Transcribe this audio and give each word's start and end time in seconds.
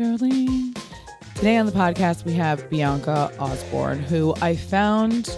Darling. 0.00 0.74
Today 1.34 1.58
on 1.58 1.66
the 1.66 1.72
podcast, 1.72 2.24
we 2.24 2.32
have 2.32 2.70
Bianca 2.70 3.30
Osbourne, 3.38 3.98
who 3.98 4.34
I 4.40 4.56
found 4.56 5.36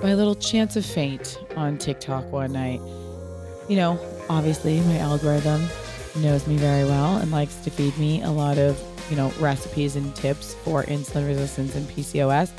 by 0.00 0.10
a 0.10 0.16
little 0.16 0.36
chance 0.36 0.76
of 0.76 0.86
fate 0.86 1.36
on 1.56 1.78
TikTok 1.78 2.30
one 2.30 2.52
night. 2.52 2.80
You 3.68 3.74
know, 3.74 3.98
obviously, 4.30 4.78
my 4.82 4.98
algorithm 4.98 5.66
knows 6.18 6.46
me 6.46 6.58
very 6.58 6.84
well 6.84 7.16
and 7.16 7.32
likes 7.32 7.56
to 7.64 7.70
feed 7.70 7.98
me 7.98 8.22
a 8.22 8.30
lot 8.30 8.56
of, 8.56 8.80
you 9.10 9.16
know, 9.16 9.32
recipes 9.40 9.96
and 9.96 10.14
tips 10.14 10.54
for 10.62 10.84
insulin 10.84 11.26
resistance 11.26 11.74
and 11.74 11.84
PCOS. 11.88 12.52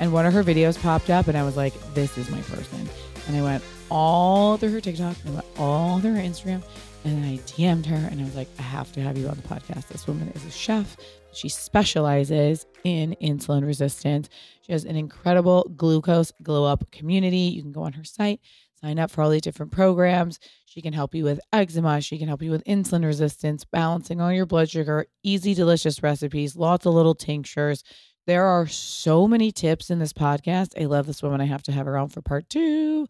And 0.00 0.14
one 0.14 0.24
of 0.24 0.32
her 0.32 0.42
videos 0.42 0.80
popped 0.80 1.10
up, 1.10 1.28
and 1.28 1.36
I 1.36 1.42
was 1.42 1.58
like, 1.58 1.74
this 1.92 2.16
is 2.16 2.30
my 2.30 2.40
person. 2.40 2.88
And 3.28 3.36
I 3.36 3.42
went 3.42 3.62
all 3.90 4.56
through 4.56 4.70
her 4.70 4.80
TikTok, 4.80 5.14
and 5.26 5.42
all 5.58 6.00
through 6.00 6.14
her 6.14 6.22
Instagram, 6.22 6.62
and 7.04 7.24
I 7.24 7.38
DM'd 7.46 7.86
her, 7.86 7.96
and 7.96 8.20
I 8.20 8.24
was 8.24 8.36
like, 8.36 8.48
I 8.58 8.62
have 8.62 8.92
to 8.92 9.00
have 9.00 9.16
you 9.16 9.28
on 9.28 9.36
the 9.36 9.48
podcast. 9.48 9.88
This 9.88 10.06
woman 10.06 10.30
is 10.34 10.44
a 10.44 10.50
chef. 10.50 10.96
She 11.32 11.48
specializes 11.48 12.66
in 12.84 13.16
insulin 13.22 13.64
resistance. 13.64 14.28
She 14.62 14.72
has 14.72 14.84
an 14.84 14.96
incredible 14.96 15.70
glucose 15.76 16.32
glow 16.42 16.64
up 16.64 16.90
community. 16.90 17.38
You 17.38 17.62
can 17.62 17.72
go 17.72 17.82
on 17.82 17.92
her 17.94 18.04
site, 18.04 18.40
sign 18.80 18.98
up 18.98 19.10
for 19.10 19.22
all 19.22 19.30
these 19.30 19.42
different 19.42 19.72
programs. 19.72 20.38
She 20.66 20.82
can 20.82 20.92
help 20.92 21.14
you 21.14 21.24
with 21.24 21.40
eczema. 21.52 22.00
She 22.00 22.18
can 22.18 22.28
help 22.28 22.42
you 22.42 22.50
with 22.50 22.64
insulin 22.64 23.04
resistance, 23.04 23.64
balancing 23.64 24.20
all 24.20 24.32
your 24.32 24.46
blood 24.46 24.70
sugar, 24.70 25.06
easy, 25.22 25.54
delicious 25.54 26.02
recipes, 26.02 26.56
lots 26.56 26.86
of 26.86 26.94
little 26.94 27.14
tinctures. 27.14 27.82
There 28.26 28.44
are 28.44 28.66
so 28.66 29.26
many 29.26 29.50
tips 29.50 29.90
in 29.90 29.98
this 29.98 30.12
podcast. 30.12 30.80
I 30.80 30.84
love 30.84 31.06
this 31.06 31.22
woman. 31.22 31.40
I 31.40 31.46
have 31.46 31.62
to 31.64 31.72
have 31.72 31.86
her 31.86 31.96
on 31.96 32.08
for 32.08 32.22
part 32.22 32.48
two. 32.48 33.06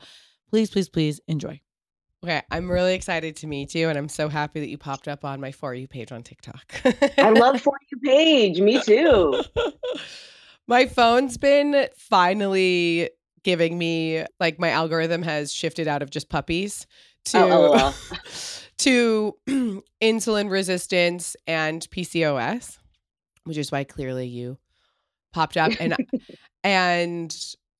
Please, 0.49 0.71
please, 0.71 0.89
please 0.89 1.21
enjoy. 1.27 1.61
Okay, 2.23 2.43
I'm 2.51 2.71
really 2.71 2.95
excited 2.95 3.37
to 3.37 3.47
meet 3.47 3.75
you, 3.75 3.89
and 3.89 3.97
I'm 3.97 4.09
so 4.09 4.29
happy 4.29 4.61
that 4.61 4.69
you 4.69 4.77
popped 4.77 5.09
up 5.09 5.25
on 5.25 5.41
my 5.41 5.53
For 5.53 5.75
You 5.75 5.89
page 5.89 6.13
on 6.13 6.23
TikTok. 6.23 6.83
I 7.17 7.31
love 7.35 7.61
For 7.61 7.79
You 7.91 7.99
page. 7.99 8.61
Me 8.61 8.81
too. 8.83 9.43
my 10.69 10.87
phone's 10.87 11.39
been 11.39 11.89
finally 11.97 13.11
giving 13.43 13.79
me 13.79 14.23
like 14.39 14.59
my 14.59 14.69
algorithm 14.69 15.23
has 15.23 15.53
shifted 15.53 15.89
out 15.89 16.03
of 16.03 16.11
just 16.11 16.29
puppies 16.29 16.87
to 17.25 17.39
Oh, 17.39 17.73
oh 17.75 18.25
to 18.79 19.37
insulin 20.03 20.51
resistance 20.51 21.37
and 21.47 21.89
PCOS, 21.91 22.79
which 23.45 23.57
is 23.57 23.73
why 23.73 23.85
clearly 23.85 24.27
you 24.27 24.59
popped 25.33 25.57
up 25.57 25.73
and 25.81 25.97
and 26.65 27.37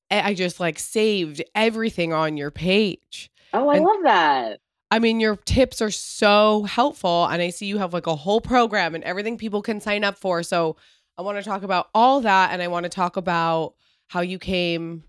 I 0.09 0.33
just 0.33 0.59
like 0.59 0.79
saved 0.79 1.43
everything 1.55 2.11
on 2.11 2.37
your 2.37 2.51
page. 2.51 3.30
Oh, 3.53 3.67
I 3.69 3.75
And- 3.77 3.85
love 3.85 4.03
that. 4.03 4.59
I 4.93 4.99
mean, 4.99 5.21
your 5.21 5.37
tips 5.37 5.81
are 5.81 5.89
so 5.91 6.63
helpful. 6.63 7.25
And 7.25 7.41
I 7.41 7.49
see 7.49 7.65
you 7.65 7.77
have 7.77 7.93
like 7.93 8.07
a 8.07 8.15
whole 8.15 8.41
program 8.41 8.93
and 8.93 9.03
everything 9.05 9.37
people 9.37 9.61
can 9.61 9.79
sign 9.79 10.03
up 10.03 10.17
for. 10.17 10.43
So 10.43 10.75
I 11.17 11.21
want 11.21 11.37
to 11.37 11.43
talk 11.43 11.63
about 11.63 11.87
all 11.95 12.19
that. 12.21 12.51
And 12.51 12.61
I 12.61 12.67
want 12.67 12.83
to 12.83 12.89
talk 12.89 13.15
about 13.15 13.75
how 14.07 14.19
you 14.19 14.37
came 14.37 15.05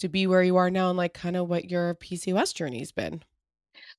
to 0.00 0.08
be 0.08 0.26
where 0.26 0.42
you 0.42 0.56
are 0.56 0.68
now 0.70 0.88
and 0.88 0.96
like 0.98 1.14
kind 1.14 1.36
of 1.36 1.48
what 1.48 1.70
your 1.70 1.94
PCOS 1.94 2.52
journey's 2.54 2.90
been. 2.90 3.22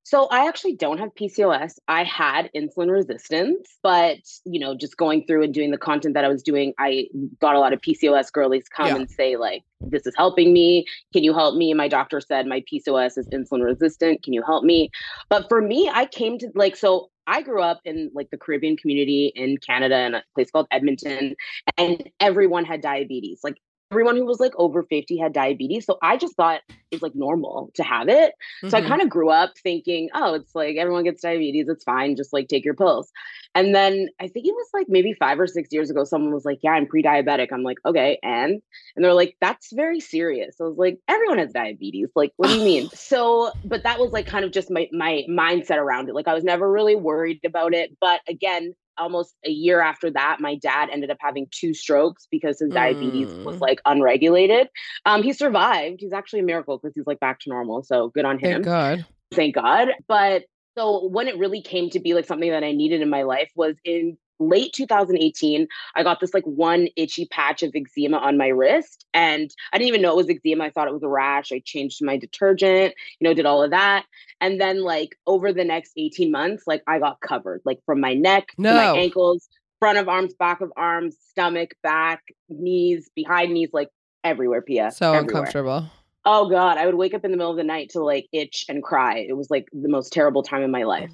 So 0.03 0.27
I 0.27 0.47
actually 0.47 0.75
don't 0.75 0.97
have 0.97 1.13
PCOS. 1.13 1.73
I 1.87 2.03
had 2.03 2.49
insulin 2.55 2.91
resistance, 2.91 3.77
but 3.83 4.17
you 4.45 4.59
know, 4.59 4.75
just 4.75 4.97
going 4.97 5.25
through 5.25 5.43
and 5.43 5.53
doing 5.53 5.71
the 5.71 5.77
content 5.77 6.15
that 6.15 6.25
I 6.25 6.27
was 6.27 6.41
doing, 6.41 6.73
I 6.79 7.07
got 7.39 7.55
a 7.55 7.59
lot 7.59 7.71
of 7.73 7.81
PCOS 7.81 8.31
girlies 8.31 8.67
come 8.67 8.87
Yeah. 8.87 8.95
and 8.95 9.09
say 9.09 9.37
like, 9.37 9.63
"This 9.79 10.07
is 10.07 10.15
helping 10.17 10.53
me. 10.53 10.85
Can 11.13 11.23
you 11.23 11.33
help 11.33 11.55
me?" 11.55 11.73
My 11.73 11.87
doctor 11.87 12.19
said 12.19 12.47
my 12.47 12.63
PCOS 12.71 13.17
is 13.17 13.27
insulin 13.29 13.63
resistant. 13.63 14.23
Can 14.23 14.33
you 14.33 14.41
help 14.41 14.63
me? 14.63 14.89
But 15.29 15.47
for 15.49 15.61
me, 15.61 15.89
I 15.93 16.07
came 16.07 16.37
to 16.39 16.49
like 16.55 16.75
so 16.75 17.11
I 17.27 17.43
grew 17.43 17.61
up 17.61 17.81
in 17.85 18.09
like 18.15 18.29
the 18.31 18.37
Caribbean 18.37 18.77
community 18.77 19.31
in 19.35 19.57
Canada 19.57 19.99
in 20.05 20.15
a 20.15 20.23
place 20.33 20.49
called 20.49 20.67
Edmonton, 20.71 21.35
and 21.77 22.09
everyone 22.19 22.65
had 22.65 22.81
diabetes. 22.81 23.41
Like 23.43 23.57
everyone 23.91 24.15
who 24.15 24.25
was 24.25 24.39
like 24.39 24.53
over 24.55 24.83
50 24.83 25.17
had 25.17 25.33
diabetes. 25.33 25.85
So 25.85 25.97
I 26.01 26.17
just 26.17 26.35
thought 26.35 26.61
it's 26.91 27.01
like 27.01 27.15
normal 27.15 27.71
to 27.75 27.83
have 27.83 28.09
it. 28.09 28.33
So 28.67 28.77
I 28.77 28.81
Mhm. 28.81 28.87
kind 28.87 29.01
of 29.01 29.09
grew 29.09 29.29
up 29.29 29.57
thinking, 29.57 30.09
oh, 30.13 30.33
it's 30.33 30.53
like 30.55 30.75
everyone 30.77 31.03
gets 31.03 31.21
diabetes. 31.21 31.67
It's 31.69 31.83
fine. 31.83 32.15
Just 32.15 32.33
like 32.33 32.47
take 32.47 32.65
your 32.65 32.73
pills. 32.73 33.11
And 33.55 33.73
then 33.75 34.07
I 34.19 34.27
think 34.27 34.45
it 34.45 34.53
was 34.53 34.67
like 34.73 34.87
maybe 34.89 35.13
five 35.13 35.39
or 35.39 35.47
six 35.47 35.69
years 35.71 35.89
ago, 35.89 36.03
someone 36.03 36.33
was 36.33 36.45
like, 36.45 36.59
yeah, 36.63 36.71
I'm 36.71 36.87
pre 36.87 37.03
diabetic. 37.03 37.47
I'm 37.51 37.63
like, 37.63 37.77
okay. 37.85 38.17
And, 38.23 38.61
and 38.95 39.05
they're 39.05 39.13
like, 39.13 39.35
that's 39.41 39.71
very 39.73 39.99
serious. 39.99 40.55
I 40.59 40.65
was 40.65 40.77
like, 40.77 40.99
everyone 41.07 41.37
has 41.37 41.51
diabetes. 41.51 42.09
Like, 42.15 42.31
what 42.37 42.47
do 42.49 42.55
you 42.55 42.63
mean? 42.63 42.89
so, 42.93 43.51
but 43.65 43.83
that 43.83 43.99
was 43.99 44.11
like 44.11 44.25
kind 44.25 44.43
of 44.45 44.51
just 44.51 44.69
my, 44.71 44.87
my 44.91 45.23
mindset 45.29 45.77
around 45.77 46.09
it. 46.09 46.15
Like, 46.15 46.27
I 46.27 46.33
was 46.33 46.43
never 46.43 46.69
really 46.69 46.95
worried 46.95 47.39
about 47.45 47.73
it. 47.73 47.95
But 47.99 48.21
again, 48.27 48.73
almost 49.01 49.35
a 49.45 49.49
year 49.49 49.81
after 49.81 50.11
that, 50.11 50.37
my 50.39 50.55
dad 50.55 50.89
ended 50.91 51.09
up 51.09 51.17
having 51.19 51.47
two 51.51 51.73
strokes 51.73 52.27
because 52.31 52.59
his 52.59 52.71
diabetes 52.71 53.35
was 53.43 53.57
Mm. 53.57 53.61
like 53.61 53.81
unregulated. 53.85 54.69
Um, 55.05 55.23
he 55.23 55.33
survived. 55.33 55.99
He's 55.99 56.13
actually 56.13 56.39
a 56.39 56.43
miracle 56.43 56.77
because 56.77 56.93
he's 56.95 57.07
like 57.07 57.19
back 57.19 57.39
to 57.41 57.49
normal. 57.49 57.83
So 57.83 58.09
good 58.09 58.25
on 58.25 58.37
him 58.39 58.63
Thank 58.63 58.65
God. 58.65 59.05
thank 59.33 59.55
God. 59.55 59.89
But 60.07 60.43
so 60.77 61.07
when 61.07 61.27
it 61.27 61.37
really 61.37 61.61
came 61.61 61.89
to 61.89 61.99
be 61.99 62.13
like 62.13 62.25
something 62.25 62.49
that 62.51 62.63
I 62.63 62.71
needed 62.71 63.01
in 63.01 63.09
my 63.09 63.23
life 63.23 63.51
was 63.55 63.75
in 63.83 64.17
late 64.41 64.73
2018. 64.73 65.67
I 65.95 66.03
got 66.03 66.19
this 66.19 66.33
like 66.33 66.43
one 66.43 66.87
itchy 66.95 67.25
patch 67.25 67.63
of 67.63 67.71
eczema 67.75 68.17
on 68.17 68.37
my 68.37 68.47
wrist, 68.47 69.05
and 69.13 69.53
I 69.71 69.77
didn't 69.77 69.89
even 69.89 70.01
know 70.01 70.11
it 70.11 70.27
was 70.27 70.29
eczema. 70.29 70.65
I 70.65 70.69
thought 70.71 70.87
it 70.87 70.93
was 70.93 71.03
a 71.03 71.07
rash. 71.07 71.51
I 71.51 71.61
changed 71.63 72.03
my 72.03 72.17
detergent, 72.17 72.93
you 73.19 73.27
know, 73.27 73.33
did 73.33 73.45
all 73.45 73.63
of 73.63 73.71
that. 73.71 74.05
And 74.39 74.59
then 74.59 74.83
like 74.83 75.17
over 75.27 75.53
the 75.53 75.63
next 75.63 75.93
18 75.97 76.31
months, 76.31 76.63
like 76.65 76.83
I 76.87 76.99
got 76.99 77.21
covered, 77.21 77.61
like 77.65 77.79
from 77.85 77.99
my 77.99 78.13
neck 78.13 78.47
to 78.57 78.61
my 78.61 78.97
ankles, 78.97 79.47
front 79.79 79.97
of 79.97 80.09
arms, 80.09 80.33
back 80.33 80.61
of 80.61 80.71
arms, 80.75 81.15
stomach, 81.29 81.75
back, 81.83 82.21
knees, 82.49 83.09
behind 83.15 83.53
knees, 83.53 83.69
like 83.73 83.89
everywhere, 84.23 84.61
Pia. 84.61 84.91
So 84.91 85.13
everywhere. 85.13 85.21
uncomfortable. 85.21 85.89
Oh 86.23 86.49
God, 86.49 86.77
I 86.77 86.85
would 86.85 86.95
wake 86.95 87.13
up 87.15 87.25
in 87.25 87.31
the 87.31 87.37
middle 87.37 87.49
of 87.51 87.57
the 87.57 87.63
night 87.63 87.89
to 87.89 88.03
like 88.03 88.27
itch 88.31 88.65
and 88.69 88.83
cry. 88.83 89.17
It 89.27 89.35
was 89.35 89.49
like 89.49 89.67
the 89.73 89.89
most 89.89 90.13
terrible 90.13 90.43
time 90.43 90.61
in 90.61 90.69
my 90.69 90.83
life. 90.83 91.09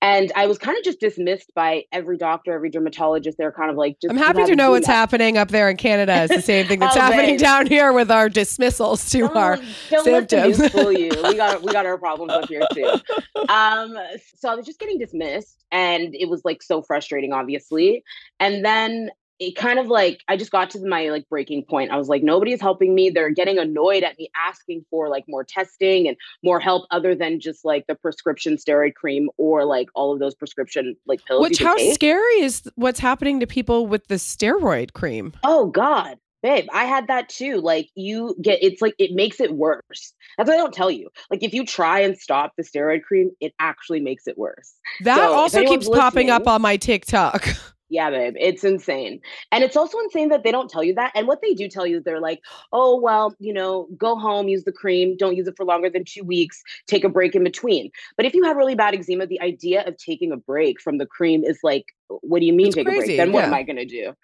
And 0.00 0.30
I 0.36 0.46
was 0.46 0.56
kind 0.58 0.78
of 0.78 0.84
just 0.84 1.00
dismissed 1.00 1.52
by 1.54 1.84
every 1.90 2.16
doctor, 2.16 2.52
every 2.52 2.70
dermatologist. 2.70 3.38
They're 3.38 3.50
kind 3.52 3.70
of 3.70 3.76
like, 3.76 3.98
just 4.00 4.12
I'm 4.12 4.18
happy 4.18 4.44
to 4.44 4.54
know 4.54 4.70
what's 4.70 4.84
eczema. 4.86 4.96
happening 4.96 5.36
up 5.38 5.48
there 5.48 5.68
in 5.68 5.76
Canada. 5.76 6.24
It's 6.24 6.34
the 6.36 6.42
same 6.52 6.66
thing 6.66 6.78
that's 6.78 6.96
Oh, 6.96 7.00
happening 7.00 7.32
babe. 7.32 7.40
down 7.40 7.66
here 7.66 7.92
with 7.92 8.10
our 8.10 8.28
dismissals 8.28 9.10
to 9.10 9.22
Oh, 9.22 9.38
our 9.38 9.58
don't 9.90 10.06
let 10.06 10.28
the 10.28 10.46
news 10.46 10.68
fool 10.70 10.92
you. 10.92 11.10
We 11.24 11.34
got 11.34 11.62
we 11.62 11.72
got 11.72 11.84
our 11.86 11.98
problems 12.06 12.32
up 12.32 12.48
here 12.48 12.62
too. 12.72 13.00
Um, 13.48 13.96
so 14.36 14.48
I 14.48 14.54
was 14.54 14.64
just 14.66 14.78
getting 14.78 14.98
dismissed, 14.98 15.64
and 15.72 16.14
it 16.14 16.28
was 16.28 16.44
like 16.44 16.62
so 16.62 16.82
frustrating, 16.82 17.32
obviously. 17.32 18.04
And 18.40 18.64
then 18.64 19.10
it 19.42 19.56
kind 19.56 19.80
of 19.80 19.88
like 19.88 20.20
I 20.28 20.36
just 20.36 20.52
got 20.52 20.70
to 20.70 20.86
my 20.86 21.08
like 21.08 21.28
breaking 21.28 21.64
point. 21.64 21.90
I 21.90 21.96
was 21.96 22.08
like, 22.08 22.22
nobody's 22.22 22.60
helping 22.60 22.94
me. 22.94 23.10
They're 23.10 23.30
getting 23.30 23.58
annoyed 23.58 24.04
at 24.04 24.16
me 24.16 24.30
asking 24.36 24.84
for 24.88 25.08
like 25.08 25.24
more 25.26 25.42
testing 25.42 26.06
and 26.06 26.16
more 26.44 26.60
help 26.60 26.86
other 26.92 27.16
than 27.16 27.40
just 27.40 27.64
like 27.64 27.86
the 27.88 27.96
prescription 27.96 28.56
steroid 28.56 28.94
cream 28.94 29.28
or 29.38 29.64
like 29.64 29.88
all 29.94 30.12
of 30.12 30.20
those 30.20 30.36
prescription 30.36 30.96
like 31.06 31.24
pills. 31.24 31.42
Which 31.42 31.58
how 31.58 31.76
take. 31.76 31.94
scary 31.94 32.40
is 32.40 32.62
what's 32.76 33.00
happening 33.00 33.40
to 33.40 33.46
people 33.46 33.88
with 33.88 34.06
the 34.06 34.14
steroid 34.14 34.92
cream? 34.92 35.32
Oh 35.42 35.66
God. 35.66 36.18
Babe, 36.44 36.66
I 36.72 36.84
had 36.84 37.06
that 37.06 37.28
too. 37.28 37.60
Like 37.60 37.88
you 37.94 38.36
get 38.40 38.60
it's 38.62 38.80
like 38.80 38.94
it 38.98 39.12
makes 39.12 39.40
it 39.40 39.54
worse. 39.54 40.12
That's 40.36 40.48
what 40.48 40.54
I 40.54 40.56
don't 40.56 40.74
tell 40.74 40.90
you. 40.90 41.08
Like 41.30 41.42
if 41.42 41.52
you 41.52 41.66
try 41.66 42.00
and 42.00 42.16
stop 42.16 42.52
the 42.56 42.62
steroid 42.62 43.02
cream, 43.02 43.30
it 43.40 43.54
actually 43.58 44.00
makes 44.00 44.26
it 44.28 44.38
worse. 44.38 44.74
That 45.02 45.16
So, 45.16 45.34
also 45.34 45.64
keeps 45.64 45.88
popping 45.88 46.30
up 46.30 46.46
on 46.46 46.62
my 46.62 46.76
TikTok. 46.76 47.48
Yeah, 47.92 48.08
babe, 48.08 48.36
it's 48.38 48.64
insane. 48.64 49.20
And 49.50 49.62
it's 49.62 49.76
also 49.76 49.98
insane 49.98 50.30
that 50.30 50.44
they 50.44 50.50
don't 50.50 50.70
tell 50.70 50.82
you 50.82 50.94
that. 50.94 51.12
And 51.14 51.26
what 51.26 51.42
they 51.42 51.52
do 51.52 51.68
tell 51.68 51.86
you 51.86 51.98
is 51.98 52.04
they're 52.04 52.22
like, 52.22 52.40
oh, 52.72 52.98
well, 52.98 53.36
you 53.38 53.52
know, 53.52 53.86
go 53.98 54.16
home, 54.16 54.48
use 54.48 54.64
the 54.64 54.72
cream, 54.72 55.14
don't 55.14 55.36
use 55.36 55.46
it 55.46 55.58
for 55.58 55.66
longer 55.66 55.90
than 55.90 56.06
two 56.06 56.24
weeks, 56.24 56.62
take 56.86 57.04
a 57.04 57.10
break 57.10 57.34
in 57.34 57.44
between. 57.44 57.90
But 58.16 58.24
if 58.24 58.32
you 58.32 58.44
have 58.44 58.56
really 58.56 58.74
bad 58.74 58.94
eczema, 58.94 59.26
the 59.26 59.42
idea 59.42 59.86
of 59.86 59.98
taking 59.98 60.32
a 60.32 60.38
break 60.38 60.80
from 60.80 60.96
the 60.96 61.04
cream 61.04 61.44
is 61.44 61.58
like, 61.62 61.94
what 62.08 62.40
do 62.40 62.46
you 62.46 62.54
mean 62.54 62.68
It's 62.68 62.76
take 62.76 62.88
a 62.88 62.90
break? 62.90 63.14
Then 63.14 63.30
what 63.30 63.44
am. 63.44 63.52
I 63.52 63.62
going 63.62 63.76
to 63.76 63.84
do? 63.84 64.14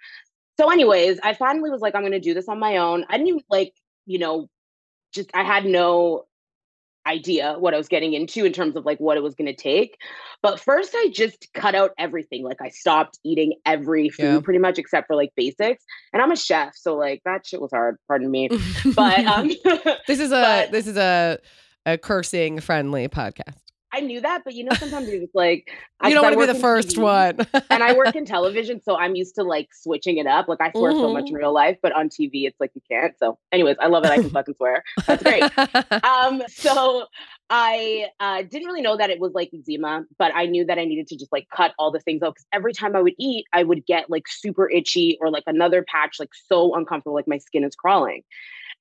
So, 0.59 0.71
anyways, 0.71 1.21
I 1.23 1.35
finally 1.35 1.69
was 1.69 1.83
like, 1.83 1.95
I'm 1.95 2.01
going 2.01 2.13
to 2.13 2.21
do 2.21 2.33
this 2.33 2.49
on 2.49 2.59
my 2.59 2.79
own. 2.79 3.05
I 3.11 3.19
didn't 3.19 3.29
even 3.29 3.43
like, 3.51 3.75
you 4.07 4.19
know, 4.19 4.49
just, 5.13 5.31
I 5.35 5.43
had 5.45 5.67
no 5.67 6.25
idea 7.09 7.57
what 7.59 7.75
I 7.75 7.77
was 7.77 7.89
getting 7.89 8.13
into 8.13 8.45
in 8.45 8.53
terms 8.53 8.77
of 8.77 8.85
like 8.85 8.99
what 8.99 9.17
it 9.17 9.23
was 9.23 9.35
going 9.35 9.47
to 9.47 9.55
take. 9.55 9.97
But 10.43 10.61
first, 10.61 10.93
I 10.95 11.11
just 11.13 11.49
cut 11.55 11.75
out 11.75 11.91
everything. 11.99 12.45
Like, 12.45 12.63
I 12.63 12.69
stopped 12.69 13.19
eating 13.25 13.55
every 13.67 14.09
food 14.09 14.23
Yeah. 14.35 14.41
pretty 14.41 14.61
much 14.61 14.79
except 14.79 15.09
for 15.09 15.17
like 15.17 15.33
basics. 15.37 15.85
And 16.13 16.23
I'm 16.23 16.31
a 16.31 16.37
chef, 16.37 16.75
so 16.77 16.95
like 16.97 17.23
that 17.25 17.45
shit 17.47 17.61
was 17.61 17.73
hard. 17.73 17.97
Pardon 18.07 18.31
me. 18.31 18.49
But 18.95 19.25
um, 19.27 19.49
this 20.07 20.21
is 20.21 20.31
a 20.33 20.41
but- 20.67 20.71
this 20.73 20.87
is 20.87 20.97
a 20.97 21.39
a 21.87 21.97
cursing 21.99 22.61
friendly 22.61 23.09
podcast. 23.09 23.57
I 23.93 24.01
knew 24.01 24.21
that. 24.21 24.43
But 24.45 24.55
you 24.55 24.65
know, 24.65 24.75
sometimes 24.77 25.09
you're 25.11 25.21
just 25.21 25.35
like, 25.35 25.71
I- 26.01 26.09
You 26.09 26.15
don't 26.15 26.25
want 26.25 26.35
to 26.35 26.41
be 26.41 26.53
the 26.53 26.59
first 26.59 26.91
TV, 26.91 27.03
one. 27.03 27.47
and 27.71 27.83
I 27.83 27.93
work 27.95 28.15
in 28.15 28.25
television, 28.37 28.83
so 28.83 28.97
I'm 28.97 29.15
used 29.17 29.35
to 29.37 29.43
like 29.45 29.69
switching 29.73 30.19
it 30.19 30.27
up. 30.27 30.49
Like 30.49 30.61
I 30.61 30.71
swear 30.73 30.93
so 30.93 31.13
much 31.13 31.29
in 31.29 31.35
real 31.35 31.53
life, 31.53 31.79
but 31.83 31.93
on 31.93 32.09
TV, 32.09 32.47
it's 32.47 32.59
like 32.61 32.73
you 32.75 32.83
can't. 32.91 33.15
So, 33.19 33.39
anyways, 33.53 33.77
I 33.81 33.87
love 33.89 34.05
it. 34.05 34.11
I 34.11 34.17
can 34.17 34.31
fucking 34.31 34.55
swear. 34.57 34.83
That's 35.07 35.23
great. 35.23 35.43
um 36.05 36.43
so 36.49 37.05
i 37.51 38.07
uh 38.21 38.43
didn't 38.43 38.67
really 38.67 38.83
know 38.83 38.97
that 38.97 39.09
it 39.11 39.19
was 39.19 39.33
like 39.33 39.51
eczema 39.55 40.05
but 40.19 40.33
i 40.35 40.45
knew 40.47 40.65
that 40.67 40.79
i 40.79 40.85
needed 40.85 41.07
to 41.07 41.17
just 41.17 41.33
like 41.33 41.47
cut 41.55 41.73
all 41.79 41.91
the 41.91 42.01
things 42.01 42.23
out 42.23 42.35
because 42.35 42.47
every 42.53 42.73
time 42.73 42.95
i 42.95 43.01
would 43.01 43.15
eat 43.19 43.47
i 43.55 43.63
would 43.63 43.85
get 43.87 44.11
like 44.11 44.29
super 44.29 44.69
itchy 44.71 45.17
or 45.21 45.31
like 45.31 45.45
another 45.47 45.83
patch 45.89 46.17
like 46.21 46.31
so 46.35 46.75
uncomfortable 46.75 47.15
like 47.15 47.27
my 47.29 47.39
skin 47.39 47.65
is 47.65 47.75
crawling 47.75 48.23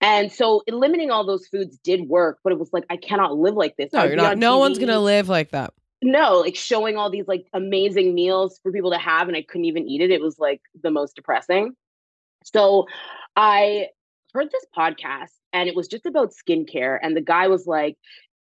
and 0.01 0.31
so 0.31 0.61
eliminating 0.67 1.09
all 1.11 1.25
those 1.25 1.47
foods 1.47 1.77
did 1.83 2.07
work 2.07 2.39
but 2.43 2.53
it 2.53 2.59
was 2.59 2.69
like 2.73 2.85
i 2.89 2.97
cannot 2.97 3.35
live 3.37 3.55
like 3.55 3.75
this 3.77 3.91
no, 3.93 4.01
I'd 4.01 4.07
you're 4.07 4.15
not. 4.15 4.31
on 4.33 4.39
No 4.39 4.57
one's 4.57 4.77
gonna 4.77 4.99
live 4.99 5.29
like 5.29 5.51
that. 5.51 5.73
no 6.01 6.39
like 6.39 6.55
showing 6.55 6.97
all 6.97 7.09
these 7.09 7.27
like 7.27 7.45
amazing 7.53 8.13
meals 8.13 8.59
for 8.61 8.71
people 8.71 8.91
to 8.91 8.97
have 8.97 9.27
and 9.27 9.35
i 9.37 9.41
couldn't 9.41 9.65
even 9.65 9.87
eat 9.87 10.01
it 10.01 10.11
it 10.11 10.21
was 10.21 10.37
like 10.39 10.61
the 10.83 10.91
most 10.91 11.15
depressing 11.15 11.73
so 12.43 12.85
i 13.35 13.87
heard 14.33 14.49
this 14.51 14.65
podcast 14.77 15.31
and 15.53 15.67
it 15.69 15.75
was 15.75 15.87
just 15.87 16.05
about 16.05 16.31
skincare 16.31 16.97
and 17.01 17.15
the 17.15 17.21
guy 17.21 17.47
was 17.47 17.65
like 17.65 17.97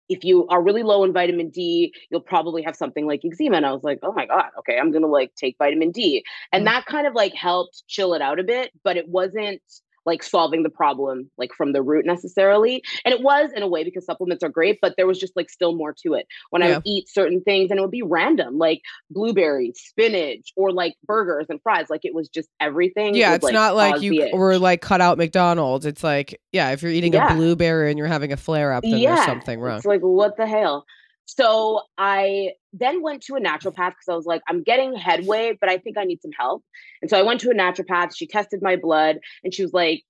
if 0.08 0.22
you 0.22 0.46
are 0.48 0.62
really 0.62 0.84
low 0.84 1.02
in 1.02 1.12
vitamin 1.12 1.50
D, 1.50 1.92
you'll 2.10 2.20
probably 2.20 2.62
have 2.62 2.76
something 2.76 3.08
like 3.08 3.22
eczema. 3.24 3.56
And 3.56 3.66
I 3.66 3.72
was 3.72 3.82
like, 3.82 3.98
oh 4.04 4.12
my 4.12 4.24
God, 4.26 4.44
okay, 4.60 4.78
I'm 4.78 4.92
gonna 4.92 5.08
like 5.08 5.34
take 5.34 5.56
vitamin 5.58 5.90
D. 5.90 6.22
And 6.52 6.62
Mm. 6.62 6.66
that 6.66 6.86
kind 6.86 7.08
of 7.08 7.14
like 7.14 7.34
helped 7.34 7.82
chill 7.88 8.14
it 8.14 8.22
out 8.22 8.38
a 8.38 8.44
bit, 8.44 8.70
but 8.84 8.96
it 8.96 9.08
wasn't 9.08 9.60
like 10.06 10.22
solving 10.22 10.62
the 10.62 10.70
problem 10.70 11.30
like 11.36 11.52
from 11.52 11.72
the 11.72 11.82
root 11.82 12.06
necessarily. 12.06 12.82
And 13.04 13.12
it 13.12 13.22
was 13.22 13.50
in 13.54 13.62
a 13.62 13.68
way 13.68 13.84
because 13.84 14.06
supplements 14.06 14.42
are 14.42 14.48
great, 14.48 14.78
but 14.80 14.94
there 14.96 15.06
was 15.06 15.18
just 15.18 15.36
like 15.36 15.50
still 15.50 15.74
more 15.74 15.94
to 16.04 16.14
it. 16.14 16.26
When 16.50 16.62
I 16.62 16.74
would 16.74 16.82
eat 16.86 17.08
certain 17.08 17.42
things 17.42 17.70
and 17.70 17.78
it 17.78 17.82
would 17.82 17.90
be 17.90 18.02
random, 18.02 18.56
like 18.56 18.80
blueberries, 19.10 19.78
spinach, 19.84 20.52
or 20.56 20.72
like 20.72 20.94
burgers 21.04 21.46
and 21.48 21.60
fries. 21.62 21.90
Like 21.90 22.04
it 22.04 22.14
was 22.14 22.28
just 22.28 22.48
everything. 22.60 23.14
Yeah, 23.14 23.30
would, 23.30 23.36
it's 23.36 23.44
like, 23.44 23.52
not 23.52 23.74
like 23.74 24.00
you 24.00 24.12
the 24.12 24.16
c- 24.18 24.22
itch. 24.28 24.34
were 24.34 24.58
like 24.58 24.80
cut 24.80 25.00
out 25.00 25.18
McDonald's. 25.18 25.84
It's 25.84 26.04
like, 26.04 26.40
yeah, 26.52 26.70
if 26.70 26.82
you're 26.82 26.92
eating 26.92 27.12
Yeah. 27.12 27.32
a 27.32 27.36
blueberry 27.36 27.90
and 27.90 27.98
you're 27.98 28.06
having 28.06 28.32
a 28.32 28.36
flare 28.36 28.72
up, 28.72 28.84
then 28.84 29.02
there's 29.02 29.24
something 29.24 29.60
wrong. 29.60 29.78
It's 29.78 29.86
like, 29.86 30.02
what 30.02 30.36
the 30.36 30.46
hell? 30.46 30.86
So 31.26 31.82
I 31.98 32.52
then 32.78 33.02
went 33.02 33.22
to 33.22 33.34
a 33.36 33.40
naturopath 33.40 33.90
because 33.90 34.08
I 34.08 34.14
was 34.14 34.26
like, 34.26 34.42
I'm 34.48 34.62
getting 34.62 34.94
headway, 34.94 35.56
but 35.60 35.70
I 35.70 35.78
think 35.78 35.98
I 35.98 36.04
need 36.04 36.22
some 36.22 36.32
help. 36.38 36.62
And 37.02 37.10
so 37.10 37.18
I 37.18 37.22
went 37.22 37.40
to 37.40 37.50
a 37.50 37.54
naturopath. 37.54 38.16
She 38.16 38.26
tested 38.26 38.60
my 38.62 38.76
blood 38.76 39.18
and 39.44 39.54
she 39.54 39.62
was 39.62 39.72
like, 39.72 40.02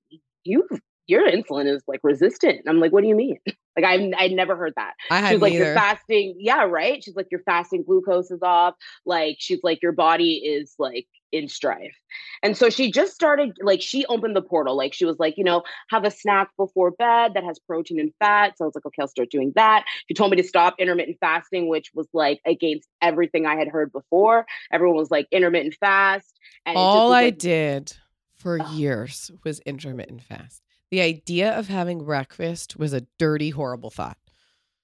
You 0.44 0.66
your 1.06 1.30
insulin 1.30 1.72
is 1.72 1.82
like 1.86 2.00
resistant. 2.02 2.60
And 2.60 2.68
I'm 2.68 2.80
like, 2.80 2.92
what 2.92 3.02
do 3.02 3.08
you 3.08 3.16
mean? 3.16 3.38
Like 3.76 3.84
I 3.84 4.12
I'd 4.18 4.32
never 4.32 4.56
heard 4.56 4.72
that. 4.76 4.94
I 5.10 5.18
She's 5.18 5.24
hadn't 5.26 5.42
like, 5.42 5.52
either. 5.52 5.64
you're 5.64 5.74
fasting. 5.74 6.36
Yeah, 6.38 6.64
right. 6.64 7.04
She's 7.04 7.16
like, 7.16 7.28
your 7.30 7.42
fasting 7.42 7.84
glucose 7.84 8.30
is 8.30 8.42
off. 8.42 8.74
Like, 9.04 9.36
she's 9.38 9.60
like, 9.62 9.82
your 9.82 9.92
body 9.92 10.34
is 10.36 10.74
like 10.78 11.06
in 11.32 11.48
strife. 11.48 11.94
And 12.42 12.56
so 12.56 12.70
she 12.70 12.90
just 12.90 13.12
started, 13.12 13.56
like, 13.60 13.82
she 13.82 14.06
opened 14.06 14.36
the 14.36 14.42
portal. 14.42 14.76
Like, 14.76 14.94
she 14.94 15.04
was 15.04 15.18
like, 15.18 15.36
you 15.36 15.44
know, 15.44 15.62
have 15.90 16.04
a 16.04 16.10
snack 16.10 16.48
before 16.56 16.92
bed 16.92 17.34
that 17.34 17.44
has 17.44 17.58
protein 17.58 18.00
and 18.00 18.12
fat. 18.18 18.56
So 18.56 18.64
I 18.64 18.66
was 18.66 18.74
like, 18.74 18.86
okay, 18.86 19.02
I'll 19.02 19.08
start 19.08 19.30
doing 19.30 19.52
that. 19.56 19.84
She 20.08 20.14
told 20.14 20.30
me 20.30 20.36
to 20.38 20.44
stop 20.44 20.76
intermittent 20.78 21.18
fasting, 21.20 21.68
which 21.68 21.90
was 21.94 22.06
like 22.14 22.40
against 22.46 22.88
everything 23.02 23.44
I 23.44 23.56
had 23.56 23.68
heard 23.68 23.92
before. 23.92 24.46
Everyone 24.72 24.96
was 24.96 25.10
like, 25.10 25.26
intermittent 25.30 25.74
fast. 25.80 26.32
And 26.64 26.76
All 26.76 27.08
was, 27.08 27.16
I 27.16 27.30
did 27.30 27.92
for 28.36 28.58
years 28.70 29.30
was 29.44 29.58
intermittent 29.60 30.22
fast. 30.22 30.62
The 30.90 31.00
idea 31.00 31.56
of 31.58 31.68
having 31.68 32.04
breakfast 32.04 32.78
was 32.78 32.92
a 32.92 33.06
dirty, 33.18 33.50
horrible 33.50 33.90
thought. 33.90 34.18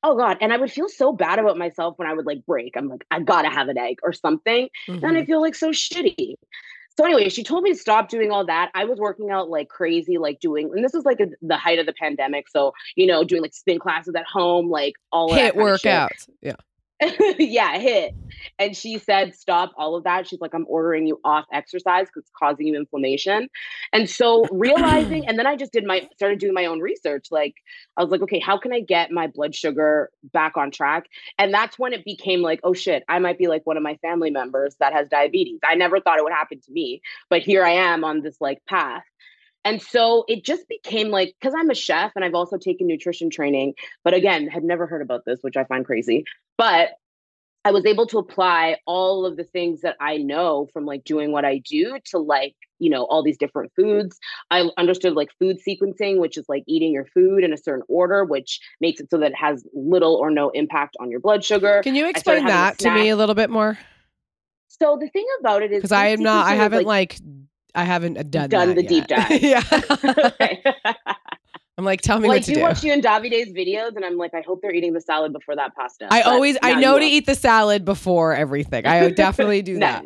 Oh 0.02 0.16
God. 0.16 0.37
And 0.40 0.52
I 0.52 0.56
would 0.56 0.72
feel 0.72 0.88
so 0.88 1.12
bad 1.12 1.38
about 1.38 1.56
myself 1.56 1.96
when 1.96 2.08
I 2.08 2.12
would 2.12 2.26
like 2.26 2.44
break. 2.44 2.76
I'm 2.76 2.88
like, 2.88 3.04
I 3.10 3.20
gotta 3.20 3.49
have 3.49 3.69
an 3.69 3.78
egg 3.78 3.99
or 4.02 4.12
something. 4.12 4.69
And 4.88 5.00
Mhm. 5.00 5.16
I 5.16 5.25
feel 5.25 5.40
like 5.40 5.54
so 5.54 5.70
shitty. 5.70 6.34
So 6.99 7.04
anyway, 7.06 7.28
she 7.31 7.43
told 7.43 7.62
me 7.62 7.72
to 7.72 7.78
stop 7.78 8.08
doing 8.08 8.31
all 8.32 8.44
that. 8.46 8.70
I 8.75 8.84
was 8.84 8.99
working 8.99 9.31
out 9.31 9.49
like 9.49 9.69
crazy, 9.69 10.19
like 10.19 10.40
doing, 10.40 10.70
and 10.75 10.84
this 10.84 10.93
was 10.93 11.04
like 11.04 11.20
a, 11.20 11.28
the 11.40 11.56
height 11.56 11.78
of 11.78 11.87
the 11.87 11.94
pandemic. 11.94 12.48
So 12.50 12.72
you 12.96 13.06
know, 13.06 13.22
doing 13.25 13.43
like 13.43 13.55
spin 13.55 13.78
classes 13.78 14.14
at 14.14 14.26
home, 14.26 14.69
like 14.69 14.94
all 15.12 15.32
Hit 15.32 15.55
that 15.55 15.55
kind 15.55 15.69
of 15.69 15.81
workouts. 15.81 16.28
Yeah. 16.43 16.56
yeah, 17.38 17.78
hit. 17.78 18.12
And 18.58 18.76
she 18.76 18.99
said, 18.99 19.34
stop 19.34 19.72
all 19.76 19.96
of 19.96 20.04
that. 20.04 20.26
She's 20.26 20.40
like, 20.40 20.54
I'm 20.54 20.66
ordering 20.69 21.06
you 21.06 21.20
off 21.25 21.44
exercise 21.52 22.06
because 22.06 22.22
it's 22.22 22.32
causing 22.38 22.66
you 22.66 22.76
inflammation. 22.76 23.49
And 23.93 24.08
so 24.08 24.44
realizing, 24.50 25.25
and 25.28 25.38
then 25.38 25.46
I 25.46 25.56
just 25.56 25.72
did 25.72 25.84
my 25.84 26.08
started 26.14 26.38
doing 26.38 26.54
my 26.54 26.66
own 26.66 26.81
research. 26.81 27.26
Like, 27.31 27.54
I 27.96 28.02
was 28.02 28.10
like, 28.10 28.22
okay, 28.22 28.40
how 28.40 28.58
can 28.58 28.72
I 28.72 28.81
get 28.81 29.10
my 29.10 29.26
blood 29.26 29.54
sugar 29.54 30.10
back 30.32 30.56
on 30.56 30.70
track? 30.70 31.06
And 31.38 31.52
that's 31.52 31.78
when 31.78 31.93
it 31.93 32.04
became 32.04 32.40
like, 32.40 32.60
oh 32.64 32.75
shit, 32.75 33.05
I 33.08 33.19
might 33.19 33.38
be 33.38 33.48
like 33.48 33.66
one 33.66 33.76
of 33.76 33.82
my 33.82 33.96
family 33.96 34.31
members 34.31 34.76
that 34.81 34.93
has 34.93 35.08
diabetes. 35.08 35.60
I 35.69 35.75
never 35.75 36.00
thought 36.00 36.19
it 36.19 36.25
would 36.25 36.32
happen 36.32 36.60
to 36.60 36.72
me, 36.72 37.00
but 37.31 37.43
here 37.43 37.64
I 37.64 37.72
am 37.72 38.05
on 38.05 38.22
this 38.22 38.37
like 38.40 38.62
path. 38.69 39.05
And 39.64 39.81
so 39.81 40.25
it 40.29 40.44
just 40.44 40.69
became 40.69 41.09
like, 41.09 41.35
because 41.41 41.55
I'm 41.56 41.70
a 41.70 41.75
chef 41.75 42.12
and 42.17 42.25
I've 42.25 42.35
also 42.35 42.59
taken 42.59 42.87
nutrition 42.87 43.31
training, 43.31 43.75
but 44.05 44.14
again, 44.14 44.49
had 44.49 44.64
never 44.64 44.87
heard 44.87 45.03
about 45.03 45.25
this, 45.25 45.38
which 45.43 45.56
I 45.56 45.64
find 45.64 45.85
crazy. 45.85 46.25
But 46.59 46.91
I 47.64 47.70
was 47.70 47.87
able 47.87 48.06
to 48.09 48.19
apply 48.19 48.79
all 48.87 49.25
of 49.25 49.37
the 49.37 49.44
things 49.44 49.82
that 49.82 49.96
I 50.01 50.17
know 50.17 50.69
from 50.72 50.84
like 50.84 51.05
doing 51.05 51.31
what 51.31 51.44
I 51.44 51.58
do 51.58 51.96
to 52.06 52.19
like, 52.19 52.56
you 52.81 52.91
know, 52.91 53.05
all 53.05 53.22
these 53.22 53.39
different 53.39 53.70
foods. 53.77 54.19
I 54.51 54.69
understood 54.77 55.15
like 55.15 55.29
food 55.39 55.58
sequencing, 55.67 56.19
which 56.19 56.36
is 56.36 56.44
like 56.48 56.65
eating 56.67 56.93
your 56.93 57.06
food 57.06 57.44
in 57.44 57.53
a 57.53 57.56
certain 57.56 57.84
order, 57.89 58.25
which 58.25 58.58
makes 58.81 59.01
it 59.01 59.10
so 59.10 59.19
that 59.19 59.31
it 59.31 59.36
has 59.36 59.65
little 59.72 60.17
or 60.17 60.29
no 60.29 60.51
impact 60.51 60.96
on 60.98 61.08
your 61.08 61.20
blood 61.20 61.44
sugar. 61.44 61.82
Can 61.84 61.94
you 61.94 62.08
explain 62.08 62.46
that 62.46 62.79
to 62.79 62.91
me 62.91 63.10
a 63.10 63.17
little 63.17 63.36
bit 63.36 63.48
more? 63.48 63.79
So 64.67 64.98
the 65.01 65.08
thing 65.08 65.27
about 65.39 65.63
it 65.63 65.70
is 65.70 65.79
Because 65.79 65.93
I 65.93 66.08
am 66.08 66.22
not. 66.22 66.46
I 66.46 66.56
haven't 66.56 66.84
like, 66.84 67.20
I 67.74 67.84
haven't 67.84 68.19
uh, 68.19 68.22
done 68.22 68.50
done 68.50 68.69
that 68.69 68.76
the 68.76 68.82
deep 68.82 69.06
dive. 69.06 69.31
yeah. 69.43 69.62
I'm 71.79 71.84
like, 71.84 72.02
tell 72.02 72.20
me 72.20 72.29
well, 72.29 72.32
I 72.32 72.36
what 72.36 72.44
to 72.44 72.52
do 72.52 72.52
I 72.52 72.55
do. 72.56 72.62
watch 72.62 72.84
you 72.84 72.93
and 72.93 73.02
Davide's 73.02 73.50
videos, 73.52 73.96
and 73.96 74.05
I'm 74.05 74.19
like, 74.19 74.34
I 74.34 74.43
hope 74.43 74.60
they're 74.60 74.74
eating 74.74 74.93
the 74.93 75.00
salad 75.00 75.32
before 75.32 75.56
that 75.56 75.74
pasta. 75.74 76.06
I 76.10 76.22
But 76.22 76.32
always, 76.32 76.58
I 76.62 76.74
know 76.74 76.98
to 76.98 77.05
eat 77.05 77.26
the 77.26 77.34
salad 77.34 77.84
before 77.84 78.34
everything. 78.34 78.86
I 78.86 79.10
definitely 79.10 79.62
do 79.62 79.79
that. 79.79 80.05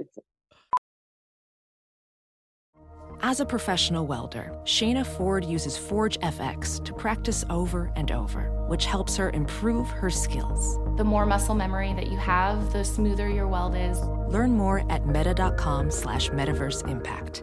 As 3.23 3.41
a 3.41 3.47
professional 3.47 4.07
welder, 4.07 4.53
Shayna 4.65 5.05
Ford 5.05 5.45
uses 5.45 5.77
Forge 5.77 6.19
FX 6.21 6.85
to 6.85 6.93
practice 6.93 7.45
over 7.49 7.91
and 7.97 8.13
over, 8.13 8.51
which 8.69 8.85
helps 8.85 9.17
her 9.17 9.31
improve 9.31 9.89
her 9.89 10.11
skills. 10.11 10.79
The 10.99 11.05
more 11.05 11.25
muscle 11.25 11.55
memory 11.55 11.95
that 11.95 12.09
you 12.09 12.19
have, 12.19 12.73
the 12.73 12.85
smoother 12.85 13.29
your 13.29 13.49
weld 13.49 13.75
is. 13.75 13.99
Learn 14.29 14.53
more 14.53 14.85
at 14.93 15.07
meta.com 15.07 15.91
slash 15.91 16.29
metaverse 16.29 16.87
impact. 16.89 17.43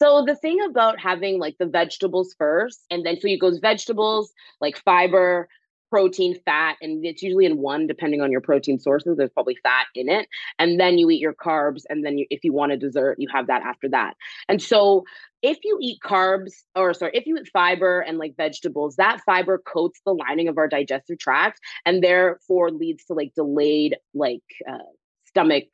So 0.00 0.24
the 0.24 0.36
thing 0.36 0.62
about 0.62 1.00
having 1.00 1.40
like 1.40 1.58
the 1.58 1.66
vegetables 1.66 2.32
first, 2.38 2.82
and 2.88 3.04
then 3.04 3.20
so 3.20 3.26
you 3.26 3.40
goes 3.40 3.58
vegetables, 3.58 4.32
like 4.60 4.78
fiber, 4.84 5.48
protein, 5.90 6.38
fat, 6.44 6.76
and 6.80 7.04
it's 7.04 7.22
usually 7.22 7.46
in 7.46 7.58
one 7.58 7.86
depending 7.86 8.20
on 8.20 8.30
your 8.30 8.40
protein 8.40 8.78
sources. 8.78 9.16
There's 9.16 9.30
probably 9.30 9.56
fat 9.62 9.86
in 9.94 10.08
it, 10.08 10.28
and 10.58 10.78
then 10.78 10.98
you 10.98 11.10
eat 11.10 11.20
your 11.20 11.34
carbs, 11.34 11.82
and 11.88 12.04
then 12.04 12.18
you, 12.18 12.26
if 12.30 12.44
you 12.44 12.52
want 12.52 12.72
a 12.72 12.76
dessert, 12.76 13.16
you 13.18 13.28
have 13.32 13.48
that 13.48 13.62
after 13.62 13.88
that. 13.90 14.14
And 14.48 14.62
so 14.62 15.04
if 15.42 15.58
you 15.64 15.78
eat 15.80 15.98
carbs, 16.04 16.52
or 16.74 16.94
sorry, 16.94 17.12
if 17.14 17.26
you 17.26 17.36
eat 17.36 17.48
fiber 17.52 18.00
and 18.00 18.18
like 18.18 18.36
vegetables, 18.36 18.96
that 18.96 19.20
fiber 19.26 19.58
coats 19.58 20.00
the 20.04 20.14
lining 20.14 20.48
of 20.48 20.58
our 20.58 20.68
digestive 20.68 21.18
tract, 21.18 21.60
and 21.84 22.02
therefore 22.02 22.70
leads 22.70 23.04
to 23.06 23.14
like 23.14 23.32
delayed 23.34 23.96
like 24.14 24.42
uh, 24.70 24.78
stomach 25.26 25.64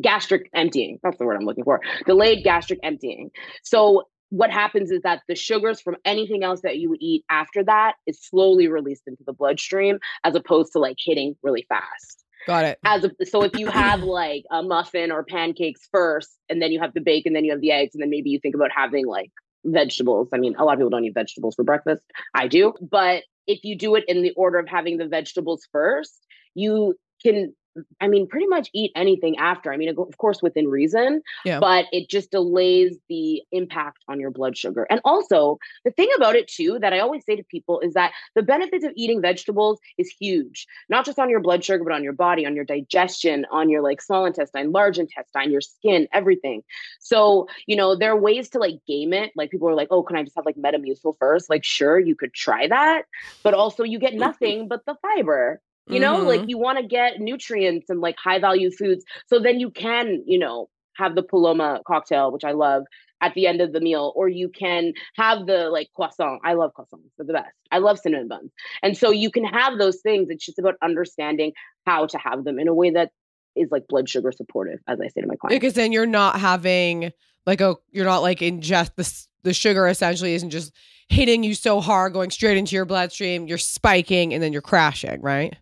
gastric 0.00 0.48
emptying. 0.54 0.98
That's 1.02 1.18
the 1.18 1.24
word 1.24 1.36
I'm 1.36 1.46
looking 1.46 1.64
for. 1.64 1.80
Delayed 2.06 2.44
gastric 2.44 2.80
emptying. 2.82 3.30
So 3.62 4.04
what 4.30 4.50
happens 4.50 4.90
is 4.90 5.02
that 5.02 5.22
the 5.28 5.34
sugars 5.34 5.80
from 5.80 5.96
anything 6.04 6.42
else 6.42 6.60
that 6.62 6.78
you 6.78 6.96
eat 7.00 7.24
after 7.30 7.62
that 7.64 7.94
is 8.06 8.20
slowly 8.20 8.68
released 8.68 9.04
into 9.06 9.22
the 9.24 9.32
bloodstream 9.32 9.98
as 10.24 10.34
opposed 10.34 10.72
to 10.72 10.78
like 10.78 10.96
hitting 10.98 11.36
really 11.42 11.64
fast. 11.68 12.24
Got 12.46 12.64
it. 12.64 12.78
As 12.84 13.04
a, 13.04 13.10
so 13.26 13.42
if 13.42 13.56
you 13.56 13.66
have 13.66 14.02
like 14.02 14.44
a 14.50 14.62
muffin 14.62 15.10
or 15.10 15.24
pancakes 15.24 15.88
first 15.92 16.36
and 16.48 16.60
then 16.60 16.72
you 16.72 16.80
have 16.80 16.94
the 16.94 17.00
bacon, 17.00 17.30
and 17.30 17.36
then 17.36 17.44
you 17.44 17.52
have 17.52 17.60
the 17.60 17.72
eggs, 17.72 17.94
and 17.94 18.02
then 18.02 18.10
maybe 18.10 18.30
you 18.30 18.38
think 18.40 18.54
about 18.54 18.70
having 18.74 19.06
like 19.06 19.30
vegetables. 19.64 20.28
I 20.32 20.38
mean, 20.38 20.54
a 20.56 20.64
lot 20.64 20.74
of 20.74 20.78
people 20.78 20.90
don't 20.90 21.04
eat 21.04 21.14
vegetables 21.14 21.54
for 21.54 21.64
breakfast. 21.64 22.04
I 22.34 22.48
do. 22.48 22.74
But 22.80 23.24
if 23.46 23.64
you 23.64 23.76
do 23.76 23.94
it 23.94 24.04
in 24.08 24.22
the 24.22 24.32
order 24.32 24.58
of 24.58 24.68
having 24.68 24.98
the 24.98 25.06
vegetables 25.06 25.66
first, 25.72 26.14
you 26.54 26.94
can 27.22 27.54
I 28.00 28.08
mean, 28.08 28.26
pretty 28.26 28.46
much 28.46 28.70
eat 28.72 28.92
anything 28.94 29.36
after. 29.38 29.72
I 29.72 29.76
mean, 29.76 29.88
of 29.88 30.18
course, 30.18 30.42
within 30.42 30.68
reason, 30.68 31.22
Yeah. 31.44 31.60
but 31.60 31.86
it 31.92 32.08
just 32.08 32.30
delays 32.30 32.98
the 33.08 33.42
impact 33.52 33.98
on 34.08 34.20
your 34.20 34.30
blood 34.30 34.56
sugar. 34.56 34.86
And 34.90 35.00
also, 35.04 35.58
the 35.84 35.90
thing 35.90 36.08
about 36.16 36.36
it, 36.36 36.48
too, 36.48 36.78
that 36.80 36.92
I 36.92 37.00
always 37.00 37.24
say 37.24 37.36
to 37.36 37.44
people 37.44 37.80
is 37.80 37.94
that 37.94 38.12
the 38.34 38.42
benefits 38.42 38.84
of 38.84 38.92
eating 38.96 39.20
vegetables 39.20 39.80
is 39.98 40.08
huge, 40.08 40.66
not 40.88 41.04
just 41.04 41.18
on 41.18 41.30
your 41.30 41.40
blood 41.40 41.64
sugar, 41.64 41.84
but 41.84 41.92
on 41.92 42.04
your 42.04 42.12
body, 42.12 42.46
on 42.46 42.54
your 42.54 42.64
digestion, 42.64 43.46
on 43.50 43.68
your 43.68 43.82
like 43.82 44.00
small 44.00 44.24
intestine, 44.24 44.72
large 44.72 44.98
intestine, 44.98 45.50
your 45.50 45.60
skin, 45.60 46.08
everything. 46.12 46.62
So, 47.00 47.46
you 47.66 47.76
know, 47.76 47.96
there 47.96 48.12
are 48.12 48.20
ways 48.20 48.50
to 48.50 48.58
like 48.58 48.78
game 48.86 49.12
it. 49.12 49.32
Like 49.36 49.50
people 49.50 49.68
are 49.68 49.74
like, 49.74 49.88
oh, 49.90 50.02
can 50.02 50.16
I 50.16 50.22
just 50.22 50.36
have 50.36 50.46
like 50.46 50.56
Metamucil 50.56 51.14
first? 51.18 51.50
Like, 51.50 51.64
sure, 51.64 51.98
you 51.98 52.14
could 52.14 52.32
try 52.32 52.66
that, 52.68 53.04
but 53.42 53.54
also 53.54 53.82
you 53.82 53.98
get 53.98 54.10
mm-hmm. 54.10 54.20
nothing 54.20 54.68
but 54.68 54.84
the 54.86 54.96
fiber. 55.02 55.60
You 55.88 56.00
know, 56.00 56.18
like 56.18 56.40
Mhm. 56.42 56.48
you 56.48 56.58
want 56.58 56.78
to 56.78 56.84
get 56.86 57.20
nutrients 57.20 57.88
and 57.90 58.00
like 58.00 58.16
high 58.18 58.38
value 58.40 58.70
foods. 58.70 59.04
So 59.26 59.38
then 59.38 59.60
you 59.60 59.70
can, 59.70 60.22
you 60.26 60.38
know, 60.38 60.68
have 60.96 61.14
the 61.14 61.22
Paloma 61.22 61.80
cocktail, 61.86 62.32
which 62.32 62.44
I 62.44 62.52
love 62.52 62.84
at 63.20 63.34
the 63.34 63.46
end 63.46 63.60
of 63.60 63.72
the 63.72 63.80
meal, 63.80 64.12
or 64.16 64.28
you 64.28 64.48
can 64.48 64.92
have 65.14 65.46
the 65.46 65.70
like 65.70 65.88
croissant. 65.94 66.40
I 66.44 66.54
love 66.54 66.72
croissants, 66.76 67.10
they're 67.16 67.26
the 67.26 67.32
best. 67.34 67.54
I 67.70 67.78
love 67.78 67.98
cinnamon 67.98 68.28
buns. 68.28 68.50
And 68.82 68.96
so 68.96 69.10
you 69.10 69.30
can 69.30 69.44
have 69.44 69.78
those 69.78 70.00
things. 70.02 70.28
It's 70.28 70.44
just 70.44 70.58
about 70.58 70.74
understanding 70.82 71.52
how 71.86 72.06
to 72.06 72.18
have 72.18 72.44
them 72.44 72.58
in 72.58 72.68
a 72.68 72.74
way 72.74 72.90
that 72.90 73.10
is 73.54 73.70
like 73.70 73.86
blood 73.88 74.08
sugar 74.08 74.32
supportive, 74.32 74.80
as 74.86 75.00
I 75.00 75.08
say 75.08 75.20
to 75.22 75.26
my 75.26 75.36
clients. 75.36 75.54
because 75.56 75.74
then 75.74 75.92
you're 75.92 76.04
not 76.04 76.38
having 76.40 77.12
like 77.46 77.60
a 77.60 77.76
you're 77.92 78.04
not 78.04 78.18
like 78.22 78.40
ingest 78.40 78.96
the 78.96 79.26
the 79.44 79.54
sugar 79.54 79.86
essentially 79.86 80.34
isn't 80.34 80.50
just 80.50 80.72
hitting 81.08 81.44
you 81.44 81.54
so 81.54 81.80
hard 81.80 82.12
going 82.12 82.30
straight 82.30 82.56
into 82.58 82.74
your 82.74 82.84
bloodstream 82.84 83.46
you're 83.46 83.56
spiking 83.58 84.34
and 84.34 84.42
then 84.42 84.52
you're 84.52 84.60
crashing 84.60 85.20
right 85.22 85.56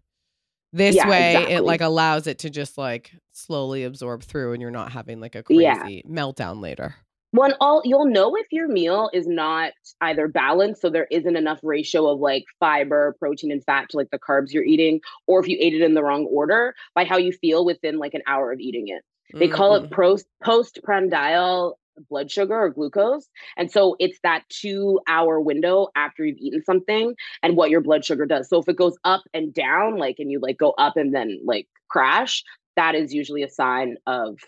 this 0.75 0.97
Yeah, 0.97 1.09
way 1.09 1.29
exactly. 1.37 1.55
it 1.55 1.65
like 1.65 1.81
allows 1.81 2.27
it 2.27 2.39
to 2.41 2.51
just 2.51 2.77
like 2.77 3.13
slowly 3.33 3.85
absorb 3.85 4.23
through 4.23 4.53
and 4.53 4.61
you're 4.61 4.71
not 4.71 4.93
having 4.93 5.21
like 5.21 5.35
a 5.37 5.43
crazy 5.43 5.63
Yeah. 5.63 5.89
meltdown 6.07 6.61
later 6.61 6.97
One 7.31 7.55
all 7.61 7.81
you'll 7.85 8.07
know 8.07 8.37
if 8.37 8.47
your 8.53 8.69
meal 8.69 9.11
is 9.13 9.27
not 9.27 9.73
either 10.01 10.29
balanced, 10.29 10.81
so 10.83 10.91
there 10.91 11.09
isn't 11.11 11.37
enough 11.37 11.59
ratio 11.63 12.07
of 12.09 12.21
like 12.21 12.45
fiber, 12.61 13.17
protein, 13.19 13.51
and 13.51 13.65
fat 13.65 13.89
to 13.91 13.97
like 13.97 14.11
the 14.11 14.19
carbs 14.21 14.53
you're 14.53 14.65
eating, 14.65 15.01
or 15.27 15.41
if 15.41 15.49
you 15.49 15.57
ate 15.61 15.75
it 15.75 15.83
in 15.83 15.95
the 15.95 16.03
wrong 16.03 16.27
order 16.27 16.75
by 16.95 17.05
how 17.05 17.17
you 17.17 17.33
feel 17.33 17.65
within 17.65 17.99
like 17.99 18.15
an 18.15 18.23
hour 18.29 18.53
of 18.53 18.61
eating 18.61 18.87
it. 18.89 19.03
They 19.37 19.49
call 19.49 19.81
Mhm. 19.81 19.85
it 19.87 19.91
post 19.91 20.27
postprandial 20.45 21.79
blood 22.09 22.31
sugar 22.31 22.55
or 22.55 22.71
glucose. 22.71 23.29
And 23.57 23.71
so 23.71 23.97
it's 23.99 24.19
that 24.23 24.45
two 24.49 25.01
hour 25.09 25.41
window 25.41 25.89
after 25.97 26.25
you've 26.25 26.39
eaten 26.39 26.63
something 26.65 27.15
and 27.43 27.57
what 27.57 27.71
your 27.71 27.81
blood 27.81 28.05
sugar 28.05 28.27
does. 28.27 28.49
So 28.49 28.59
if 28.59 28.69
it 28.69 28.77
goes 28.77 28.97
up 29.05 29.23
and 29.33 29.53
down, 29.53 29.97
like, 29.97 30.17
and 30.19 30.31
you 30.31 30.41
like 30.41 30.59
go 30.59 30.71
up 30.73 30.97
and 30.97 31.15
then 31.15 31.41
like 31.45 31.69
crash, 31.89 32.45
that 32.77 32.95
is 32.95 33.15
usually 33.15 33.43
a 33.43 33.49
sign 33.49 33.97
of 34.07 34.39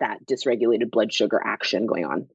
that 0.00 0.24
dysregulated 0.26 0.90
blood 0.90 1.12
sugar 1.12 1.40
action 1.44 1.86
going 1.86 2.04
on. 2.04 2.28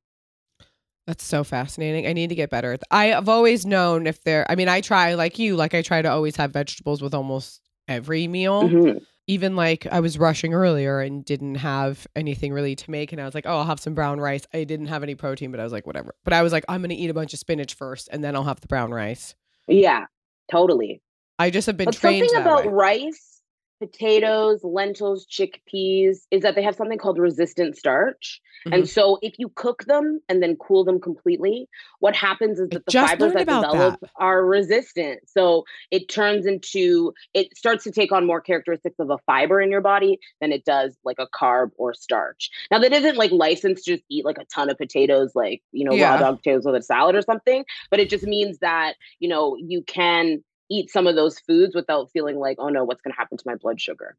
That's 1.08 1.24
so 1.24 1.46
fascinating. 1.46 2.06
I 2.06 2.14
need 2.14 2.28
to 2.30 2.36
get 2.36 2.50
better. 2.50 2.78
I 2.92 3.06
have 3.08 3.30
always 3.30 3.66
known 3.66 4.08
if 4.08 4.24
there, 4.24 4.46
I 4.50 4.56
mean, 4.56 4.68
I 4.68 4.82
try 4.82 5.14
like 5.14 5.40
you, 5.40 5.56
like 5.56 5.74
I 5.74 5.82
try 5.82 6.02
to 6.02 6.12
always 6.12 6.36
have 6.36 6.52
vegetables 6.52 7.02
with 7.02 7.14
almost 7.14 7.62
every 7.88 8.28
meal. 8.28 8.64
Mhm. 8.64 9.06
Even 9.28 9.56
like 9.56 9.86
I 9.92 10.00
was 10.00 10.18
rushing 10.18 10.54
earlier 10.54 11.02
and 11.02 11.24
didn't 11.26 11.56
have 11.56 12.08
anything 12.16 12.54
really 12.54 12.76
to 12.78 12.90
make. 12.92 13.12
And 13.12 13.22
I 13.22 13.26
was 13.26 13.36
like, 13.36 13.46
oh, 13.46 13.58
I'll 13.58 13.66
have 13.66 13.80
some 13.80 13.94
brown 13.94 14.20
rice. 14.22 14.48
I 14.54 14.64
didn't 14.64 14.88
have 14.88 15.04
any 15.04 15.16
protein, 15.16 15.52
but 15.52 15.60
I 15.60 15.64
was 15.64 15.74
like, 15.74 15.86
whatever. 15.86 16.16
But 16.24 16.34
I 16.34 16.42
was 16.44 16.54
like, 16.54 16.64
I'm 16.70 16.80
going 16.82 16.90
to 16.92 16.96
eat 16.96 17.10
a 17.10 17.14
bunch 17.14 17.34
of 17.34 17.40
spinach 17.40 17.74
first 17.74 18.08
and 18.12 18.24
then 18.24 18.36
I'll 18.36 18.46
have 18.46 18.62
the 18.62 18.68
brown 18.68 18.92
rice. 18.92 19.36
Yeah, 19.68 20.06
totally. 20.50 21.02
I 21.38 21.50
just 21.50 21.68
have 21.68 21.76
been 21.78 21.86
But 21.86 21.96
trained 21.96 22.30
something 22.30 22.42
about 22.42 22.66
way. 22.68 22.72
rice, 22.72 23.37
potatoes, 23.80 24.64
lentils, 24.64 25.26
chickpeas 25.28 26.20
is 26.32 26.42
that 26.42 26.56
they 26.56 26.64
have 26.64 26.76
something 26.76 26.98
called 26.98 27.18
resistant 27.18 27.78
starch. 27.78 28.42
Mm-hmm. 28.66 28.74
And 28.74 28.90
so 28.90 29.20
if 29.22 29.36
you 29.38 29.50
cook 29.50 29.86
them 29.86 30.20
and 30.28 30.42
then 30.42 30.56
cool 30.56 30.84
them 30.84 31.00
completely, 31.00 31.70
what 32.00 32.16
happens 32.16 32.60
is 32.60 32.70
that 32.70 32.86
the 32.86 32.92
fibers 32.92 33.34
that 33.34 33.40
develop 33.40 34.00
that. 34.00 34.10
are 34.16 34.46
resistant. 34.46 35.20
So 35.28 35.64
it 35.92 36.10
turns 36.10 36.46
into 36.46 37.14
it 37.34 37.56
starts 37.56 37.84
to 37.86 37.92
take 37.92 38.12
on 38.12 38.26
more 38.26 38.42
characteristics 38.42 38.96
of 39.00 39.10
a 39.10 39.18
fiber 39.26 39.62
in 39.62 39.72
your 39.72 39.82
body 39.82 40.20
than 40.42 40.52
it 40.52 40.66
does 40.66 40.98
like 41.04 41.18
a 41.20 41.28
carb 41.28 41.72
or 41.78 41.94
starch. 41.94 42.50
Now 42.72 42.80
that 42.80 42.92
isn't 42.94 43.18
like 43.18 43.32
licensed 43.32 43.86
to 43.86 43.96
just 43.96 44.04
eat 44.10 44.26
like 44.26 44.38
a 44.38 44.46
ton 44.46 44.70
of 44.70 44.78
potatoes, 44.78 45.32
like 45.36 45.62
you 45.72 45.86
know, 45.86 45.94
Yeah. 45.94 46.12
raw 46.12 46.18
dog 46.18 46.38
potatoes 46.38 46.66
with 46.66 46.76
a 46.76 46.82
salad 46.82 47.16
or 47.16 47.22
something, 47.22 47.66
but 47.90 48.00
it 48.00 48.10
just 48.10 48.26
means 48.26 48.60
that, 48.60 48.96
you 49.20 49.30
know, 49.30 49.56
you 49.58 49.84
can 49.84 50.44
eat 50.70 50.90
some 50.90 51.08
of 51.08 51.16
those 51.16 51.40
foods 51.40 51.76
without 51.76 52.12
feeling 52.12 52.38
like, 52.38 52.58
oh 52.60 52.70
no, 52.70 52.84
what's 52.84 53.02
gonna 53.02 53.16
happen 53.16 53.38
to 53.38 53.44
my 53.46 53.56
blood 53.56 53.80
sugar? 53.80 54.16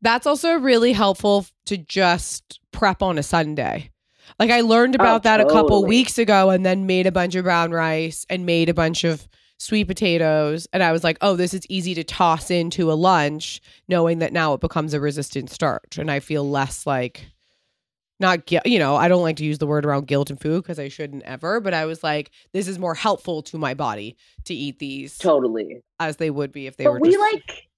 That's 0.00 0.26
also 0.26 0.54
really 0.54 0.92
helpful 0.92 1.46
to 1.66 1.76
just 1.76 2.60
prep 2.72 3.02
on 3.02 3.18
a 3.18 3.22
Sunday. 3.22 3.90
Like 4.38 4.50
I 4.50 4.60
learned 4.60 4.96
Oh, 4.96 5.02
about 5.02 5.22
that 5.24 5.40
a 5.40 5.44
couple 5.44 5.84
weeks 5.84 6.18
ago 6.18 6.50
and 6.50 6.64
then 6.64 6.86
made 6.86 7.06
a 7.06 7.12
bunch 7.12 7.34
of 7.34 7.44
brown 7.44 7.70
rice 7.72 8.24
and 8.30 8.46
made 8.46 8.68
a 8.68 8.74
bunch 8.74 9.04
of 9.04 9.28
sweet 9.58 9.84
potatoes 9.84 10.66
and 10.72 10.82
I 10.82 10.90
was 10.92 11.04
like, 11.04 11.18
"Oh, 11.20 11.36
this 11.36 11.54
is 11.54 11.66
easy 11.68 11.94
to 11.94 12.04
toss 12.04 12.50
into 12.50 12.90
a 12.90 12.94
lunch 12.94 13.60
knowing 13.88 14.18
that 14.18 14.32
now 14.32 14.54
it 14.54 14.60
becomes 14.60 14.94
a 14.94 15.00
resistant 15.00 15.50
starch." 15.50 15.98
And 15.98 16.10
I 16.10 16.20
feel 16.20 16.48
less 16.48 16.86
like 16.86 17.26
not 18.22 18.46
guilt, 18.46 18.64
you 18.64 18.78
know, 18.78 18.96
I 18.96 19.08
don't 19.08 19.20
like 19.22 19.36
to 19.36 19.44
use 19.44 19.58
the 19.58 19.66
word 19.66 19.84
around 19.84 20.06
guilt 20.06 20.30
and 20.30 20.40
food 20.40 20.62
because 20.62 20.78
I 20.78 20.88
shouldn't 20.88 21.22
ever, 21.24 21.60
but 21.60 21.74
I 21.74 21.84
was 21.84 22.02
like, 22.02 22.30
this 22.52 22.66
is 22.68 22.78
more 22.78 22.94
helpful 22.94 23.42
to 23.42 23.58
my 23.58 23.74
body 23.74 24.16
to 24.46 24.54
eat 24.54 24.78
these 24.78 25.18
Totally. 25.18 25.82
as 26.00 26.16
they 26.16 26.30
would 26.30 26.52
be 26.52 26.66
if 26.66 26.78
they 26.78 26.84
but 26.84 26.92
were 26.92 27.00
we 27.00 27.10
just 27.10 27.20
like 27.20 27.68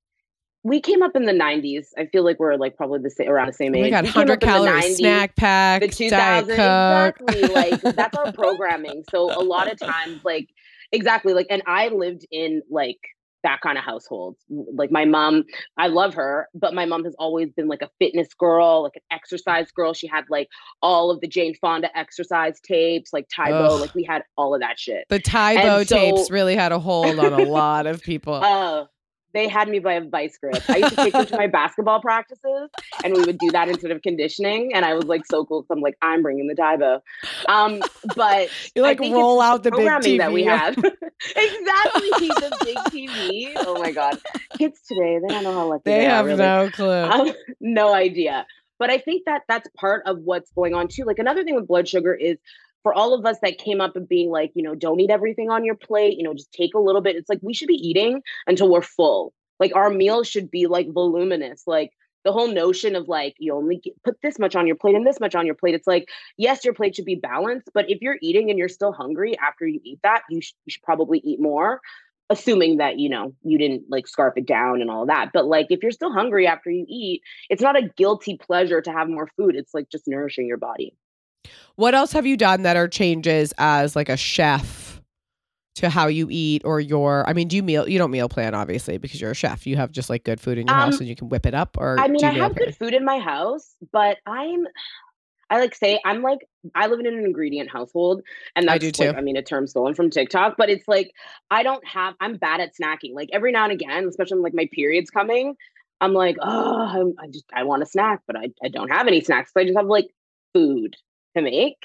we 0.62 0.80
came 0.80 1.02
up 1.02 1.14
in 1.14 1.26
the 1.26 1.32
90s. 1.32 1.88
I 1.98 2.06
feel 2.06 2.24
like 2.24 2.38
we're 2.38 2.54
like 2.56 2.76
probably 2.76 3.00
the 3.00 3.10
same 3.10 3.28
around 3.28 3.48
the 3.48 3.52
same 3.52 3.74
Oh 3.74 3.78
age. 3.78 3.90
god, 3.90 4.04
We 4.04 4.12
came 4.12 4.20
hundred 4.28 4.32
up 4.34 4.42
in 4.44 4.48
the 4.48 4.52
calorie 4.70 4.80
90s, 4.82 4.96
snack 4.96 5.36
pack, 5.36 5.80
the 5.82 5.88
diet 5.88 6.46
2000 6.46 6.56
coke. 6.56 7.16
exactly 7.28 7.42
like 7.54 7.96
that's 7.96 8.16
our 8.16 8.32
programming 8.32 9.02
so 9.10 9.30
a 9.38 9.42
lot 9.42 9.70
of 9.70 9.78
times 9.78 10.20
like 10.24 10.48
exactly 10.92 11.34
like 11.34 11.46
and 11.50 11.62
i 11.66 11.88
lived 11.88 12.24
in 12.30 12.62
like 12.70 12.98
that 13.44 13.60
kind 13.60 13.78
of 13.78 13.84
household. 13.84 14.36
Like 14.48 14.90
my 14.90 15.04
mom 15.04 15.44
i 15.78 15.86
love 15.86 16.14
her 16.14 16.48
but 16.54 16.74
my 16.74 16.86
mom 16.86 17.04
has 17.04 17.14
always 17.18 17.52
been 17.52 17.68
like 17.68 17.82
a 17.82 17.90
fitness 17.98 18.28
girl 18.34 18.82
like 18.82 18.96
an 18.96 19.02
exercise 19.10 19.70
girl. 19.70 19.94
She 19.94 20.08
had 20.08 20.24
like 20.28 20.48
all 20.82 21.10
of 21.10 21.20
the 21.20 21.28
jane 21.28 21.54
fonda 21.60 21.96
exercise 21.96 22.58
tapes 22.60 23.12
like 23.12 23.28
Tae 23.28 23.50
Bo 23.50 23.76
like 23.76 23.94
we 23.94 24.02
had 24.02 24.22
all 24.36 24.54
of 24.54 24.60
that 24.60 24.78
shit. 24.78 25.04
The 25.08 25.20
Tae 25.20 25.56
Bo 25.56 25.84
so- 25.84 25.94
tapes 25.96 26.30
really 26.30 26.56
had 26.56 26.72
a 26.72 26.78
hold 26.78 27.18
on 27.18 27.32
a 27.32 27.44
lot 27.44 27.86
of 27.86 28.02
people. 28.02 28.40
Oh, 28.42 28.88
they 29.34 29.48
had 29.48 29.68
me 29.68 29.80
by 29.80 29.94
a 29.94 30.00
vice 30.08 30.38
grip. 30.38 30.62
I 30.68 30.78
used 30.78 30.90
to 30.90 30.96
take 30.96 31.12
them 31.12 31.26
to 31.26 31.36
my 31.36 31.46
basketball 31.60 32.00
practices, 32.00 32.70
and 33.02 33.14
we 33.14 33.24
would 33.24 33.38
do 33.38 33.50
that 33.50 33.68
instead 33.68 33.90
of 33.90 34.00
conditioning. 34.00 34.72
And 34.72 34.84
I 34.84 34.94
was 34.94 35.04
like 35.04 35.26
so 35.26 35.44
cool 35.44 35.62
because 35.62 35.76
I'm 35.76 35.82
like, 35.82 35.96
I'm 36.00 36.22
bringing 36.22 36.46
the 36.46 36.54
Tae 36.54 36.76
Bo. 36.76 37.00
Um, 37.48 37.82
but 38.16 38.48
you 38.74 38.82
like 38.82 39.00
roll 39.00 39.40
out 39.40 39.64
the 39.64 39.72
big 39.72 39.80
TV. 39.80 40.18
that 40.18 40.32
we 40.32 40.44
have. 40.44 40.76
exactly, 40.78 42.10
the 42.10 42.56
big 42.64 42.76
TV. 42.92 43.52
Oh 43.56 43.78
my 43.80 43.90
god, 43.90 44.18
kids 44.56 44.80
today 44.88 45.18
they 45.20 45.34
don't 45.34 45.44
know 45.44 45.52
how 45.52 45.68
lucky 45.68 45.82
they, 45.84 45.98
They 45.98 46.06
are, 46.06 46.10
have 46.10 46.26
really. 46.26 46.38
no 46.38 46.70
clue. 46.70 46.90
Um, 46.90 47.32
no 47.60 47.92
idea. 47.92 48.46
But 48.78 48.90
I 48.90 48.98
think 48.98 49.24
that 49.26 49.42
that's 49.48 49.68
part 49.76 50.02
of 50.06 50.18
what's 50.20 50.50
going 50.52 50.74
on 50.74 50.88
too. 50.88 51.04
Like 51.04 51.18
another 51.18 51.44
thing 51.44 51.54
with 51.54 51.66
blood 51.66 51.88
sugar 51.88 52.14
is 52.14 52.38
for 52.84 52.94
all 52.94 53.14
of 53.14 53.26
us 53.26 53.38
that 53.42 53.58
came 53.58 53.80
up 53.80 53.96
of 53.96 54.08
being 54.08 54.30
like, 54.30 54.52
you 54.54 54.62
know, 54.62 54.76
don't 54.76 55.00
eat 55.00 55.10
everything 55.10 55.50
on 55.50 55.64
your 55.64 55.74
plate, 55.74 56.16
you 56.16 56.22
know, 56.22 56.34
just 56.34 56.52
take 56.52 56.74
a 56.74 56.78
little 56.78 57.00
bit. 57.00 57.16
It's 57.16 57.30
like 57.30 57.40
we 57.42 57.54
should 57.54 57.66
be 57.66 57.74
eating 57.74 58.22
until 58.46 58.70
we're 58.70 58.82
full. 58.82 59.32
Like 59.58 59.74
our 59.74 59.90
meals 59.90 60.28
should 60.28 60.50
be 60.50 60.66
like 60.66 60.92
voluminous. 60.92 61.62
Like 61.66 61.90
the 62.24 62.32
whole 62.32 62.48
notion 62.48 62.94
of 62.94 63.08
like 63.08 63.34
you 63.38 63.54
only 63.54 63.78
get, 63.78 64.00
put 64.04 64.16
this 64.22 64.38
much 64.38 64.54
on 64.54 64.66
your 64.66 64.76
plate 64.76 64.94
and 64.94 65.06
this 65.06 65.18
much 65.18 65.34
on 65.34 65.46
your 65.46 65.54
plate. 65.54 65.74
It's 65.74 65.86
like 65.86 66.08
yes, 66.36 66.62
your 66.62 66.74
plate 66.74 66.94
should 66.94 67.06
be 67.06 67.14
balanced, 67.14 67.70
but 67.72 67.88
if 67.90 68.02
you're 68.02 68.18
eating 68.20 68.50
and 68.50 68.58
you're 68.58 68.68
still 68.68 68.92
hungry 68.92 69.36
after 69.38 69.66
you 69.66 69.80
eat 69.82 70.00
that, 70.02 70.22
you, 70.28 70.42
sh- 70.42 70.52
you 70.66 70.72
should 70.72 70.82
probably 70.82 71.20
eat 71.24 71.40
more. 71.40 71.80
Assuming 72.30 72.78
that 72.78 72.98
you 72.98 73.10
know 73.10 73.34
you 73.42 73.58
didn't 73.58 73.84
like 73.90 74.08
scarf 74.08 74.32
it 74.36 74.46
down 74.46 74.80
and 74.80 74.90
all 74.90 75.06
that, 75.06 75.30
but 75.34 75.46
like 75.46 75.66
if 75.68 75.82
you're 75.82 75.92
still 75.92 76.12
hungry 76.12 76.46
after 76.46 76.70
you 76.70 76.86
eat, 76.88 77.20
it's 77.50 77.62
not 77.62 77.76
a 77.76 77.90
guilty 77.96 78.38
pleasure 78.38 78.80
to 78.80 78.90
have 78.90 79.08
more 79.08 79.28
food. 79.36 79.56
It's 79.56 79.74
like 79.74 79.90
just 79.90 80.08
nourishing 80.08 80.46
your 80.46 80.56
body. 80.56 80.94
What 81.76 81.94
else 81.94 82.12
have 82.12 82.26
you 82.26 82.36
done 82.36 82.62
that 82.62 82.76
are 82.76 82.88
changes 82.88 83.52
as 83.58 83.96
like 83.96 84.08
a 84.08 84.16
chef 84.16 85.00
to 85.76 85.90
how 85.90 86.06
you 86.06 86.28
eat 86.30 86.62
or 86.64 86.80
your 86.80 87.28
I 87.28 87.32
mean, 87.32 87.48
do 87.48 87.56
you 87.56 87.62
meal 87.62 87.88
you 87.88 87.98
don't 87.98 88.10
meal 88.10 88.28
plan 88.28 88.54
obviously 88.54 88.96
because 88.98 89.20
you're 89.20 89.32
a 89.32 89.34
chef. 89.34 89.66
You 89.66 89.76
have 89.76 89.90
just 89.90 90.08
like 90.08 90.24
good 90.24 90.40
food 90.40 90.58
in 90.58 90.66
your 90.68 90.76
house 90.76 90.94
Um, 90.94 91.00
and 91.00 91.08
you 91.08 91.16
can 91.16 91.28
whip 91.28 91.46
it 91.46 91.54
up 91.54 91.76
or 91.78 91.98
I 91.98 92.08
mean, 92.08 92.20
do 92.20 92.26
I 92.26 92.30
have 92.30 92.52
plan? 92.54 92.66
good 92.66 92.76
food 92.76 92.94
in 92.94 93.04
my 93.04 93.18
house, 93.18 93.74
but 93.92 94.18
I'm 94.26 94.66
I 95.50 95.58
like 95.60 95.74
say 95.74 96.00
I'm 96.04 96.22
like 96.22 96.46
I 96.74 96.86
live 96.86 97.00
in 97.00 97.06
an 97.06 97.24
ingredient 97.24 97.70
household, 97.70 98.22
and 98.56 98.70
I 98.70 98.78
that's 98.78 98.96
do 98.96 99.04
like 99.04 99.14
too. 99.14 99.18
I 99.18 99.20
mean 99.20 99.36
a 99.36 99.42
term 99.42 99.66
stolen 99.66 99.94
from 99.94 100.10
TikTok, 100.10 100.54
but 100.56 100.70
it's 100.70 100.86
like 100.88 101.12
I 101.50 101.62
don't 101.62 101.86
have 101.86 102.14
I'm 102.20 102.36
bad 102.36 102.60
at 102.60 102.72
snacking. 102.80 103.14
Like 103.14 103.30
every 103.32 103.52
now 103.52 103.64
and 103.64 103.72
again, 103.72 104.06
especially 104.08 104.36
when 104.36 104.44
like 104.44 104.54
my 104.54 104.68
periods 104.72 105.10
coming, 105.10 105.56
I'm 106.00 106.12
like, 106.14 106.36
oh, 106.40 106.80
I'm, 106.82 107.14
I 107.20 107.26
just 107.26 107.44
I 107.52 107.64
want 107.64 107.82
a 107.82 107.86
snack, 107.86 108.20
but 108.26 108.36
I 108.36 108.50
I 108.62 108.68
don't 108.68 108.90
have 108.90 109.06
any 109.06 109.20
snacks. 109.20 109.52
So 109.52 109.60
I 109.60 109.64
just 109.64 109.76
have 109.76 109.86
like 109.86 110.08
food 110.54 110.96
to 111.36 111.42
make. 111.42 111.76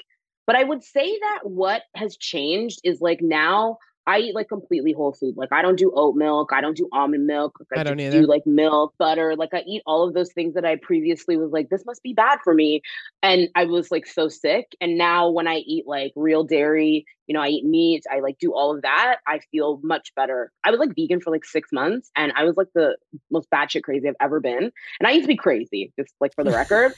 But 0.46 0.56
I 0.56 0.64
would 0.64 0.82
say 0.82 1.18
that 1.18 1.40
what 1.44 1.82
has 1.94 2.16
changed 2.16 2.80
is 2.84 3.00
like 3.00 3.20
now 3.22 3.78
I 4.10 4.18
eat 4.18 4.34
like 4.34 4.48
completely 4.48 4.92
whole 4.92 5.12
food. 5.12 5.36
Like 5.36 5.52
I 5.52 5.62
don't 5.62 5.78
do 5.78 5.92
oat 5.94 6.16
milk, 6.16 6.50
I 6.52 6.60
don't 6.60 6.76
do 6.76 6.88
almond 6.92 7.28
milk. 7.28 7.56
Like, 7.70 7.78
I 7.78 7.84
don't 7.84 8.00
either. 8.00 8.22
do 8.22 8.26
like 8.26 8.44
milk, 8.44 8.92
butter. 8.98 9.36
Like 9.36 9.50
I 9.54 9.60
eat 9.60 9.82
all 9.86 10.06
of 10.06 10.14
those 10.14 10.32
things 10.32 10.54
that 10.54 10.64
I 10.64 10.76
previously 10.82 11.36
was 11.36 11.52
like, 11.52 11.68
this 11.68 11.86
must 11.86 12.02
be 12.02 12.12
bad 12.12 12.40
for 12.42 12.52
me. 12.52 12.82
And 13.22 13.48
I 13.54 13.66
was 13.66 13.92
like 13.92 14.08
so 14.08 14.26
sick. 14.26 14.74
And 14.80 14.98
now 14.98 15.30
when 15.30 15.46
I 15.46 15.58
eat 15.58 15.84
like 15.86 16.12
real 16.16 16.42
dairy, 16.42 17.06
you 17.28 17.34
know, 17.34 17.40
I 17.40 17.50
eat 17.50 17.64
meat, 17.64 18.02
I 18.10 18.18
like 18.18 18.36
do 18.40 18.52
all 18.52 18.74
of 18.74 18.82
that, 18.82 19.18
I 19.28 19.38
feel 19.52 19.78
much 19.84 20.12
better. 20.16 20.50
I 20.64 20.72
was 20.72 20.80
like 20.80 20.96
vegan 20.96 21.20
for 21.20 21.30
like 21.30 21.44
six 21.44 21.68
months 21.72 22.10
and 22.16 22.32
I 22.34 22.42
was 22.42 22.56
like 22.56 22.66
the 22.74 22.96
most 23.30 23.48
batshit 23.54 23.84
crazy 23.84 24.08
I've 24.08 24.16
ever 24.20 24.40
been. 24.40 24.72
And 24.98 25.06
I 25.06 25.12
used 25.12 25.24
to 25.24 25.28
be 25.28 25.36
crazy, 25.36 25.92
just 25.96 26.12
like 26.20 26.34
for 26.34 26.42
the 26.42 26.50
record 26.50 26.94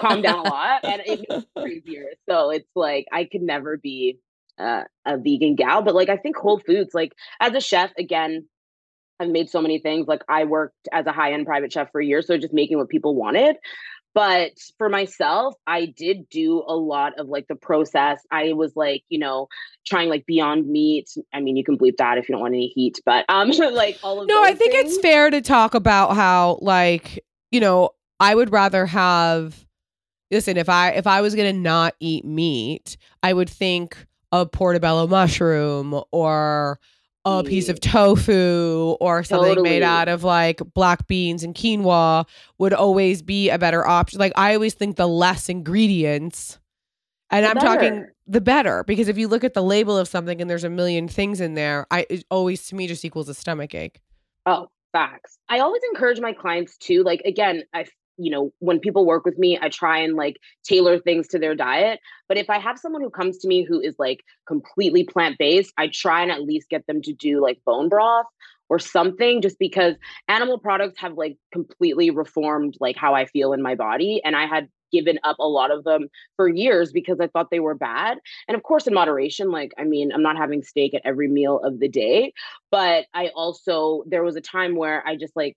calm 0.00 0.22
down 0.22 0.46
a 0.46 0.48
lot 0.48 0.84
and 0.84 1.02
it 1.04 1.28
gets 1.28 1.44
crazier. 1.58 2.06
So 2.30 2.50
it's 2.50 2.70
like 2.76 3.06
I 3.10 3.24
could 3.24 3.42
never 3.42 3.76
be 3.76 4.20
uh, 4.58 4.84
a 5.04 5.18
vegan 5.18 5.56
gal, 5.56 5.82
but 5.82 5.94
like 5.94 6.08
I 6.08 6.16
think 6.16 6.36
Whole 6.36 6.58
Foods, 6.58 6.94
like 6.94 7.12
as 7.40 7.54
a 7.54 7.60
chef, 7.60 7.90
again, 7.98 8.46
I've 9.20 9.30
made 9.30 9.48
so 9.48 9.60
many 9.60 9.78
things. 9.78 10.08
Like 10.08 10.22
I 10.28 10.44
worked 10.44 10.88
as 10.92 11.06
a 11.06 11.12
high 11.12 11.32
end 11.32 11.46
private 11.46 11.72
chef 11.72 11.90
for 11.92 12.00
years, 12.00 12.26
so 12.26 12.36
just 12.36 12.52
making 12.52 12.78
what 12.78 12.88
people 12.88 13.14
wanted. 13.14 13.56
But 14.14 14.52
for 14.76 14.90
myself, 14.90 15.54
I 15.66 15.86
did 15.86 16.28
do 16.28 16.62
a 16.66 16.76
lot 16.76 17.18
of 17.18 17.28
like 17.28 17.48
the 17.48 17.54
process. 17.54 18.20
I 18.30 18.52
was 18.52 18.72
like, 18.76 19.04
you 19.08 19.18
know, 19.18 19.48
trying 19.86 20.10
like 20.10 20.26
Beyond 20.26 20.68
Meat. 20.68 21.08
I 21.32 21.40
mean, 21.40 21.56
you 21.56 21.64
can 21.64 21.78
bleep 21.78 21.96
that 21.96 22.18
if 22.18 22.28
you 22.28 22.34
don't 22.34 22.42
want 22.42 22.54
any 22.54 22.68
heat, 22.68 23.00
but 23.06 23.24
um, 23.30 23.50
like 23.72 23.98
all 24.02 24.20
of 24.20 24.28
No, 24.28 24.44
I 24.44 24.54
think 24.54 24.74
it's 24.74 24.98
fair 24.98 25.30
to 25.30 25.40
talk 25.40 25.74
about 25.74 26.14
how 26.14 26.58
like, 26.60 27.24
you 27.50 27.60
know, 27.60 27.90
I 28.20 28.34
would 28.34 28.52
rather 28.52 28.84
have 28.86 29.64
listen, 30.30 30.56
if 30.56 30.68
I 30.68 30.90
if 30.90 31.06
I 31.06 31.20
was 31.22 31.34
gonna 31.34 31.52
not 31.52 31.94
eat 31.98 32.24
meat, 32.24 32.98
I 33.22 33.32
would 33.32 33.48
think 33.48 33.96
a 34.32 34.46
portobello 34.46 35.06
mushroom 35.06 36.02
or 36.10 36.80
a 37.24 37.42
hmm. 37.42 37.48
piece 37.48 37.68
of 37.68 37.78
tofu 37.80 38.96
or 39.00 39.22
something 39.22 39.62
made 39.62 39.82
out 39.82 40.08
of 40.08 40.24
like 40.24 40.60
black 40.74 41.06
beans 41.06 41.44
and 41.44 41.54
quinoa 41.54 42.26
would 42.58 42.72
always 42.72 43.22
be 43.22 43.50
a 43.50 43.58
better 43.58 43.86
option. 43.86 44.18
Like 44.18 44.32
I 44.34 44.54
always 44.54 44.74
think 44.74 44.96
the 44.96 45.06
less 45.06 45.48
ingredients 45.48 46.58
and 47.30 47.44
The 47.44 47.50
I'm 47.50 47.56
talking 47.56 48.06
the 48.26 48.40
better 48.40 48.84
because 48.84 49.08
if 49.08 49.18
you 49.18 49.28
look 49.28 49.44
at 49.44 49.54
the 49.54 49.62
label 49.62 49.96
of 49.96 50.08
something 50.08 50.40
and 50.40 50.48
there's 50.48 50.64
a 50.64 50.70
million 50.70 51.08
things 51.08 51.40
in 51.40 51.54
there, 51.54 51.86
I 51.90 52.06
it 52.10 52.24
always 52.30 52.66
to 52.68 52.74
me 52.74 52.86
just 52.86 53.04
equals 53.04 53.28
a 53.28 53.34
stomach 53.34 53.74
ache. 53.74 54.00
Oh, 54.46 54.68
facts. 54.92 55.38
I 55.48 55.60
always 55.60 55.82
encourage 55.92 56.20
my 56.20 56.32
clients 56.32 56.76
to 56.78 57.02
like 57.02 57.20
again, 57.24 57.64
I 57.72 57.86
you 58.22 58.30
know, 58.30 58.52
when 58.60 58.78
people 58.78 59.04
work 59.04 59.24
with 59.24 59.36
me, 59.36 59.58
I 59.60 59.68
try 59.68 59.98
and 59.98 60.14
like 60.14 60.38
tailor 60.64 60.98
things 60.98 61.26
to 61.28 61.38
their 61.38 61.56
diet. 61.56 61.98
But 62.28 62.38
if 62.38 62.48
I 62.48 62.58
have 62.58 62.78
someone 62.78 63.02
who 63.02 63.10
comes 63.10 63.38
to 63.38 63.48
me 63.48 63.64
who 63.64 63.80
is 63.80 63.96
like 63.98 64.22
completely 64.46 65.02
plant-based, 65.02 65.72
I 65.76 65.88
try 65.88 66.22
and 66.22 66.30
at 66.30 66.42
least 66.42 66.70
get 66.70 66.86
them 66.86 67.02
to 67.02 67.12
do 67.12 67.42
like 67.42 67.60
bone 67.66 67.88
broth 67.88 68.26
or 68.68 68.78
something 68.78 69.42
just 69.42 69.58
because 69.58 69.96
animal 70.28 70.56
products 70.56 71.00
have 71.00 71.14
like 71.14 71.36
completely 71.52 72.10
reformed 72.10 72.76
like 72.80 72.96
how 72.96 73.14
I 73.14 73.26
feel 73.26 73.52
in 73.52 73.60
my 73.60 73.74
body 73.74 74.22
and 74.24 74.36
I 74.36 74.46
had 74.46 74.68
given 74.92 75.18
up 75.24 75.36
a 75.40 75.48
lot 75.48 75.70
of 75.70 75.84
them 75.84 76.08
for 76.36 76.48
years 76.48 76.92
because 76.92 77.18
I 77.18 77.26
thought 77.26 77.50
they 77.50 77.60
were 77.60 77.74
bad. 77.74 78.18
And 78.46 78.54
of 78.54 78.62
course 78.62 78.86
in 78.86 78.94
moderation, 78.94 79.50
like 79.50 79.72
I 79.78 79.84
mean, 79.84 80.12
I'm 80.12 80.22
not 80.22 80.36
having 80.36 80.62
steak 80.62 80.94
at 80.94 81.02
every 81.04 81.28
meal 81.28 81.58
of 81.64 81.80
the 81.80 81.88
day, 81.88 82.32
but 82.70 83.06
I 83.12 83.28
also 83.34 84.04
there 84.06 84.22
was 84.22 84.36
a 84.36 84.40
time 84.40 84.76
where 84.76 85.06
I 85.06 85.16
just 85.16 85.34
like 85.34 85.56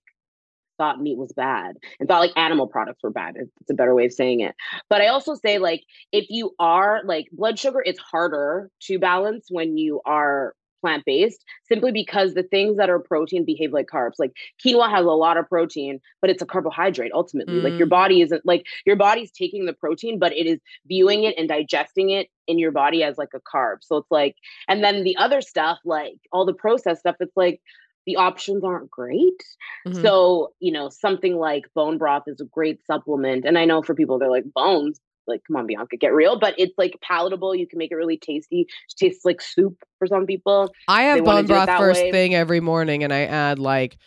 thought 0.78 1.00
meat 1.00 1.18
was 1.18 1.32
bad 1.32 1.76
and 1.98 2.08
thought 2.08 2.20
like 2.20 2.32
animal 2.36 2.66
products 2.66 3.02
were 3.02 3.10
bad. 3.10 3.34
It's 3.36 3.70
a 3.70 3.74
better 3.74 3.94
way 3.94 4.06
of 4.06 4.12
saying 4.12 4.40
it. 4.40 4.54
But 4.88 5.00
I 5.00 5.08
also 5.08 5.34
say 5.34 5.58
like 5.58 5.84
if 6.12 6.26
you 6.30 6.54
are 6.58 7.00
like 7.04 7.26
blood 7.32 7.58
sugar, 7.58 7.82
it's 7.84 8.00
harder 8.00 8.70
to 8.82 8.98
balance 8.98 9.46
when 9.50 9.76
you 9.76 10.00
are 10.04 10.54
plant 10.82 11.04
based 11.06 11.44
simply 11.68 11.90
because 11.90 12.34
the 12.34 12.42
things 12.42 12.76
that 12.76 12.90
are 12.90 12.98
protein 12.98 13.44
behave 13.44 13.72
like 13.72 13.86
carbs. 13.92 14.14
Like 14.18 14.32
quinoa 14.64 14.90
has 14.90 15.04
a 15.04 15.10
lot 15.10 15.36
of 15.36 15.48
protein, 15.48 16.00
but 16.20 16.30
it's 16.30 16.42
a 16.42 16.46
carbohydrate 16.46 17.12
ultimately. 17.14 17.60
Like 17.60 17.78
your 17.78 17.88
Mm. 17.88 17.90
body 17.90 18.20
isn't 18.20 18.44
like 18.44 18.66
your 18.84 18.96
body's 18.96 19.30
taking 19.32 19.66
the 19.66 19.72
protein, 19.72 20.18
but 20.18 20.32
it 20.32 20.46
is 20.46 20.60
viewing 20.86 21.24
it 21.24 21.34
and 21.38 21.48
digesting 21.48 22.10
it 22.10 22.28
in 22.46 22.58
your 22.58 22.72
body 22.72 23.02
as 23.02 23.18
like 23.18 23.30
a 23.34 23.40
carb. 23.40 23.78
So 23.80 23.96
it's 23.96 24.10
like, 24.10 24.36
and 24.68 24.84
then 24.84 25.02
the 25.02 25.16
other 25.16 25.40
stuff, 25.40 25.78
like 25.84 26.18
all 26.32 26.44
the 26.44 26.54
processed 26.54 27.00
stuff, 27.00 27.16
it's 27.20 27.36
like 27.36 27.60
the 28.06 28.16
options 28.16 28.64
aren't 28.64 28.90
great. 28.90 29.42
Mhm. 29.86 30.00
So, 30.00 30.52
you 30.60 30.72
know, 30.72 30.88
something 30.88 31.36
like 31.36 31.64
bone 31.74 31.98
broth 31.98 32.24
is 32.26 32.40
a 32.40 32.44
great 32.44 32.84
supplement. 32.86 33.44
And 33.44 33.58
I 33.58 33.64
know 33.64 33.82
for 33.82 33.94
people, 33.94 34.18
they're 34.18 34.30
like, 34.30 34.52
bones, 34.54 35.00
like, 35.26 35.42
come 35.46 35.56
on, 35.56 35.66
Bianca, 35.66 35.96
get 35.96 36.14
real. 36.14 36.38
But 36.38 36.54
it's 36.56 36.74
like 36.78 36.96
palatable. 37.02 37.54
You 37.54 37.66
can 37.66 37.78
make 37.78 37.90
it 37.90 37.96
really 37.96 38.16
tasty. 38.16 38.60
It 38.60 38.94
tastes 38.96 39.24
like 39.24 39.40
soup 39.40 39.76
for 39.98 40.06
some 40.06 40.24
people. 40.26 40.72
I 40.88 41.02
have 41.04 41.20
wanna 41.24 41.42
bone 41.42 41.46
broth 41.46 41.78
first 41.78 42.02
way. 42.02 42.12
thing 42.12 42.34
every 42.34 42.60
morning 42.60 43.02
and 43.02 43.12
I 43.12 43.24
add 43.24 43.58
like 43.58 43.98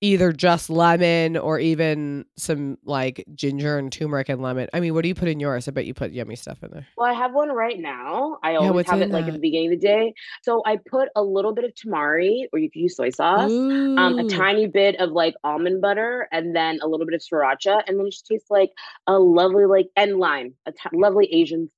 either 0.00 0.32
just 0.32 0.68
lemon 0.68 1.36
or 1.36 1.58
even 1.58 2.24
some 2.36 2.76
like 2.84 3.24
ginger 3.34 3.78
and 3.78 3.90
turmeric 3.90 4.28
and 4.28 4.42
lemon. 4.42 4.68
I 4.74 4.80
mean, 4.80 4.92
what 4.92 5.02
do 5.02 5.08
you 5.08 5.14
put 5.14 5.28
in 5.28 5.40
yours? 5.40 5.66
I 5.66 5.70
bet 5.70 5.86
you 5.86 5.94
put 5.94 6.12
yummy 6.12 6.36
stuff 6.36 6.62
in 6.62 6.70
there. 6.70 6.86
Well, 6.96 7.10
I 7.10 7.14
have 7.14 7.32
one 7.32 7.50
right 7.50 7.78
now. 7.78 8.38
I 8.42 8.56
always 8.56 8.74
what's 8.74 8.90
have 8.90 9.00
it 9.00 9.10
like 9.10 9.26
at 9.26 9.32
the 9.32 9.38
beginning 9.38 9.72
of 9.72 9.80
the 9.80 9.86
day. 9.86 10.14
So 10.42 10.62
I 10.66 10.76
put 10.76 11.08
a 11.16 11.22
little 11.22 11.54
bit 11.54 11.64
of 11.64 11.72
tamari, 11.74 12.44
or 12.52 12.58
you 12.58 12.70
could 12.70 12.80
use 12.80 12.96
soy 12.96 13.10
sauce, 13.10 13.50
um, 13.50 14.18
a 14.18 14.28
tiny 14.28 14.66
bit 14.66 15.00
of 15.00 15.10
like 15.10 15.34
almond 15.42 15.80
butter, 15.80 16.28
and 16.32 16.54
then 16.54 16.80
a 16.82 16.86
little 16.86 17.06
bit 17.06 17.14
of 17.14 17.22
sriracha, 17.22 17.82
and 17.86 17.98
then 17.98 18.06
it 18.06 18.10
just 18.10 18.26
tastes 18.26 18.50
like 18.50 18.70
a 19.06 19.18
lovely 19.18 19.64
like 19.66 19.86
and 19.96 20.18
lime, 20.18 20.54
a 20.66 20.72
t- 20.72 20.78
lovely 20.92 21.32
Asian, 21.32 21.70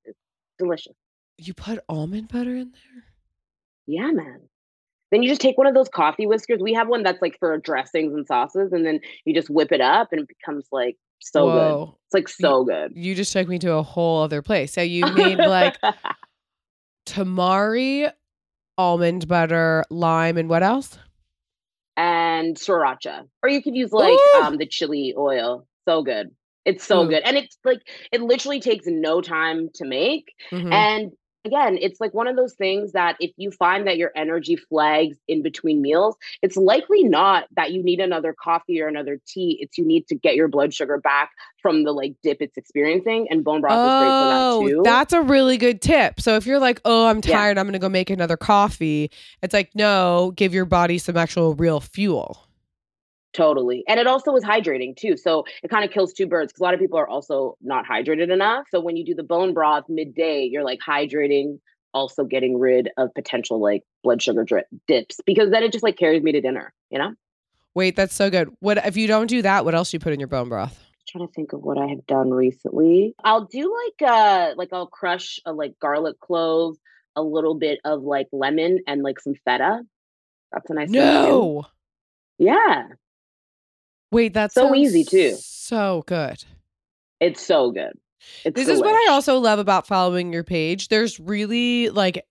delicious. 0.59 0.93
You 1.37 1.53
put 1.53 1.79
almond 1.87 2.27
butter 2.29 2.55
in 2.55 2.71
there? 2.71 3.03
Yeah, 3.85 4.11
man. 4.11 4.41
Then 5.11 5.23
you 5.23 5.29
just 5.29 5.41
take 5.41 5.57
one 5.57 5.67
of 5.67 5.73
those 5.73 5.89
coffee 5.89 6.27
whiskers. 6.27 6.59
We 6.61 6.73
have 6.73 6.87
one 6.87 7.03
that's 7.03 7.21
like 7.21 7.37
for 7.39 7.57
dressings 7.57 8.13
and 8.13 8.27
sauces, 8.27 8.73
and 8.73 8.85
then 8.85 8.99
you 9.25 9.33
just 9.33 9.49
whip 9.49 9.71
it 9.71 9.81
up, 9.81 10.09
and 10.11 10.21
it 10.21 10.27
becomes 10.27 10.67
like 10.71 10.97
so 11.19 11.51
good. 11.51 11.93
It's 12.07 12.13
like 12.13 12.27
so 12.27 12.63
good. 12.63 12.91
You 12.95 13.15
just 13.15 13.31
took 13.33 13.47
me 13.47 13.57
to 13.59 13.73
a 13.73 13.83
whole 13.83 14.21
other 14.23 14.41
place. 14.41 14.73
So 14.73 14.81
you 14.81 15.05
made 15.13 15.39
like 15.39 15.77
tamari, 17.05 18.11
almond 18.77 19.27
butter, 19.27 19.83
lime, 19.89 20.37
and 20.37 20.49
what 20.49 20.63
else? 20.63 20.97
and 21.99 22.55
sriracha, 22.57 23.27
or 23.41 23.49
you 23.49 23.61
could 23.63 23.75
use 23.75 23.91
like 23.91 24.19
um 24.39 24.57
the 24.57 24.67
chili 24.67 25.15
oil. 25.17 25.67
So 25.87 26.03
good. 26.03 26.29
It's 26.63 26.85
so 26.85 27.03
Ooh. 27.03 27.07
good, 27.09 27.23
and 27.25 27.37
it's 27.37 27.57
like 27.65 27.81
it 28.11 28.21
literally 28.21 28.59
takes 28.59 28.85
no 28.87 29.21
time 29.21 29.69
to 29.75 29.85
make. 29.85 30.33
Mhm. 30.51 30.71
And 30.71 31.11
again, 31.47 31.77
it's 31.81 31.99
like 31.99 32.13
one 32.13 32.27
of 32.27 32.35
those 32.35 32.53
things 32.53 32.91
that 32.91 33.15
if 33.19 33.31
you 33.37 33.49
find 33.51 33.87
that 33.87 33.97
your 33.97 34.11
energy 34.15 34.55
flags 34.55 35.17
in 35.27 35.41
between 35.41 35.81
meals, 35.81 36.15
it's 36.41 36.57
likely 36.57 37.03
not 37.03 37.45
that 37.55 37.71
you 37.71 37.81
need 37.81 37.99
another 37.99 38.35
coffee 38.39 38.81
or 38.81 38.87
another 38.87 39.19
tea. 39.25 39.57
It's 39.61 39.77
you 39.77 39.85
need 39.85 40.07
to 40.07 40.15
get 40.15 40.35
your 40.35 40.47
blood 40.47 40.73
sugar 40.73 40.97
back 40.99 41.31
from 41.61 41.83
the 41.83 41.91
like 41.91 42.13
dip 42.21 42.37
it's 42.41 42.57
experiencing. 42.57 43.27
And 43.29 43.43
bone 43.43 43.61
broth 43.61 43.83
is 43.83 43.95
great 43.95 44.17
for 44.17 44.27
that 44.27 44.49
Oh, 44.49 44.59
too. 44.59 44.81
that's 44.83 45.13
a 45.13 45.21
really 45.21 45.57
good 45.57 45.81
tip. 45.81 46.19
So 46.21 46.35
if 46.35 46.45
you're 46.45 46.59
like, 46.59 46.81
oh, 46.85 47.07
I'm 47.07 47.21
Yeah. 47.23 47.37
tired, 47.37 47.57
I'm 47.57 47.65
going 47.65 47.73
to 47.73 47.79
go 47.79 47.89
make 47.89 48.09
another 48.09 48.37
coffee, 48.37 49.09
it's 49.41 49.53
like, 49.53 49.71
no, 49.75 50.33
give 50.35 50.53
your 50.53 50.65
body 50.65 50.97
some 50.97 51.17
actual 51.17 51.55
real 51.55 51.79
fuel. 51.79 52.46
Totally. 53.37 53.83
And 53.87 53.99
it 53.99 54.07
also 54.07 54.35
is 54.35 54.43
hydrating 54.43 54.97
too. 54.97 55.15
So 55.15 55.45
it 55.61 55.69
kind 55.69 55.85
of 55.85 55.91
kills 55.91 56.11
two 56.11 56.25
birds 56.25 56.51
because 56.51 56.61
a 56.61 56.63
lot 56.63 56.73
of 56.73 56.79
people 56.79 56.97
are 56.97 57.07
also 57.07 57.55
not 57.61 57.85
hydrated 57.85 58.33
enough. 58.33 58.65
So 58.71 58.79
when 58.79 58.97
you 58.97 59.05
do 59.05 59.13
the 59.13 59.21
bone 59.21 59.53
broth 59.53 59.83
midday, 59.87 60.49
you're 60.51 60.63
like 60.63 60.79
hydrating, 60.85 61.59
also 61.93 62.23
getting 62.23 62.57
rid 62.57 62.89
of 62.97 63.13
potential 63.13 63.61
like 63.61 63.83
blood 64.03 64.23
sugar 64.23 64.43
drip 64.43 64.65
dips 64.87 65.19
because 65.27 65.51
then 65.51 65.61
it 65.61 65.71
just 65.71 65.83
like 65.83 65.97
carries 65.97 66.23
me 66.23 66.31
to 66.31 66.41
dinner, 66.41 66.73
you 66.89 66.97
know? 66.97 67.13
Wait, 67.75 67.95
that's 67.95 68.15
so 68.15 68.31
good. 68.31 68.49
What 68.59 68.83
if 68.83 68.97
you 68.97 69.05
don't 69.07 69.27
do 69.27 69.43
that? 69.43 69.65
What 69.65 69.75
else 69.75 69.91
do 69.91 69.97
you 69.97 69.99
put 69.99 70.13
in 70.13 70.19
your 70.19 70.27
bone 70.27 70.49
broth? 70.49 70.83
trying 71.07 71.25
to 71.25 71.33
think 71.33 71.53
of 71.53 71.61
what 71.61 71.77
I 71.77 71.85
have 71.87 72.05
done 72.07 72.31
recently. 72.31 73.13
I'll 73.23 73.45
do 73.45 73.73
like 73.85 74.09
uh 74.09 74.53
like 74.57 74.69
I'll 74.73 74.87
crush 74.87 75.39
a 75.45 75.53
like 75.53 75.75
garlic 75.79 76.19
clove, 76.19 76.75
a 77.15 77.21
little 77.21 77.53
bit 77.53 77.79
of 77.85 78.01
like 78.01 78.27
lemon 78.31 78.79
and 78.87 79.03
like 79.03 79.19
some 79.19 79.35
feta. 79.45 79.83
That's 80.51 80.69
a 80.71 80.73
nice 80.73 80.89
No. 80.89 81.65
Yeah. 82.39 82.87
Wait, 84.11 84.33
that's 84.33 84.53
So 84.53 84.73
easy, 84.73 85.03
too. 85.03 85.35
So 85.39 86.03
good. 86.07 86.43
It's 87.19 87.41
so 87.41 87.71
good. 87.71 87.93
It's 88.45 88.55
This 88.55 88.67
is 88.67 88.79
what 88.79 88.95
I 88.95 89.11
also 89.11 89.37
love 89.39 89.59
about 89.59 89.87
following 89.87 90.33
your 90.33 90.43
page. 90.43 90.87
There's 90.87 91.19
really 91.19 91.89
like 91.89 92.25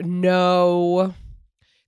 no 0.00 1.14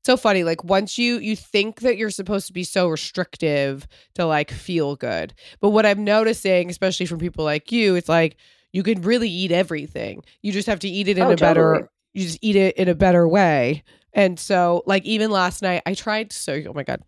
so 0.04 0.16
funny 0.16 0.42
like 0.42 0.64
once 0.64 0.98
you 0.98 1.18
you 1.18 1.36
think 1.36 1.80
that 1.80 1.96
you're 1.96 2.10
supposed 2.10 2.48
to 2.48 2.52
be 2.52 2.64
so 2.64 2.88
restrictive 2.88 3.86
to 4.14 4.26
like 4.26 4.50
feel 4.50 4.96
good. 4.96 5.32
But 5.60 5.70
what 5.70 5.86
I'm 5.86 6.02
noticing 6.04 6.70
especially 6.70 7.06
from 7.06 7.18
people 7.18 7.44
like 7.44 7.70
you, 7.70 7.94
it's 7.94 8.08
like 8.08 8.36
you 8.72 8.82
can 8.82 9.02
really 9.02 9.28
eat 9.28 9.52
everything. 9.52 10.24
You 10.42 10.52
just 10.52 10.66
have 10.66 10.80
to 10.80 10.88
eat 10.88 11.08
it 11.08 11.18
in 11.18 11.24
Oh, 11.24 11.32
a 11.32 11.36
better 11.36 11.88
you 12.14 12.24
just 12.24 12.38
eat 12.42 12.56
it 12.56 12.76
in 12.76 12.88
a 12.88 12.94
better 12.94 13.28
way. 13.28 13.84
And 14.12 14.38
so 14.38 14.82
like 14.86 15.04
even 15.04 15.30
last 15.30 15.62
night 15.62 15.82
I 15.86 15.94
tried 15.94 16.32
so 16.32 16.60
oh 16.68 16.72
my 16.72 16.82
god 16.82 17.02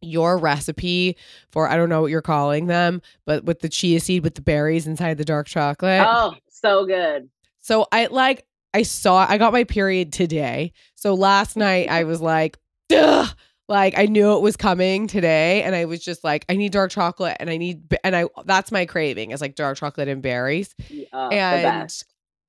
your 0.00 0.38
recipe 0.38 1.16
for 1.50 1.68
I 1.68 1.76
don't 1.76 1.88
know 1.88 2.02
what 2.02 2.10
you're 2.10 2.22
calling 2.22 2.66
them, 2.66 3.02
but 3.26 3.44
with 3.44 3.60
the 3.60 3.68
chia 3.68 4.00
seed 4.00 4.22
with 4.22 4.34
the 4.34 4.42
berries 4.42 4.86
inside 4.86 5.18
the 5.18 5.24
dark 5.24 5.46
chocolate. 5.46 6.06
Oh, 6.06 6.34
so 6.48 6.86
good. 6.86 7.28
So 7.60 7.86
I 7.92 8.06
like 8.06 8.46
I 8.74 8.82
saw 8.82 9.26
I 9.28 9.38
got 9.38 9.52
my 9.52 9.64
period 9.64 10.12
today. 10.12 10.72
So 10.94 11.14
last 11.14 11.56
night 11.56 11.88
I 11.90 12.04
was 12.04 12.20
like, 12.20 12.58
Duh! 12.88 13.26
like 13.68 13.98
I 13.98 14.06
knew 14.06 14.34
it 14.36 14.40
was 14.40 14.56
coming 14.56 15.06
today, 15.06 15.62
and 15.62 15.74
I 15.74 15.84
was 15.84 16.00
just 16.00 16.24
like, 16.24 16.44
I 16.48 16.56
need 16.56 16.72
dark 16.72 16.90
chocolate, 16.90 17.36
and 17.40 17.50
I 17.50 17.56
need 17.56 17.94
and 18.02 18.16
I 18.16 18.26
that's 18.44 18.72
my 18.72 18.86
craving 18.86 19.32
is 19.32 19.40
like 19.40 19.54
dark 19.54 19.76
chocolate 19.78 20.08
and 20.08 20.22
berries, 20.22 20.74
Uh, 21.12 21.28
and. 21.30 21.90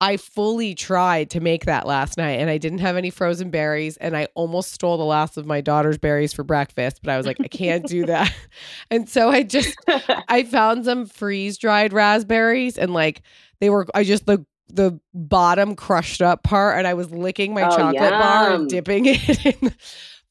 I 0.02 0.16
fully 0.18 0.76
tried 0.76 1.30
to 1.32 1.42
make 1.42 1.66
that 1.66 1.86
last 1.86 2.18
night, 2.18 2.40
and 2.40 2.50
I 2.50 2.58
didn't 2.58 2.80
have 2.80 2.96
any 2.96 3.10
frozen 3.10 3.50
berries, 3.50 3.98
and 3.98 4.16
I 4.16 4.28
almost 4.34 4.72
stole 4.72 4.98
the 4.98 5.04
last 5.04 5.36
of 5.38 5.46
my 5.46 5.60
daughter's 5.60 5.98
berries 5.98 6.32
for 6.32 6.44
breakfast, 6.44 7.02
but 7.04 7.12
I 7.12 7.18
was 7.18 7.26
like, 7.26 7.38
I 7.44 7.50
can't 7.50 7.86
do 7.86 8.06
that, 8.06 8.34
and 8.92 9.10
so 9.10 9.30
I 9.30 9.44
just 9.44 9.76
I 10.30 10.44
found 10.44 10.86
some 10.86 11.06
freeze 11.06 11.58
dried 11.58 11.92
raspberries 11.92 12.78
and 12.78 12.94
like 12.94 13.22
they 13.60 13.70
were 13.70 13.88
I 13.94 14.04
just 14.06 14.26
the 14.26 14.46
the 14.72 15.00
bottom 15.14 15.76
crushed 15.76 16.22
up 16.22 16.44
part 16.44 16.78
and 16.78 16.86
I 16.88 16.94
was 16.94 17.10
licking 17.12 17.54
my 17.56 17.64
Oh, 17.64 17.76
chocolate 17.76 18.12
bar 18.12 18.52
and 18.52 18.70
dipping 18.70 19.06
it 19.08 19.46
in. 19.46 19.74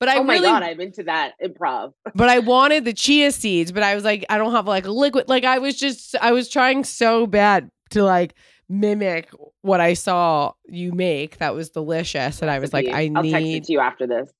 But 0.01 0.09
I 0.09 0.19
oh 0.19 0.23
my 0.23 0.35
really 0.35 0.47
god, 0.47 0.63
I'm 0.63 0.81
into 0.81 1.03
that 1.03 1.33
improv. 1.45 1.93
but 2.15 2.29
I 2.29 2.39
wanted 2.39 2.85
the 2.85 2.93
chia 2.93 3.33
seeds, 3.33 3.73
but 3.73 3.83
I 3.83 3.97
was 3.97 4.05
like 4.05 4.25
I 4.31 4.39
don't 4.39 4.53
have 4.53 4.67
like 4.69 4.87
a 4.87 4.93
liquid 4.93 5.29
like 5.29 5.45
I 5.45 5.59
was 5.59 5.77
just 5.77 6.15
I 6.23 6.31
was 6.33 6.49
trying 6.49 6.85
so 6.85 7.27
bad 7.27 7.69
to 7.91 8.05
like 8.05 8.35
mimic 8.69 9.31
what 9.63 9.81
I 9.81 9.95
saw 9.95 10.53
you 10.67 10.93
make 10.93 11.39
that 11.39 11.55
was 11.55 11.71
delicious 11.71 12.43
and 12.43 12.51
I 12.51 12.59
was 12.59 12.73
like 12.73 12.89
I. 12.89 13.11
I'll 13.15 13.23
text 13.23 13.35
it 13.35 13.41
need 13.41 13.65
to 13.65 13.73
you 13.73 13.81
after 13.81 14.07
this. 14.07 14.31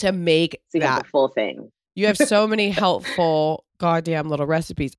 to 0.00 0.12
make 0.12 0.60
So 0.68 0.78
you 0.78 0.84
have 0.84 0.96
that 0.96 1.04
the 1.04 1.10
full 1.10 1.28
thing. 1.28 1.70
you 1.94 2.06
have 2.06 2.16
so 2.16 2.46
many 2.46 2.70
helpful 2.84 3.64
goddamn 3.78 4.28
little 4.28 4.46
recipes. 4.46 4.96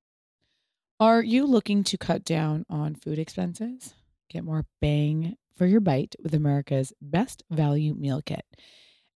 Are 0.99 1.23
you 1.23 1.45
looking 1.45 1.83
to 1.85 1.97
cut 1.97 2.23
down 2.23 2.65
on 2.69 2.95
food 2.95 3.17
expenses? 3.17 3.95
Get 4.29 4.43
more 4.43 4.65
bang 4.79 5.35
for 5.55 5.65
your 5.65 5.79
bite 5.81 6.15
with 6.21 6.33
America's 6.33 6.93
best 7.01 7.43
value 7.49 7.93
meal 7.95 8.21
kit. 8.23 8.45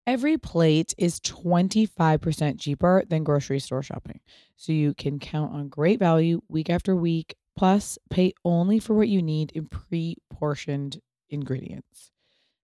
EveryPlate 0.07 0.93
is 0.99 1.21
25% 1.21 2.61
cheaper 2.61 3.03
than 3.09 3.25
grocery 3.25 3.59
store 3.59 3.83
shopping. 3.83 4.21
So 4.57 4.73
you 4.73 4.93
can 4.95 5.19
count 5.19 5.55
on 5.55 5.69
great 5.69 5.99
value 5.99 6.43
week 6.49 6.69
after 6.69 6.95
week, 6.95 7.37
plus 7.57 7.99
pay 8.11 8.33
only 8.45 8.79
for 8.79 8.95
what 8.95 9.09
you 9.09 9.23
need 9.23 9.53
in 9.53 9.67
pre 9.67 10.17
portioned 10.31 11.01
ingredients. 11.31 12.11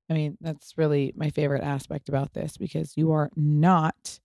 I 0.09 0.14
mean, 0.14 0.37
that's 0.40 0.76
really 0.76 1.12
my 1.16 1.31
favorite 1.31 1.62
aspect 1.62 2.09
about 2.09 2.33
this 2.35 2.57
because 2.57 2.96
you 2.96 3.12
are 3.12 3.31
not 3.37 4.18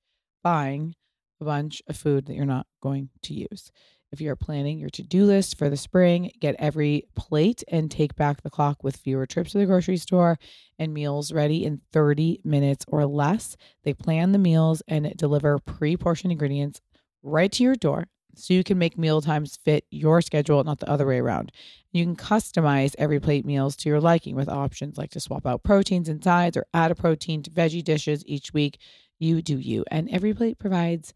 buying 0.44 0.96
a 1.40 1.46
bunch 1.46 1.82
of 1.88 1.96
food 1.96 2.26
that 2.26 2.36
you're 2.36 2.46
not 2.46 2.66
going 2.82 3.10
to 3.24 3.34
use. 3.34 3.72
If 4.12 4.22
you're 4.22 4.36
planning 4.36 4.80
your 4.80 4.90
to 4.92 5.04
do 5.04 5.26
list 5.26 5.58
for 5.58 5.70
the 5.70 5.78
spring, 5.78 6.32
get 6.40 6.56
every 6.58 7.04
plate 7.16 7.64
and 7.68 7.92
take 7.92 8.16
back 8.16 8.42
the 8.42 8.50
clock 8.50 8.84
with 8.84 8.96
fewer 8.96 9.26
trips 9.26 9.52
to 9.52 9.58
the 9.58 9.66
grocery 9.66 9.98
store 9.98 10.40
and 10.80 10.94
meals 10.94 11.34
ready 11.34 11.66
in 11.66 11.82
30 11.92 12.40
minutes 12.44 12.86
or 12.88 13.06
less. 13.06 13.58
They 13.84 13.94
plan 13.94 14.32
the 14.32 14.40
meals 14.40 14.82
and 14.88 15.14
deliver 15.18 15.60
pre 15.60 15.98
portioned 15.98 16.32
ingredients 16.32 16.82
right 17.24 17.52
to 17.52 17.64
your 17.64 17.76
door 17.76 18.06
so 18.38 18.54
you 18.54 18.64
can 18.64 18.78
make 18.78 18.98
meal 18.98 19.22
times 19.22 19.58
fit 19.64 19.86
your 19.90 20.22
schedule, 20.22 20.64
not 20.64 20.80
the 20.80 20.90
other 20.90 21.06
way 21.06 21.20
around. 21.20 21.52
You 21.92 22.04
can 22.04 22.16
customize 22.16 22.96
EveryPlate 22.98 23.46
meals 23.46 23.76
to 23.78 23.90
your 23.90 24.02
liking 24.02 24.36
with 24.36 24.50
options 24.50 24.98
like 24.98 25.12
to 25.12 25.20
swap 25.20 25.46
out 25.46 25.64
proteins 25.64 26.10
and 26.10 26.24
sides 26.24 26.58
or 26.58 26.66
add 26.74 26.92
a 26.92 26.96
protein 26.96 27.44
to 27.44 27.52
veggie 27.52 27.84
dishes 27.84 28.24
each 28.26 28.54
week. 28.54 28.80
You 29.18 29.42
do 29.42 29.58
you. 29.58 29.86
And 29.90 30.10
EveryPlate 30.10 30.60
provides 30.60 31.14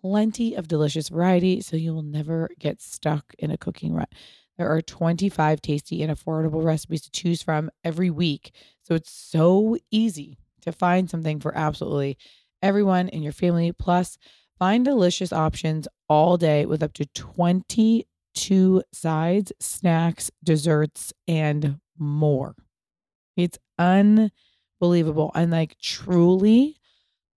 plenty 0.00 0.54
of 0.54 0.68
delicious 0.68 1.08
variety 1.08 1.60
so 1.60 1.76
you 1.76 1.92
will 1.92 2.02
never 2.02 2.48
get 2.58 2.80
stuck 2.80 3.34
in 3.38 3.50
a 3.50 3.58
cooking 3.58 3.94
rut. 3.94 4.12
There 4.56 4.70
are 4.70 4.82
25 4.82 5.62
tasty 5.62 6.02
and 6.02 6.12
affordable 6.12 6.62
recipes 6.62 7.02
to 7.02 7.10
choose 7.10 7.42
from 7.42 7.70
every 7.82 8.10
week. 8.10 8.52
So 8.82 8.94
it's 8.94 9.10
so 9.10 9.76
easy 9.90 10.38
to 10.62 10.72
find 10.72 11.08
something 11.08 11.40
for 11.40 11.56
absolutely 11.56 12.18
everyone 12.62 13.08
in 13.08 13.22
your 13.22 13.32
family. 13.32 13.72
Plus, 13.72 14.18
find 14.58 14.84
delicious 14.84 15.32
options 15.32 15.88
all 16.10 16.36
day 16.36 16.66
with 16.66 16.82
up 16.82 16.92
to 16.94 17.06
22 17.06 18.82
sides, 18.92 19.52
snacks, 19.60 20.30
desserts, 20.44 21.14
and 21.28 21.78
more. 21.98 22.54
It's 23.36 23.58
unbelievable. 23.78 25.30
And 25.34 25.52
like, 25.52 25.78
truly, 25.80 26.76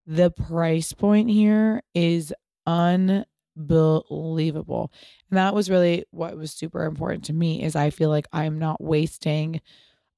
the 0.05 0.31
price 0.31 0.91
point 0.93 1.29
here 1.29 1.81
is 1.93 2.33
unbelievable. 2.65 3.25
And 5.29 5.37
that 5.37 5.53
was 5.53 5.69
really 5.69 6.05
what 6.11 6.35
was 6.35 6.51
super 6.51 6.85
important 6.85 7.25
to 7.25 7.33
me 7.33 7.63
is 7.63 7.75
I 7.75 7.91
feel 7.91 8.09
like 8.09 8.27
I'm 8.33 8.59
not 8.59 8.83
wasting 8.83 9.61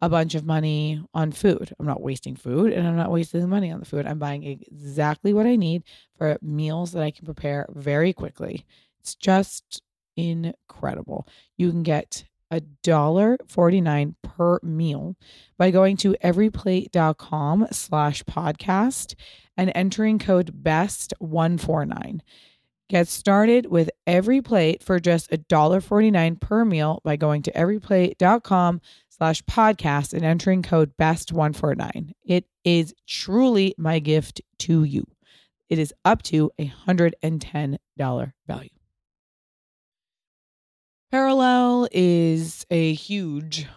a 0.05 0.09
bunch 0.09 0.35
of 0.35 0.45
money 0.45 1.03
on 1.13 1.31
food. 1.31 1.73
I'm 1.79 1.85
not 1.85 2.01
wasting 2.01 2.35
food 2.35 2.71
and 2.71 2.87
I'm 2.87 2.95
not 2.95 3.11
wasting 3.11 3.49
money 3.49 3.71
on 3.71 3.79
the 3.79 3.85
food. 3.85 4.05
I'm 4.05 4.19
buying 4.19 4.43
exactly 4.43 5.33
what 5.33 5.47
I 5.47 5.55
need 5.55 5.83
for 6.17 6.37
meals 6.41 6.91
that 6.91 7.01
I 7.01 7.11
can 7.11 7.25
prepare 7.25 7.67
very 7.73 8.13
quickly. 8.13 8.65
It's 8.99 9.15
just 9.15 9.81
incredible. 10.15 11.27
You 11.57 11.71
can 11.71 11.83
get 11.83 12.25
a 12.51 12.61
dollar 12.83 13.37
49 13.47 14.15
per 14.21 14.59
meal 14.61 15.15
by 15.57 15.71
going 15.71 15.97
to 15.97 16.15
everyplate.com 16.23 17.67
slash 17.71 18.23
podcast 18.23 19.15
and 19.57 19.71
entering 19.73 20.19
code 20.19 20.51
best 20.53 21.13
149 21.17 22.21
get 22.89 23.07
started 23.07 23.65
with 23.65 23.89
EveryPlate 24.07 24.83
for 24.83 24.99
just 24.99 25.31
a 25.31 25.37
dollar 25.37 25.81
49 25.81 26.35
per 26.35 26.63
meal 26.63 27.01
by 27.03 27.15
going 27.15 27.41
to 27.43 27.51
everyplate.com 27.51 28.81
slash 29.17 29.41
podcast 29.43 30.13
and 30.13 30.23
entering 30.23 30.61
code 30.61 30.91
best 30.97 31.31
149 31.31 32.13
it 32.23 32.45
is 32.63 32.93
truly 33.07 33.73
my 33.77 33.99
gift 33.99 34.41
to 34.59 34.83
you 34.83 35.05
it 35.69 35.79
is 35.79 35.93
up 36.03 36.21
to 36.21 36.51
a 36.59 36.71
$110 36.87 38.33
value 38.47 38.69
Perelel 41.13 41.87
is 41.93 42.65
a 42.69 42.93
huge 42.93 43.67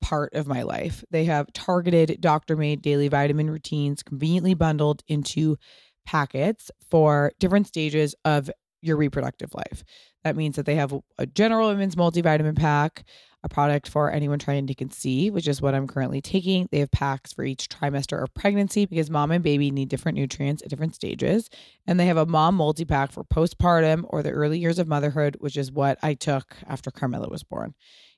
part 0.00 0.34
of 0.34 0.46
my 0.46 0.62
life. 0.62 1.04
They 1.10 1.26
have 1.26 1.52
targeted 1.52 2.20
doctor 2.20 2.56
made 2.56 2.82
daily 2.82 3.06
vitamin 3.08 3.50
routines 3.50 4.02
conveniently 4.02 4.54
bundled 4.54 5.02
into 5.06 5.58
packets 6.06 6.70
for 6.90 7.32
different 7.38 7.66
stages 7.66 8.14
of 8.24 8.50
your 8.80 8.96
reproductive 8.96 9.54
life. 9.54 9.84
That 10.28 10.36
means 10.36 10.56
that 10.56 10.66
they 10.66 10.74
have 10.74 10.94
a 11.16 11.24
general 11.24 11.68
women's 11.68 11.96
multivitamin 11.96 12.54
pack, 12.54 13.04
a 13.42 13.48
product 13.48 13.88
for 13.88 14.12
anyone 14.12 14.38
trying 14.38 14.66
to 14.66 14.74
conceive, 14.74 15.32
which 15.32 15.48
is 15.48 15.62
what 15.62 15.74
I'm 15.74 15.86
currently 15.86 16.20
taking. 16.20 16.68
They 16.70 16.80
have 16.80 16.90
packs 16.90 17.32
for 17.32 17.44
each 17.44 17.70
trimester 17.70 18.22
of 18.22 18.34
pregnancy 18.34 18.84
because 18.84 19.08
mom 19.08 19.30
and 19.30 19.42
baby 19.42 19.70
need 19.70 19.88
different 19.88 20.18
nutrients 20.18 20.62
at 20.62 20.68
different 20.68 20.94
stages. 20.94 21.48
And 21.86 21.98
they 21.98 22.04
have 22.04 22.18
a 22.18 22.26
mom 22.26 22.56
multi 22.56 22.84
pack 22.84 23.10
for 23.10 23.24
postpartum 23.24 24.04
or 24.10 24.22
the 24.22 24.32
early 24.32 24.58
years 24.58 24.78
of 24.78 24.86
motherhood, 24.86 25.38
which 25.40 25.56
is 25.56 25.72
what 25.72 25.98
I 26.02 26.12
took 26.12 26.56
after 26.66 26.90
Carmela 26.90 27.30
was 27.30 27.42
born. 27.42 27.74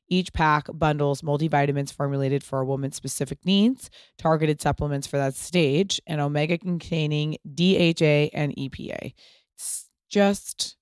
Each 0.09 0.33
pack 0.33 0.67
bundles 0.75 1.23
multivitamins 1.23 1.93
formulated 1.93 2.43
for 2.43 2.59
a 2.59 2.67
woman's 2.67 2.97
specific 2.97 3.39
needs, 3.45 3.89
targeted 4.19 4.61
supplements 4.61 5.07
for 5.07 5.17
that 5.19 5.37
stage, 5.37 6.01
and 6.09 6.21
omega 6.21 6.59
containing 6.59 7.37
DHA 7.55 8.35
and 8.35 8.53
EPA. 8.57 9.15
It's 9.55 9.89
just 10.09 10.77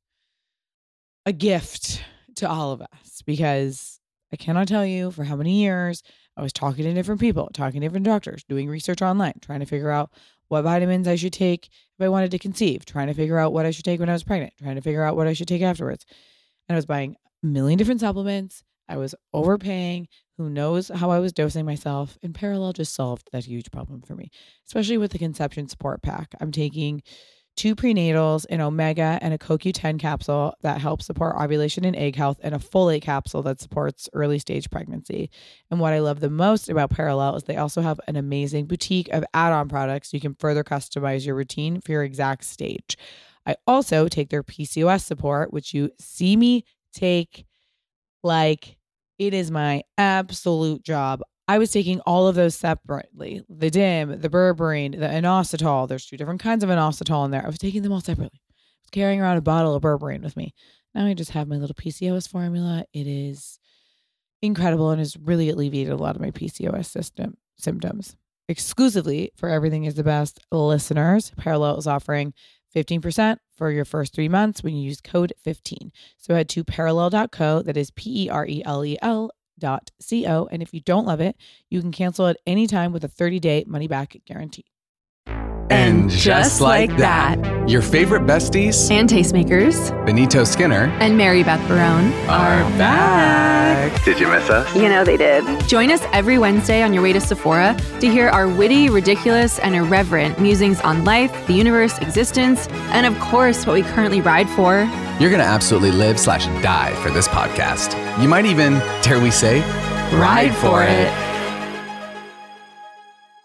a 1.28 1.32
gift 1.32 2.02
to 2.36 2.48
all 2.48 2.72
of 2.72 2.80
us 2.80 3.20
because 3.26 4.00
I 4.32 4.36
cannot 4.36 4.66
tell 4.66 4.86
you 4.86 5.10
for 5.10 5.24
how 5.24 5.36
many 5.36 5.60
years 5.60 6.02
I 6.38 6.40
was 6.40 6.54
talking 6.54 6.84
to 6.84 6.94
different 6.94 7.20
people, 7.20 7.50
talking 7.52 7.82
to 7.82 7.86
different 7.86 8.06
doctors, 8.06 8.44
doing 8.48 8.66
research 8.66 9.02
online, 9.02 9.34
trying 9.42 9.60
to 9.60 9.66
figure 9.66 9.90
out 9.90 10.10
what 10.48 10.62
vitamins 10.62 11.06
I 11.06 11.16
should 11.16 11.34
take 11.34 11.66
if 11.66 12.02
I 12.02 12.08
wanted 12.08 12.30
to 12.30 12.38
conceive, 12.38 12.86
trying 12.86 13.08
to 13.08 13.14
figure 13.14 13.36
out 13.36 13.52
what 13.52 13.66
I 13.66 13.72
should 13.72 13.84
take 13.84 14.00
when 14.00 14.08
I 14.08 14.14
was 14.14 14.24
pregnant, 14.24 14.54
trying 14.58 14.76
to 14.76 14.80
figure 14.80 15.02
out 15.02 15.16
what 15.16 15.26
I 15.26 15.34
should 15.34 15.48
take 15.48 15.60
afterwards. 15.60 16.06
And 16.66 16.76
I 16.76 16.78
was 16.78 16.86
buying 16.86 17.14
a 17.42 17.46
million 17.46 17.76
different 17.76 18.00
supplements. 18.00 18.64
I 18.88 18.96
was 18.96 19.14
overpaying. 19.34 20.08
Who 20.38 20.48
knows 20.48 20.88
how 20.88 21.10
I 21.10 21.18
was 21.18 21.34
dosing 21.34 21.66
myself? 21.66 22.16
And 22.22 22.32
Perelel 22.32 22.72
just 22.72 22.94
solved 22.94 23.28
that 23.32 23.44
huge 23.44 23.70
problem 23.70 24.00
for 24.00 24.14
me, 24.14 24.30
especially 24.66 24.96
with 24.96 25.10
the 25.10 25.18
conception 25.18 25.68
support 25.68 26.00
pack. 26.00 26.34
I'm 26.40 26.52
taking 26.52 27.02
two 27.58 27.74
prenatals, 27.74 28.46
an 28.50 28.60
omega, 28.60 29.18
and 29.20 29.34
a 29.34 29.38
CoQ10 29.38 29.98
capsule 29.98 30.54
that 30.62 30.80
helps 30.80 31.04
support 31.04 31.34
ovulation 31.36 31.84
and 31.84 31.96
egg 31.96 32.14
health, 32.14 32.38
and 32.40 32.54
a 32.54 32.58
folate 32.58 33.02
capsule 33.02 33.42
that 33.42 33.60
supports 33.60 34.08
early 34.12 34.38
stage 34.38 34.70
pregnancy. 34.70 35.28
And 35.68 35.80
what 35.80 35.92
I 35.92 35.98
love 35.98 36.20
the 36.20 36.30
most 36.30 36.68
about 36.68 36.90
Perelel 36.90 37.36
is 37.36 37.42
they 37.42 37.56
also 37.56 37.82
have 37.82 38.00
an 38.06 38.14
amazing 38.14 38.66
boutique 38.66 39.08
of 39.08 39.24
add 39.34 39.52
on 39.52 39.68
products. 39.68 40.14
You 40.14 40.20
can 40.20 40.36
further 40.36 40.62
customize 40.62 41.26
your 41.26 41.34
routine 41.34 41.80
for 41.80 41.90
your 41.90 42.04
exact 42.04 42.44
stage. 42.44 42.96
I 43.44 43.56
also 43.66 44.06
take 44.06 44.30
their 44.30 44.44
PCOS 44.44 45.02
support, 45.02 45.52
which 45.52 45.74
you 45.74 45.90
see 45.98 46.36
me 46.36 46.64
take 46.92 47.44
like 48.22 48.78
it 49.18 49.34
is 49.34 49.50
my 49.50 49.82
absolute 49.96 50.84
job. 50.84 51.22
I 51.48 51.56
was 51.56 51.72
taking 51.72 52.00
all 52.00 52.28
of 52.28 52.34
those 52.34 52.54
separately 52.54 53.42
the 53.48 53.70
DIM, 53.70 54.20
the 54.20 54.28
berberine, 54.28 54.92
the 54.92 55.06
inositol. 55.06 55.88
There's 55.88 56.04
two 56.04 56.18
different 56.18 56.40
kinds 56.40 56.62
of 56.62 56.68
inositol 56.68 57.24
in 57.24 57.30
there. 57.30 57.42
I 57.42 57.48
was 57.48 57.58
taking 57.58 57.82
them 57.82 57.92
all 57.92 58.02
separately. 58.02 58.40
I 58.42 58.84
was 58.84 58.90
carrying 58.92 59.20
around 59.20 59.38
a 59.38 59.42
bottle 59.42 59.74
of 59.74 59.82
berberine 59.82 60.22
with 60.22 60.36
me. 60.36 60.52
Now 60.94 61.06
I 61.06 61.14
just 61.14 61.30
have 61.30 61.48
my 61.48 61.56
little 61.56 61.74
PCOS 61.74 62.28
formula. 62.28 62.84
It 62.92 63.06
is 63.06 63.58
incredible 64.42 64.90
and 64.90 64.98
has 64.98 65.16
really 65.16 65.48
alleviated 65.48 65.92
a 65.92 65.96
lot 65.96 66.16
of 66.16 66.20
my 66.20 66.30
PCOS 66.30 66.86
system 66.86 67.38
symptoms. 67.56 68.14
Exclusively 68.48 69.32
for 69.34 69.48
Everything 69.48 69.84
is 69.84 69.94
the 69.94 70.04
Best 70.04 70.40
listeners, 70.52 71.32
Perelel 71.38 71.78
is 71.78 71.86
offering 71.86 72.34
15% 72.74 73.38
for 73.56 73.70
your 73.70 73.84
first 73.84 74.14
three 74.14 74.28
months 74.28 74.62
when 74.62 74.76
you 74.76 74.82
use 74.82 75.00
code 75.00 75.32
15. 75.42 75.92
So 76.18 76.34
head 76.34 76.48
to 76.50 76.64
perelel.co, 76.64 77.62
that 77.62 77.76
is 77.76 77.90
P 77.90 78.24
E 78.24 78.28
R 78.28 78.46
E 78.46 78.62
L 78.64 78.84
E 78.84 78.98
L 79.00 79.30
co. 79.60 80.48
And 80.50 80.62
if 80.62 80.72
you 80.72 80.80
don't 80.80 81.06
love 81.06 81.20
it, 81.20 81.36
you 81.70 81.80
can 81.80 81.92
cancel 81.92 82.26
at 82.26 82.38
any 82.46 82.66
time 82.66 82.92
with 82.92 83.04
a 83.04 83.08
30 83.08 83.40
day 83.40 83.64
money 83.66 83.88
back 83.88 84.16
guarantee. 84.26 84.66
And 85.70 86.08
just 86.08 86.60
like 86.62 86.96
that, 86.96 87.36
your 87.68 87.82
favorite 87.82 88.22
besties 88.22 88.90
and 88.90 89.08
tastemakers, 89.08 89.90
Benito 90.06 90.44
Skinner 90.44 90.84
and 91.00 91.18
Mary 91.18 91.42
Beth 91.42 91.60
Barone, 91.68 92.10
are 92.28 92.62
back. 92.78 94.02
Did 94.02 94.18
you 94.18 94.28
miss 94.28 94.48
us? 94.48 94.74
You 94.74 94.88
know 94.88 95.04
they 95.04 95.18
did. 95.18 95.44
Join 95.68 95.90
us 95.90 96.00
every 96.12 96.38
Wednesday 96.38 96.82
on 96.82 96.94
your 96.94 97.02
way 97.02 97.12
to 97.12 97.20
Sephora 97.20 97.76
to 98.00 98.08
hear 98.08 98.28
our 98.30 98.48
witty, 98.48 98.88
ridiculous, 98.88 99.58
and 99.58 99.74
irreverent 99.74 100.40
musings 100.40 100.80
on 100.80 101.04
life, 101.04 101.46
the 101.46 101.52
universe, 101.52 101.98
existence, 101.98 102.66
and 102.92 103.04
of 103.04 103.18
course, 103.20 103.66
what 103.66 103.74
we 103.74 103.82
currently 103.82 104.22
ride 104.22 104.48
for. 104.50 104.88
You're 105.20 105.30
going 105.30 105.42
to 105.42 105.46
absolutely 105.46 105.90
live 105.92 106.18
slash 106.18 106.46
die 106.62 106.94
for 107.02 107.10
this 107.10 107.28
podcast. 107.28 107.92
You 108.22 108.28
might 108.28 108.46
even, 108.46 108.74
dare 109.02 109.20
we 109.20 109.30
say, 109.30 109.60
Ride 110.16 110.54
for 110.54 110.82
it. 110.82 111.12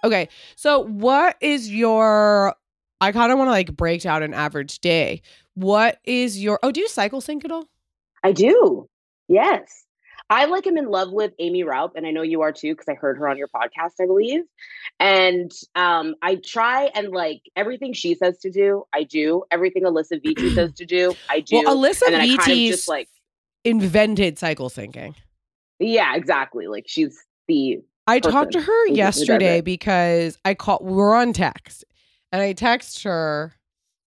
Okay. 0.04 0.30
So 0.56 0.80
what 0.80 1.38
is 1.42 1.72
your 1.72 2.56
I 3.02 3.12
kind 3.12 3.32
of 3.32 3.38
want 3.38 3.48
to 3.48 3.52
like 3.52 3.76
break 3.76 4.02
down 4.02 4.24
an 4.24 4.34
average 4.34 4.80
day. 4.80 5.22
What 5.56 6.00
is 6.06 6.42
your 6.42 6.60
Oh, 6.64 6.72
do 6.72 6.80
you 6.80 6.88
cycle 6.88 7.22
sync 7.22 7.44
at 7.46 7.52
all? 7.52 7.68
I 8.24 8.32
do. 8.32 8.88
Yes. 9.28 9.86
I 10.30 10.46
like 10.46 10.66
am 10.68 10.78
in 10.78 10.86
love 10.86 11.12
with 11.12 11.34
Amy 11.38 11.64
Raup, 11.64 11.96
and 11.96 12.08
I 12.08 12.12
know 12.12 12.22
you 12.22 12.42
are 12.42 12.54
too, 12.54 12.74
because 12.74 12.88
I 12.88 12.94
heard 12.94 13.18
her 13.18 13.28
on 13.28 13.38
your 13.38 13.50
podcast, 13.50 13.96
I 14.02 14.06
believe. 14.06 14.42
And 15.00 15.52
um, 15.76 16.16
I 16.22 16.36
try 16.36 16.86
and 16.96 17.10
like 17.10 17.42
everything 17.56 17.94
she 17.94 18.16
says 18.16 18.40
to 18.40 18.50
do, 18.50 18.86
I 18.94 19.04
do. 19.04 19.44
Everything 19.52 19.84
Alisa 19.84 20.24
Vitti 20.24 20.56
says 20.56 20.74
to 20.78 20.86
do, 20.86 21.14
I 21.30 21.42
do. 21.42 21.62
Well, 21.64 21.78
Alisa 21.78 22.04
and 22.08 22.16
then 22.16 22.38
kind 22.38 22.52
of 22.52 22.58
just 22.58 22.88
like 22.88 23.10
invented 23.66 24.40
cycle 24.40 24.70
syncing. 24.70 25.14
yeah, 25.80 26.16
exactly. 26.16 26.68
Like 26.68 26.86
she's 26.88 27.18
the 27.48 27.80
I 28.08 28.20
talked 28.20 28.52
to 28.54 28.62
her 28.62 28.66
who- 28.66 28.82
who 28.84 28.90
does 28.90 28.98
yesterday 28.98 29.62
because 29.62 30.38
I 30.44 30.54
called 30.54 30.84
we 30.84 30.94
are 31.02 31.16
on 31.16 31.34
text 31.34 31.86
and 32.32 32.42
I 32.42 32.54
text 32.54 33.04
her 33.04 33.54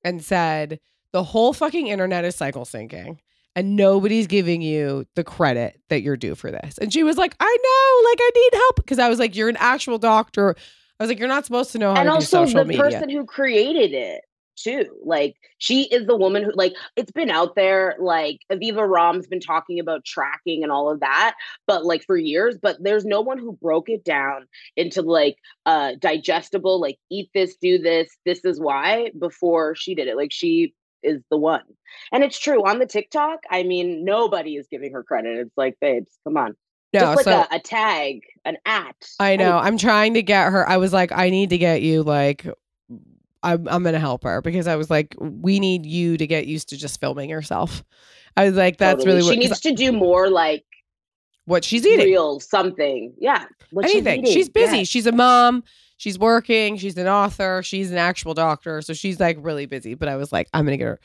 and 0.05 0.23
said 0.23 0.81
the 1.13 1.23
whole 1.23 1.53
fucking 1.53 1.87
internet 1.87 2.25
is 2.25 2.35
cycle 2.37 2.65
syncing 2.65 3.19
and 3.55 3.75
nobody's 3.75 4.27
giving 4.27 4.61
you 4.61 5.07
the 5.15 5.25
credit 5.25 5.81
that 5.89 6.03
you're 6.03 6.17
due 6.19 6.35
for 6.35 6.51
this. 6.51 6.77
And 6.79 6.93
she 6.93 7.03
was 7.03 7.17
like, 7.17 7.35
I 7.41 7.45
know, 7.63 8.11
like 8.11 8.19
I 8.21 8.31
need 8.35 8.59
help 8.59 8.77
because 8.77 8.99
I 8.99 9.09
was 9.09 9.19
like, 9.19 9.35
you're 9.35 9.49
an 9.49 9.57
actual 9.59 9.97
doctor. 9.99 10.55
I 11.01 11.03
was 11.03 11.09
like, 11.11 11.19
you're 11.19 11.29
not 11.29 11.47
supposed 11.47 11.73
to 11.73 11.79
know 11.79 11.95
how 11.95 12.01
and 12.03 12.11
to 12.11 12.19
do 12.19 12.25
social 12.27 12.65
media. 12.65 12.81
And 12.85 12.85
also 12.85 12.93
the 12.93 12.97
person 12.99 13.11
who 13.11 13.25
created 13.25 13.93
it 13.95 14.21
too 14.57 14.87
like 15.05 15.37
she 15.59 15.85
is 15.85 16.07
the 16.07 16.17
woman 16.17 16.43
who 16.43 16.53
like 16.55 16.75
it's 16.97 17.13
been 17.13 17.31
out 17.31 17.55
there 17.55 17.95
like 17.99 18.41
aviva 18.51 18.89
romm's 18.89 19.27
been 19.27 19.41
talking 19.41 19.79
about 19.79 20.05
tracking 20.05 20.63
and 20.63 20.73
all 20.73 20.91
of 20.91 21.01
that 21.01 21.35
but 21.67 21.85
like 21.85 22.03
for 22.05 22.17
years 22.17 22.57
but 22.61 22.77
there's 22.83 23.05
no 23.05 23.21
one 23.21 23.39
who 23.39 23.53
broke 23.53 23.89
it 23.89 24.05
down 24.05 24.47
into 24.77 25.03
like 25.03 25.37
uh 25.67 25.93
digestible 26.01 26.81
like 26.81 26.99
eat 27.11 27.31
this 27.35 27.57
do 27.57 27.79
this 27.79 28.09
this 28.25 28.45
is 28.45 28.61
why 28.61 29.11
before 29.19 29.75
she 29.75 29.95
did 29.95 30.09
it 30.09 30.17
like 30.17 30.33
she 30.33 30.75
is 31.03 31.23
the 31.31 31.37
one 31.37 31.63
and 32.11 32.25
it's 32.25 32.39
true 32.39 32.67
on 32.67 32.79
the 32.79 32.87
tiktok 32.87 33.41
i 33.51 33.63
mean 33.63 34.05
nobody 34.05 34.57
is 34.57 34.67
giving 34.71 34.93
her 34.93 35.05
credit 35.05 35.39
it's 35.39 35.57
like 35.57 35.77
babes 35.81 36.11
come 36.25 36.37
on 36.37 36.57
no, 36.93 37.01
just 37.01 37.17
like 37.17 37.25
so 37.25 37.47
a, 37.51 37.57
a 37.57 37.61
tag 37.61 38.21
an 38.45 38.57
at 38.65 38.95
I 39.21 39.37
know. 39.37 39.59
anything. 39.59 39.67
I'm 39.67 39.79
trying 39.79 40.15
to 40.15 40.23
get 40.23 40.51
her. 40.51 40.67
I 40.67 40.77
was 40.77 40.93
like, 40.93 41.13
I 41.13 41.31
need 41.31 41.51
to 41.51 41.59
get 41.59 41.83
you 41.83 42.03
like 42.03 42.47
I'm 43.47 43.67
I'm 43.69 43.83
gonna 43.83 43.99
help 44.01 44.25
her 44.25 44.43
because 44.43 44.67
I 44.67 44.77
was 44.77 44.91
like, 44.91 45.15
we 45.19 45.59
need 45.61 45.87
you 45.87 46.17
to 46.19 46.27
get 46.27 46.47
used 46.47 46.69
to 46.71 46.77
just 46.77 47.01
filming 47.01 47.31
yourself. 47.31 47.83
I 48.37 48.45
was 48.45 48.55
like, 48.55 48.77
that's 48.77 48.99
Totally. 49.05 49.17
really 49.19 49.27
what 49.27 49.35
she 49.35 49.49
needs 49.49 49.61
to 49.61 49.73
do 49.73 49.93
more 49.93 50.29
like 50.29 50.65
what 51.47 51.65
she's 51.65 51.87
eating. 51.87 52.07
real 52.07 52.41
something. 52.41 53.15
Yeah. 53.19 53.45
what 53.71 53.87
she's 53.87 53.95
Anything. 53.97 54.21
eating. 54.23 54.35
She's 54.35 54.49
busy. 54.49 54.79
Yes. 54.79 54.89
She's 54.89 55.07
a 55.07 55.13
mom. 55.13 55.63
She's 55.97 56.19
working. 56.19 56.77
She's 56.77 56.99
an 56.99 57.07
author. 57.07 57.63
She's 57.65 57.91
an 57.91 57.97
actual 57.99 58.35
doctor. 58.35 58.83
So 58.83 58.93
she's 58.93 59.19
like 59.21 59.39
really 59.41 59.65
busy. 59.67 59.95
But 59.95 60.09
I 60.09 60.17
was 60.17 60.33
like, 60.33 60.49
I'm 60.53 60.65
gonna 60.67 60.77
get 60.77 60.87
her. 60.87 61.01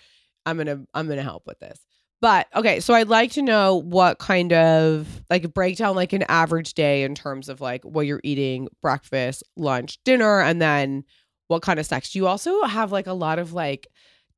I'm 0.45 0.57
gonna 0.57 0.83
I'm 0.93 1.07
gonna 1.07 1.21
help 1.23 1.43
with 1.45 1.59
this. 1.59 1.79
But 2.21 2.47
okay, 2.55 2.79
so 2.81 2.93
I'd 2.93 3.07
like 3.07 3.31
to 3.31 3.41
know 3.41 3.77
what 3.77 4.19
kind 4.19 4.53
of 4.53 5.23
like 5.29 5.53
break 5.53 5.77
down 5.77 5.95
like 5.95 6.13
an 6.13 6.23
average 6.29 6.73
day 6.73 7.03
in 7.03 7.15
terms 7.15 7.49
of 7.49 7.61
like 7.61 7.83
what 7.83 8.05
you're 8.05 8.21
eating, 8.23 8.67
breakfast, 8.81 9.43
lunch, 9.55 9.97
dinner, 10.03 10.41
and 10.41 10.61
then 10.61 11.03
what 11.51 11.61
kind 11.61 11.79
of 11.79 11.85
snacks. 11.85 12.11
Do 12.11 12.19
you 12.19 12.27
also 12.27 12.63
have 12.63 12.91
like 12.91 13.07
a 13.07 13.13
lot 13.13 13.37
of 13.37 13.51
like 13.53 13.87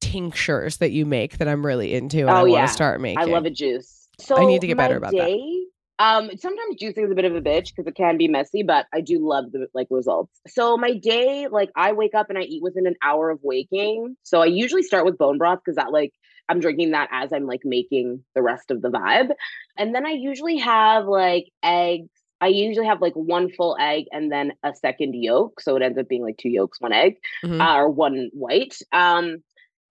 tinctures 0.02 0.78
that 0.78 0.92
you 0.92 1.06
make 1.06 1.38
that 1.38 1.48
I'm 1.48 1.66
really 1.66 1.94
into 1.94 2.22
and 2.22 2.32
I 2.32 2.42
Oh, 2.42 2.46
want 2.46 2.54
yeah. 2.56 2.66
start 2.66 3.00
making? 3.00 3.20
I 3.20 3.26
love 3.26 3.46
a 3.46 3.50
juice. 3.52 4.10
So 4.20 4.36
I 4.36 4.46
need 4.46 4.62
to 4.62 4.68
get 4.68 4.78
better 4.78 4.98
about 4.98 5.12
that. 5.12 5.28
day, 5.28 5.64
Um, 6.00 6.32
sometimes 6.38 6.76
juicing 6.82 7.06
is 7.06 7.12
a 7.12 7.16
bit 7.16 7.26
of 7.26 7.36
a 7.36 7.42
bitch 7.42 7.68
because 7.68 7.88
it 7.88 7.96
can 7.96 8.18
be 8.18 8.28
messy, 8.28 8.64
but 8.64 8.88
I 8.94 9.02
do 9.02 9.20
love 9.26 9.52
the 9.52 9.68
like 9.74 9.88
results. 9.92 10.42
So 10.48 10.76
my 10.76 10.94
day, 10.96 11.48
like 11.48 11.70
I 11.76 11.94
wake 11.94 12.16
up 12.16 12.30
and 12.30 12.38
I 12.38 12.42
eat 12.42 12.64
within 12.64 12.88
an 12.88 12.96
hour 13.04 13.30
of 13.30 13.40
waking. 13.44 14.16
So 14.24 14.42
I 14.42 14.48
usually 14.48 14.84
start 14.84 15.06
with 15.06 15.18
bone 15.18 15.38
broth 15.38 15.60
because 15.64 15.76
that 15.78 15.92
like 15.92 16.12
I'm 16.50 16.60
drinking 16.60 16.92
that 16.92 17.10
as 17.12 17.32
I'm 17.32 17.46
like 17.46 17.62
making 17.64 18.24
the 18.36 18.42
rest 18.42 18.70
of 18.72 18.82
the 18.82 18.90
vibe. 18.90 19.30
And 19.78 19.96
then 19.96 20.06
I 20.06 20.12
usually 20.12 20.58
have 20.58 21.06
like 21.06 21.46
eggs. 21.64 22.10
I 22.44 22.48
usually 22.48 22.88
have 22.88 23.02
like 23.02 23.14
one 23.14 23.50
full 23.50 23.78
egg 23.80 24.06
and 24.12 24.30
then 24.30 24.52
a 24.64 24.74
second 24.76 25.14
yolk. 25.16 25.62
So 25.62 25.78
it 25.78 25.82
ends 25.82 25.98
up 25.98 26.10
being 26.10 26.24
like 26.24 26.38
two 26.38 26.50
yolks, 26.50 26.82
one 26.82 26.92
egg, 26.92 27.16
Mhm. 27.46 27.62
uh, 27.62 27.78
or 27.80 27.90
one 27.90 28.30
white. 28.34 28.76
Um, 28.92 29.44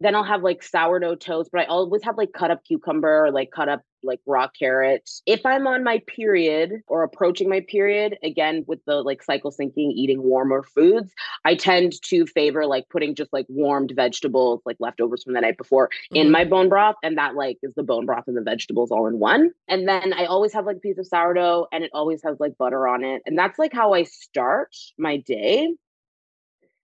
then 0.05 0.15
I'll 0.15 0.23
have 0.25 0.43
like 0.43 0.63
sourdough 0.63 1.17
toast, 1.17 1.51
but 1.53 1.61
I 1.63 1.65
always 1.67 2.03
have 2.05 2.17
like 2.19 2.33
cut 2.33 2.51
up 2.51 2.65
cucumber 2.65 3.27
or 3.27 3.31
like 3.31 3.51
cut 3.51 3.69
up 3.69 3.83
like 4.05 4.21
raw 4.27 4.49
carrots. 4.49 5.23
If 5.27 5.47
I'm 5.47 5.67
on 5.69 5.85
my 5.85 6.03
period 6.09 6.73
or 6.89 7.05
approaching 7.05 7.49
my 7.49 7.61
period, 7.61 8.17
again 8.25 8.65
with 8.67 8.81
the 8.85 8.97
like 8.97 9.23
cycle 9.23 9.53
syncing, 9.53 9.93
eating 9.93 10.23
warmer 10.23 10.65
foods, 10.65 11.13
I 11.45 11.55
tend 11.55 11.95
to 12.07 12.27
favor 12.27 12.67
like 12.67 12.89
putting 12.91 13.15
just 13.15 13.33
like 13.33 13.47
warmed 13.49 13.93
vegetables, 13.95 14.61
like 14.67 14.77
leftovers 14.81 15.23
from 15.23 15.35
the 15.35 15.41
night 15.41 15.57
before, 15.57 15.89
in 16.11 16.27
Mhm. 16.29 16.31
my 16.33 16.45
bone 16.45 16.69
broth. 16.69 16.97
And 17.05 17.17
that 17.17 17.37
like 17.37 17.59
is 17.63 17.75
the 17.75 17.85
bone 17.85 18.07
broth 18.07 18.25
and 18.27 18.37
the 18.37 18.43
vegetables 18.43 18.91
all 18.91 19.07
in 19.07 19.21
one. 19.21 19.53
And 19.69 19.89
then 19.89 20.13
I 20.13 20.25
always 20.25 20.53
have 20.53 20.67
like 20.67 20.79
a 20.79 20.81
piece 20.81 20.99
of 20.99 21.07
sourdough 21.07 21.69
and 21.73 21.85
it 21.85 21.91
always 21.95 22.23
has 22.25 22.41
like 22.41 22.59
butter 22.59 22.89
on 22.89 23.05
it. 23.05 23.23
And 23.25 23.39
that's 23.39 23.59
like 23.59 23.73
how 23.73 23.93
I 23.95 24.03
start 24.03 24.75
my 24.99 25.19
day. 25.19 25.73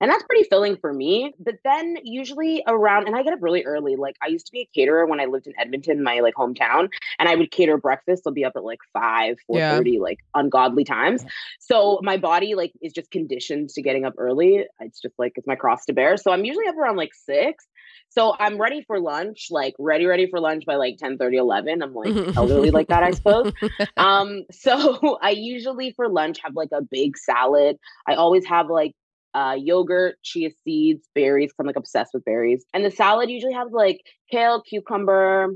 And 0.01 0.11
that's 0.11 0.23
pretty 0.25 0.49
filling 0.49 0.77
for 0.77 0.93
me. 0.93 1.35
But 1.39 1.57
then 1.65 1.97
usually 2.05 2.63
around, 2.67 3.07
and 3.07 3.17
I 3.17 3.23
get 3.23 3.33
up 3.33 3.41
really 3.43 3.65
early. 3.65 3.97
Like 3.97 4.17
I 4.23 4.29
used 4.29 4.47
to 4.47 4.53
be 4.53 4.61
a 4.61 4.69
caterer 4.75 5.07
when 5.07 5.21
I 5.21 5.25
lived 5.25 5.47
in 5.47 5.55
Edmonton, 5.59 6.03
my 6.03 6.21
like 6.21 6.35
hometown, 6.35 6.89
and 7.19 7.29
I 7.29 7.35
would 7.35 7.51
cater 7.51 7.77
breakfast. 7.77 8.23
I'll 8.27 8.33
be 8.33 8.45
up 8.45 8.53
at 8.57 8.65
like 8.65 8.81
five, 8.93 9.37
four 9.47 9.59
thirty, 9.59 9.93
yeah. 9.93 10.01
like 10.01 10.19
ungodly 10.35 10.85
times. 10.85 11.25
So 11.59 12.01
my 12.03 12.17
body 12.17 12.55
like 12.55 12.73
is 12.81 12.93
just 12.93 13.11
conditioned 13.11 13.71
to 13.71 13.83
getting 13.83 14.05
up 14.05 14.15
early. 14.19 14.65
It's 14.81 15.01
just 15.01 15.15
like 15.19 15.33
it's 15.37 15.47
my 15.47 15.57
cross 15.57 15.85
to 15.87 15.93
bear. 15.93 16.17
So 16.17 16.33
I'm 16.33 16.45
usually 16.45 16.67
up 16.69 16.77
around 16.77 16.97
like 16.97 17.15
six. 17.15 17.67
So 18.11 18.35
I'm 18.39 18.59
ready 18.59 18.83
for 18.87 19.01
lunch, 19.01 19.49
like 19.51 19.75
ready, 19.79 20.07
ready 20.07 20.29
for 20.31 20.41
lunch 20.41 20.65
by 20.65 20.77
like 20.77 20.97
10 20.99 21.19
30, 21.19 21.37
11. 21.37 21.83
I'm 21.83 21.95
like 21.95 22.37
elderly 22.37 22.71
like 22.71 22.89
that, 22.89 23.03
I 23.03 23.11
suppose. 23.13 23.53
Um, 23.97 24.45
so 24.53 25.19
I 25.21 25.31
usually 25.31 25.93
for 25.93 26.09
lunch 26.09 26.39
have 26.45 26.55
like 26.55 26.71
a 26.73 26.83
big 26.83 27.17
salad. 27.19 27.77
I 28.07 28.15
always 28.15 28.47
have 28.47 28.69
like 28.69 28.95
uh, 29.35 29.57
yogurt, 29.59 30.17
chia 30.23 30.51
seeds, 30.65 31.09
berries. 31.15 31.53
I'm 31.59 31.67
like 31.67 31.77
obsessed 31.77 32.13
with 32.15 32.25
berries. 32.25 32.65
And 32.75 32.85
the 32.85 32.91
salad 32.91 33.31
usually 33.31 33.53
has 33.53 33.71
like 33.73 34.01
kale, 34.31 34.63
cucumber, 34.63 35.51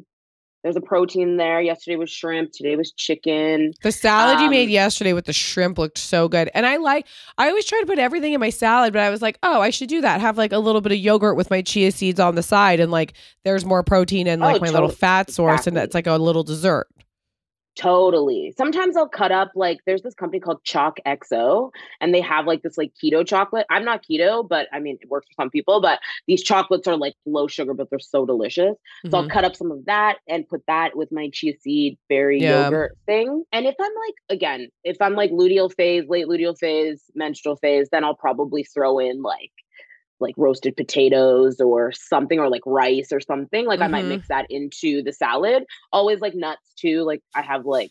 there's 0.62 0.76
a 0.76 0.80
protein 0.80 1.38
there. 1.38 1.61
Yesterday 1.61 1.96
was 1.96 2.11
shrimp. 2.11 2.52
Today 2.52 2.76
was 2.76 2.92
chicken. 2.92 3.72
The 3.82 3.90
salad 3.90 4.37
um, 4.37 4.44
you 4.44 4.50
made 4.50 4.66
um, 4.66 4.70
yesterday 4.70 5.12
with 5.12 5.24
the 5.24 5.32
shrimp 5.32 5.76
looked 5.76 5.98
so 5.98 6.28
good. 6.28 6.50
And 6.54 6.66
I 6.66 6.76
like, 6.76 7.06
I 7.37 7.48
always 7.48 7.64
try 7.64 7.80
to 7.80 7.87
put 7.87 7.98
everything 7.98 8.32
in 8.32 8.40
my 8.40 8.50
salad, 8.50 8.92
but 8.92 9.02
I 9.02 9.11
was 9.11 9.22
like, 9.22 9.38
oh, 9.42 9.61
I 9.61 9.70
should 9.70 9.88
do 9.88 10.00
that. 10.02 10.20
Have 10.20 10.38
like 10.38 10.52
a 10.52 10.58
little 10.58 10.80
bit 10.80 10.92
of 10.92 10.98
yogurt 10.98 11.37
with 11.37 11.50
my 11.50 11.62
chia 11.62 11.90
seeds 11.90 12.20
on 12.20 12.37
the 12.37 12.42
side. 12.42 12.78
And 12.78 12.92
like, 12.92 13.14
there's 13.44 13.64
more 13.64 13.82
protein 13.82 14.28
and 14.28 14.40
like 14.40 14.56
oh, 14.56 14.61
my 14.61 14.66
totally. 14.66 14.72
little 14.72 14.88
fat 14.96 15.30
source. 15.30 15.61
Exactly. 15.61 15.80
And 15.80 15.85
it's 15.85 15.94
like 15.94 16.06
a 16.06 16.16
little 16.16 16.44
dessert. 16.44 16.87
Totally. 17.74 18.52
Sometimes 18.56 18.96
I'll 18.96 19.08
cut 19.08 19.32
up 19.32 19.52
like 19.54 19.78
there's 19.87 20.02
this 20.02 20.14
company 20.14 20.40
called 20.40 20.62
Choc 20.62 20.98
XO 21.06 21.70
and 22.00 22.14
they 22.14 22.20
have 22.20 22.46
like 22.46 22.62
this 22.62 22.76
like 22.76 22.92
keto 23.02 23.26
chocolate. 23.26 23.66
I'm 23.70 23.85
not 23.85 24.04
keto, 24.04 24.46
but 24.46 24.68
I 24.72 24.78
mean 24.78 24.98
it 25.00 25.08
works 25.08 25.26
for 25.28 25.42
some 25.42 25.50
people, 25.50 25.80
but 25.80 25.98
these 26.26 26.42
chocolates 26.42 26.87
are 26.87 26.98
like 26.98 27.14
low 27.24 27.48
sugar 27.48 27.72
but 27.72 27.88
they're 27.88 27.98
so 27.98 28.26
delicious. 28.26 28.76
So 29.04 29.08
mm-hmm. 29.08 29.14
I'll 29.14 29.28
cut 29.28 29.44
up 29.44 29.56
some 29.56 29.70
of 29.70 29.87
that 29.87 30.18
and 30.28 30.46
put 30.46 30.62
that 30.66 30.96
with 30.96 31.11
my 31.11 31.30
chia 31.32 31.54
seed 31.61 31.98
berry 32.11 32.42
yeah. 32.42 32.64
yogurt 32.64 32.98
thing. 33.06 33.42
And 33.52 33.66
if 33.66 33.74
I'm 33.80 33.92
like 34.06 34.14
again, 34.28 34.68
if 34.85 35.00
I'm 35.00 35.14
like 35.14 35.30
luteal 35.30 35.72
phase, 35.74 36.04
late 36.08 36.26
luteal 36.26 36.58
phase, 36.58 37.02
menstrual 37.14 37.56
phase, 37.56 37.88
then 37.90 38.04
I'll 38.04 38.14
probably 38.14 38.64
throw 38.64 38.98
in 38.98 39.22
like 39.22 39.52
like 40.22 40.35
roasted 40.38 40.76
potatoes 40.76 41.61
or 41.61 41.92
something 41.92 42.38
or 42.38 42.48
like 42.48 42.62
rice 42.64 43.12
or 43.12 43.20
something 43.20 43.66
like 43.66 43.80
mm-hmm. 43.80 43.85
i 43.85 43.88
might 43.88 44.00
mm-hmm. 44.00 44.11
mix 44.11 44.28
that 44.28 44.46
into 44.48 45.02
the 45.02 45.12
salad 45.12 45.64
always 45.92 46.20
like 46.20 46.35
nuts 46.35 46.72
too 46.76 47.02
like 47.02 47.20
i 47.35 47.42
have 47.42 47.66
like 47.66 47.90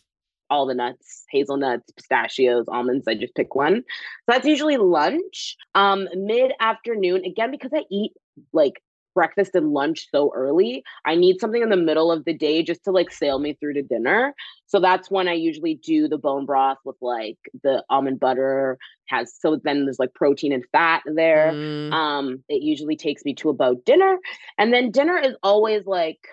all 0.50 0.66
the 0.66 0.74
nuts 0.74 1.24
hazelnuts 1.30 1.90
pistachios 1.92 2.66
almonds 2.68 3.06
i 3.06 3.14
just 3.14 3.34
pick 3.34 3.54
one 3.54 3.76
so 3.76 3.82
that's 4.28 4.46
usually 4.46 4.76
lunch 4.76 5.56
um 5.74 6.08
mid 6.14 6.52
afternoon 6.60 7.24
again 7.24 7.50
because 7.50 7.70
i 7.74 7.84
eat 7.90 8.12
like 8.52 8.82
breakfast 9.14 9.54
and 9.54 9.72
lunch 9.72 10.08
so 10.10 10.32
early. 10.34 10.82
I 11.04 11.14
need 11.14 11.40
something 11.40 11.62
in 11.62 11.70
the 11.70 11.76
middle 11.76 12.10
of 12.10 12.24
the 12.24 12.32
day 12.32 12.62
just 12.62 12.84
to 12.84 12.90
like 12.90 13.10
sail 13.10 13.38
me 13.38 13.54
through 13.54 13.74
to 13.74 13.82
dinner. 13.82 14.34
So 14.66 14.80
that's 14.80 15.10
when 15.10 15.28
I 15.28 15.34
usually 15.34 15.74
do 15.74 16.08
the 16.08 16.18
bone 16.18 16.46
broth 16.46 16.78
with 16.84 16.96
like 17.00 17.38
the 17.62 17.84
almond 17.90 18.20
butter 18.20 18.78
has 19.06 19.34
so 19.38 19.60
then 19.62 19.84
there's 19.84 19.98
like 19.98 20.14
protein 20.14 20.52
and 20.52 20.64
fat 20.72 21.02
there. 21.06 21.52
Mm. 21.52 21.92
Um 21.92 22.44
it 22.48 22.62
usually 22.62 22.96
takes 22.96 23.24
me 23.24 23.34
to 23.36 23.50
about 23.50 23.84
dinner. 23.84 24.18
And 24.58 24.72
then 24.72 24.90
dinner 24.90 25.18
is 25.18 25.34
always 25.42 25.86
like 25.86 26.26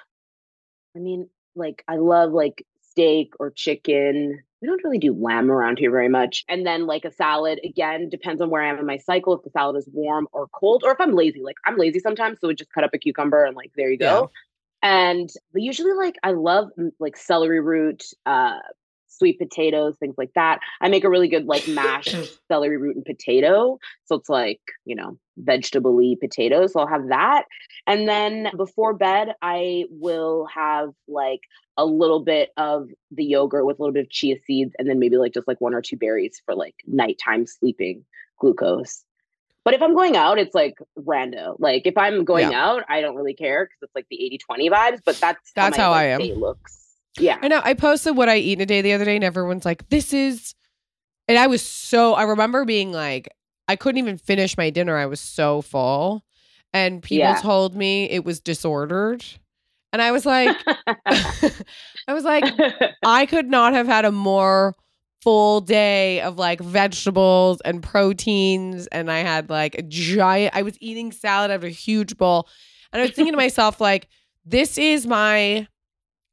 I 0.96 1.00
mean 1.00 1.30
like 1.56 1.84
I 1.88 1.98
love 1.98 2.32
like 2.32 2.66
steak 2.82 3.34
or 3.40 3.52
chicken 3.52 4.44
we 4.62 4.68
don't 4.68 4.84
really 4.84 4.98
do 4.98 5.14
lamb 5.14 5.50
around 5.50 5.80
here 5.80 5.92
very 5.92 6.10
much. 6.10 6.44
And 6.50 6.66
then 6.66 6.86
like 6.86 7.06
a 7.06 7.12
salad, 7.12 7.60
again, 7.64 8.10
depends 8.10 8.42
on 8.42 8.50
where 8.50 8.62
I 8.62 8.70
am 8.70 8.78
in 8.78 8.86
my 8.86 8.98
cycle. 8.98 9.34
If 9.34 9.44
the 9.44 9.50
salad 9.52 9.78
is 9.78 9.88
warm 9.92 10.28
or 10.32 10.48
cold, 10.48 10.84
or 10.86 10.92
if 10.92 11.00
I'm 11.00 11.14
lazy, 11.14 11.42
like 11.42 11.56
I'm 11.66 11.78
lazy 11.78 12.00
sometimes, 12.00 12.40
so 12.42 12.48
we 12.48 12.56
just 12.56 12.74
cut 12.74 12.84
up 12.84 12.94
a 12.94 12.98
cucumber 12.98 13.46
and 13.46 13.56
like 13.56 13.72
there 13.76 13.90
you 13.90 13.98
go. 13.98 14.32
Yeah. 14.34 14.40
And 14.82 15.30
usually 15.54 15.94
like 15.94 16.16
I 16.24 16.32
love 16.32 16.70
like 17.00 17.18
celery 17.18 17.60
root, 17.62 18.04
uh, 18.26 18.60
sweet 19.08 19.38
potatoes, 19.38 19.98
things 20.00 20.16
like 20.18 20.34
that. 20.36 20.60
I 20.82 20.88
make 20.88 21.04
a 21.04 21.10
really 21.10 21.28
good 21.28 21.46
like 21.46 21.68
mashed 21.68 22.16
celery 22.48 22.78
root 22.78 22.96
and 22.96 23.06
potato. 23.06 23.78
So 24.06 24.16
it's 24.16 24.30
like, 24.30 24.62
you 24.86 24.96
know, 24.96 25.18
vegetable 25.38 26.00
potatoes. 26.20 26.74
So 26.74 26.80
I'll 26.80 26.88
have 26.88 27.10
that. 27.10 27.46
And 27.88 28.08
then 28.08 28.50
before 28.56 28.94
bed, 28.94 29.36
I 29.42 29.86
will 29.90 30.48
have 30.54 30.90
like 31.08 31.42
a 31.80 31.86
little 31.86 32.20
bit 32.20 32.50
of 32.58 32.90
the 33.10 33.24
yogurt 33.24 33.66
with 33.66 33.80
a 33.80 33.82
little 33.82 33.94
bit 33.94 34.06
of 34.06 34.10
chia 34.10 34.36
seeds 34.46 34.74
and 34.78 34.90
then 34.90 35.00
maybe 35.00 35.16
like 35.16 35.34
just 35.34 35.48
like 35.48 35.62
one 35.62 35.74
or 35.74 35.82
two 35.82 35.96
berries 35.96 36.42
for 36.46 36.54
like 36.54 36.76
nighttime 36.86 37.48
sleeping 37.48 38.04
glucose. 38.38 39.06
But 39.64 39.74
if 39.74 39.82
I'm 39.82 39.96
going 39.96 40.18
out, 40.18 40.38
it's 40.40 40.54
like 40.54 40.78
rando. 40.98 41.56
Like 41.58 41.84
if 41.86 41.98
I'm 41.98 42.26
going 42.26 42.52
yeah. 42.52 42.66
out, 42.66 42.84
I 42.90 43.00
don't 43.00 43.16
really 43.16 43.34
care 43.34 43.66
because 43.66 43.78
it's 43.82 43.96
like 43.96 44.08
the 44.10 44.22
80 44.26 44.38
20 44.40 44.70
vibes, 44.70 45.00
but 45.06 45.16
that's 45.22 45.52
that's 45.56 45.78
how, 45.78 45.92
my, 45.92 46.10
how 46.10 46.18
like, 46.18 46.22
I 46.22 46.32
am. 46.32 46.40
looks. 46.40 46.86
Yeah. 47.18 47.38
I 47.42 47.48
know. 47.48 47.62
I 47.64 47.74
posted 47.76 48.18
what 48.18 48.28
I 48.28 48.38
eat 48.38 48.58
in 48.58 48.62
a 48.62 48.66
day 48.66 48.82
the 48.82 48.94
other 48.94 49.06
day, 49.06 49.16
and 49.16 49.24
everyone's 49.24 49.66
like, 49.66 49.88
this 49.90 50.14
is. 50.14 50.54
And 51.28 51.38
I 51.38 51.48
was 51.48 51.62
so, 51.62 52.14
I 52.16 52.24
remember 52.24 52.66
being 52.66 52.92
like, 52.92 53.30
I 53.68 53.76
couldn't 53.76 54.00
even 54.00 54.18
finish 54.18 54.58
my 54.58 54.70
dinner. 54.70 54.98
I 54.98 55.06
was 55.06 55.20
so 55.20 55.62
full. 55.62 56.24
And 56.74 57.02
people 57.04 57.30
yeah. 57.30 57.40
told 57.40 57.76
me 57.76 58.10
it 58.10 58.26
was 58.26 58.40
disordered. 58.40 59.24
And 59.92 60.02
I 60.02 60.12
was 60.12 60.26
like, 60.26 60.56
I 61.06 62.14
was 62.14 62.24
like, 62.24 62.46
I 63.04 63.26
could 63.26 63.48
not 63.48 63.74
have 63.74 63.88
had 63.88 64.06
a 64.06 64.12
more 64.12 64.76
full 65.22 65.62
day 65.62 66.22
of 66.22 66.38
like 66.38 66.60
vegetables 66.62 67.62
and 67.62 67.84
proteins. 67.84 68.88
And 68.88 69.12
I 69.12 69.20
had 69.20 69.50
like 69.50 69.76
a 69.76 69.82
giant, 69.82 70.56
I 70.56 70.62
was 70.62 70.78
eating 70.80 71.12
salad 71.12 71.52
out 71.52 71.56
of 71.56 71.64
a 71.64 71.70
huge 71.70 72.18
bowl. 72.18 72.48
And 72.92 73.02
I 73.02 73.06
was 73.06 73.12
thinking 73.16 73.34
to 73.34 73.38
myself, 73.38 73.80
like, 73.80 74.08
this 74.46 74.78
is 74.78 75.06
my 75.06 75.68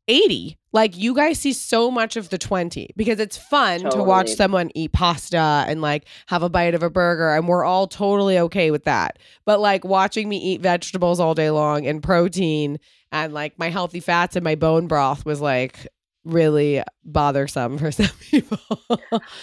80. 0.09 0.57
Like 0.73 0.97
you 0.97 1.15
guys 1.15 1.39
see 1.39 1.53
so 1.53 1.91
much 1.91 2.17
of 2.17 2.29
the 2.29 2.39
20 2.39 2.91
because 2.97 3.19
it's 3.19 3.37
fun 3.37 3.81
totally. 3.81 3.97
to 3.97 4.05
watch 4.05 4.29
someone 4.31 4.71
eat 4.75 4.93
pasta 4.93 5.65
and 5.67 5.81
like 5.81 6.07
have 6.27 6.43
a 6.43 6.49
bite 6.49 6.75
of 6.75 6.83
a 6.83 6.91
burger 6.91 7.35
and 7.35 7.49
we're 7.49 7.65
all 7.65 7.87
totally 7.87 8.39
okay 8.39 8.71
with 8.71 8.85
that. 8.85 9.19
But 9.45 9.61
like 9.61 9.85
watching 9.85 10.29
me 10.29 10.37
eat 10.39 10.61
vegetables 10.61 11.19
all 11.19 11.35
day 11.35 11.51
long 11.51 11.87
and 11.87 12.03
protein 12.03 12.79
and 13.11 13.33
like 13.33 13.59
my 13.59 13.71
healthy 13.71 14.01
fats 14.01 14.37
and 14.37 14.45
my 14.45 14.55
bone 14.55 14.87
broth 14.87 15.25
was 15.25 15.41
like 15.41 15.87
really 16.27 16.83
bothersome 17.05 17.79
for 17.79 17.91
some 17.93 18.09
people. 18.21 18.59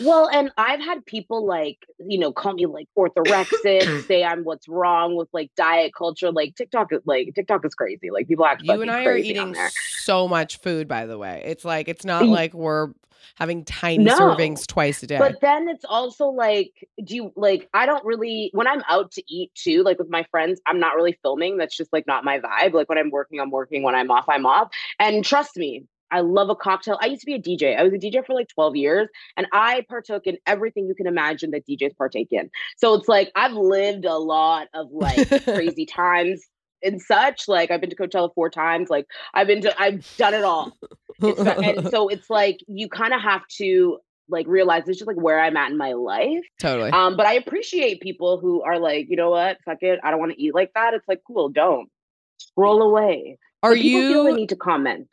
well, 0.02 0.30
and 0.32 0.52
I've 0.58 0.82
had 0.82 1.06
people 1.06 1.46
like, 1.46 1.80
you 2.06 2.20
know, 2.20 2.32
call 2.32 2.54
me 2.54 2.66
like 2.66 2.88
orthorexic, 2.98 4.04
say 4.08 4.24
I'm 4.24 4.44
what's 4.44 4.68
wrong 4.68 5.16
with 5.16 5.30
like 5.34 5.52
diet 5.56 5.94
culture. 5.98 6.32
Like 6.32 6.56
TikTok 6.56 6.94
is 6.94 7.02
like 7.06 7.34
TikTok 7.34 7.66
is 7.66 7.74
crazy. 7.74 8.12
Like 8.12 8.28
people 8.28 8.46
act 8.46 8.62
You 8.64 8.82
and 8.82 8.92
I 8.92 9.06
are 9.06 9.18
eating 9.18 9.56
so 9.98 10.28
much 10.28 10.58
food, 10.58 10.88
by 10.88 11.06
the 11.06 11.18
way. 11.18 11.42
It's 11.46 11.66
like 11.66 11.88
it's 11.88 12.06
not 12.06 12.26
like 12.26 12.54
we're 12.54 12.90
having 13.36 13.64
tiny 13.66 14.04
no. 14.04 14.18
servings 14.18 14.68
twice 14.68 15.02
a 15.04 15.08
day. 15.08 15.18
But 15.18 15.42
then 15.42 15.68
it's 15.70 15.86
also 15.86 16.28
like, 16.28 16.88
do 17.04 17.16
you 17.16 17.34
like 17.36 17.70
I 17.74 17.86
don't 17.86 18.04
really 18.06 18.50
when 18.54 18.68
I'm 18.68 18.84
out 18.90 19.12
to 19.14 19.24
eat 19.28 19.52
too, 19.56 19.84
like 19.84 20.00
with 20.00 20.10
my 20.10 20.26
friends, 20.32 20.62
I'm 20.66 20.80
not 20.80 20.96
really 20.96 21.18
filming. 21.22 21.58
That's 21.58 21.76
just 21.76 21.92
like 21.94 22.08
not 22.08 22.24
my 22.24 22.40
vibe. 22.40 22.74
Like 22.74 22.90
when 22.90 22.98
I'm 22.98 23.10
working, 23.10 23.40
I'm 23.40 23.52
working. 23.52 23.84
When 23.84 23.96
I'm 23.96 24.12
off, 24.12 24.26
I'm 24.28 24.46
off. 24.46 24.70
And 25.00 25.24
trust 25.24 25.58
me, 25.58 25.86
I 26.14 26.22
love 26.22 26.50
a 26.50 26.56
cocktail. 26.56 26.98
I 27.02 27.08
used 27.08 27.22
to 27.22 27.26
be 27.26 27.34
a 27.34 27.42
DJ. 27.42 27.78
I 27.78 27.84
was 27.84 27.92
a 27.92 27.98
DJ 27.98 28.24
for 28.24 28.36
like 28.36 28.48
12 28.50 28.76
years 28.76 29.10
and 29.36 29.48
I 29.52 29.84
partook 29.90 30.28
in 30.28 30.38
everything 30.46 30.86
you 30.88 30.94
can 30.94 31.08
imagine 31.08 31.52
that 31.52 31.66
DJs 31.68 31.98
partake 31.98 32.28
in. 32.32 32.52
So 32.78 32.94
it's 32.94 33.08
like 33.08 33.32
I've 33.36 33.54
lived 33.54 34.06
a 34.06 34.16
lot 34.16 34.68
of 34.76 34.92
like 34.92 35.44
crazy 35.44 35.88
times 35.88 36.46
and 36.84 37.02
such. 37.02 37.48
Like 37.48 37.72
I've 37.72 37.82
been 37.82 37.90
to 37.90 37.96
Coachella 37.96 38.30
four 38.36 38.52
times. 38.52 38.92
Like 38.92 39.08
I've 39.34 39.48
been 39.48 39.62
to, 39.62 39.82
I've 39.82 40.08
done 40.18 40.36
it 40.36 40.44
all. 40.44 40.78
and 41.20 41.88
so 41.92 42.10
it's 42.10 42.30
like 42.30 42.60
you 42.68 42.88
kind 42.88 43.14
of 43.14 43.22
have 43.22 43.42
to 43.58 43.98
like 44.30 44.46
realize 44.48 44.88
it's 44.88 45.00
just 45.00 45.08
like 45.08 45.18
where 45.18 45.40
I'm 45.40 45.58
at 45.58 45.72
in 45.72 45.78
my 45.78 45.94
life. 45.94 46.46
Totally. 46.60 46.92
Um, 46.92 47.18
but 47.18 47.26
I 47.26 47.34
appreciate 47.34 48.02
people 48.02 48.40
who 48.40 48.62
are 48.62 48.78
like, 48.78 49.08
you 49.10 49.16
know 49.16 49.32
what, 49.32 49.58
fuck 49.66 49.80
it, 49.82 50.00
I 50.04 50.12
don't 50.12 50.20
want 50.20 50.34
to 50.34 50.42
eat 50.42 50.54
like 50.54 50.72
that. 50.76 50.94
It's 50.94 51.08
like 51.08 51.22
cool, 51.26 51.50
don't 51.50 51.90
scroll 52.38 52.84
away. 52.84 53.40
Are 53.64 53.76
you 53.76 54.12
feel 54.12 54.24
the 54.26 54.34
need 54.34 54.50
to 54.50 54.56
comment? 54.56 55.08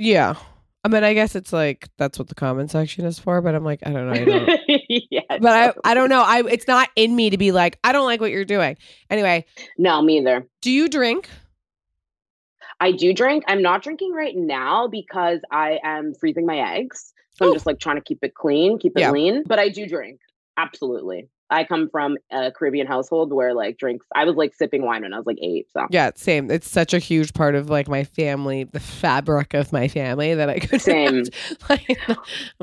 Yeah. 0.00 0.34
I 0.82 0.88
mean, 0.88 1.04
I 1.04 1.12
guess 1.12 1.36
it's 1.36 1.52
like 1.52 1.90
that's 1.98 2.18
what 2.18 2.28
the 2.28 2.34
comment 2.34 2.70
section 2.70 3.04
is 3.04 3.18
for, 3.18 3.42
but 3.42 3.54
I'm 3.54 3.64
like, 3.64 3.80
I 3.84 3.92
don't 3.92 4.06
know. 4.06 4.14
I 4.14 4.24
don't. 4.24 4.60
yeah, 4.88 5.20
but. 5.28 5.44
I, 5.84 5.90
I 5.90 5.92
don't 5.92 6.08
know. 6.08 6.22
I 6.22 6.42
it's 6.48 6.66
not 6.66 6.88
in 6.96 7.14
me 7.14 7.28
to 7.28 7.36
be 7.36 7.52
like, 7.52 7.78
I 7.84 7.92
don't 7.92 8.06
like 8.06 8.18
what 8.18 8.30
you're 8.30 8.46
doing. 8.46 8.78
Anyway. 9.10 9.44
No, 9.76 10.00
me 10.00 10.18
either. 10.18 10.48
Do 10.62 10.70
you 10.70 10.88
drink? 10.88 11.28
I 12.80 12.92
do 12.92 13.12
drink. 13.12 13.44
I'm 13.46 13.60
not 13.60 13.82
drinking 13.82 14.14
right 14.14 14.34
now 14.34 14.88
because 14.88 15.40
I 15.50 15.80
am 15.84 16.14
freezing 16.14 16.46
my 16.46 16.76
eggs. 16.76 17.12
So 17.34 17.44
I'm 17.44 17.50
oh. 17.50 17.54
just 17.54 17.66
like 17.66 17.78
trying 17.78 17.96
to 17.96 18.02
keep 18.02 18.20
it 18.22 18.34
clean, 18.34 18.78
keep 18.78 18.96
it 18.96 19.00
yeah. 19.00 19.10
lean. 19.10 19.42
But 19.46 19.58
I 19.58 19.68
do 19.68 19.86
drink. 19.86 20.20
Absolutely. 20.56 21.28
I 21.50 21.64
come 21.64 21.88
from 21.90 22.16
a 22.30 22.52
Caribbean 22.52 22.86
household 22.86 23.32
where 23.32 23.54
like 23.54 23.76
drinks, 23.76 24.06
I 24.14 24.24
was 24.24 24.36
like 24.36 24.54
sipping 24.54 24.82
wine 24.82 25.02
when 25.02 25.12
I 25.12 25.16
was 25.16 25.26
like 25.26 25.38
eight. 25.42 25.66
So 25.72 25.86
yeah, 25.90 26.10
same. 26.14 26.50
It's 26.50 26.70
such 26.70 26.94
a 26.94 26.98
huge 26.98 27.34
part 27.34 27.54
of 27.54 27.68
like 27.68 27.88
my 27.88 28.04
family, 28.04 28.64
the 28.64 28.80
fabric 28.80 29.54
of 29.54 29.72
my 29.72 29.88
family 29.88 30.34
that 30.34 30.48
I 30.48 30.58
could 30.60 30.80
same. 30.80 31.24
like, 31.68 31.98
I'm 32.08 32.16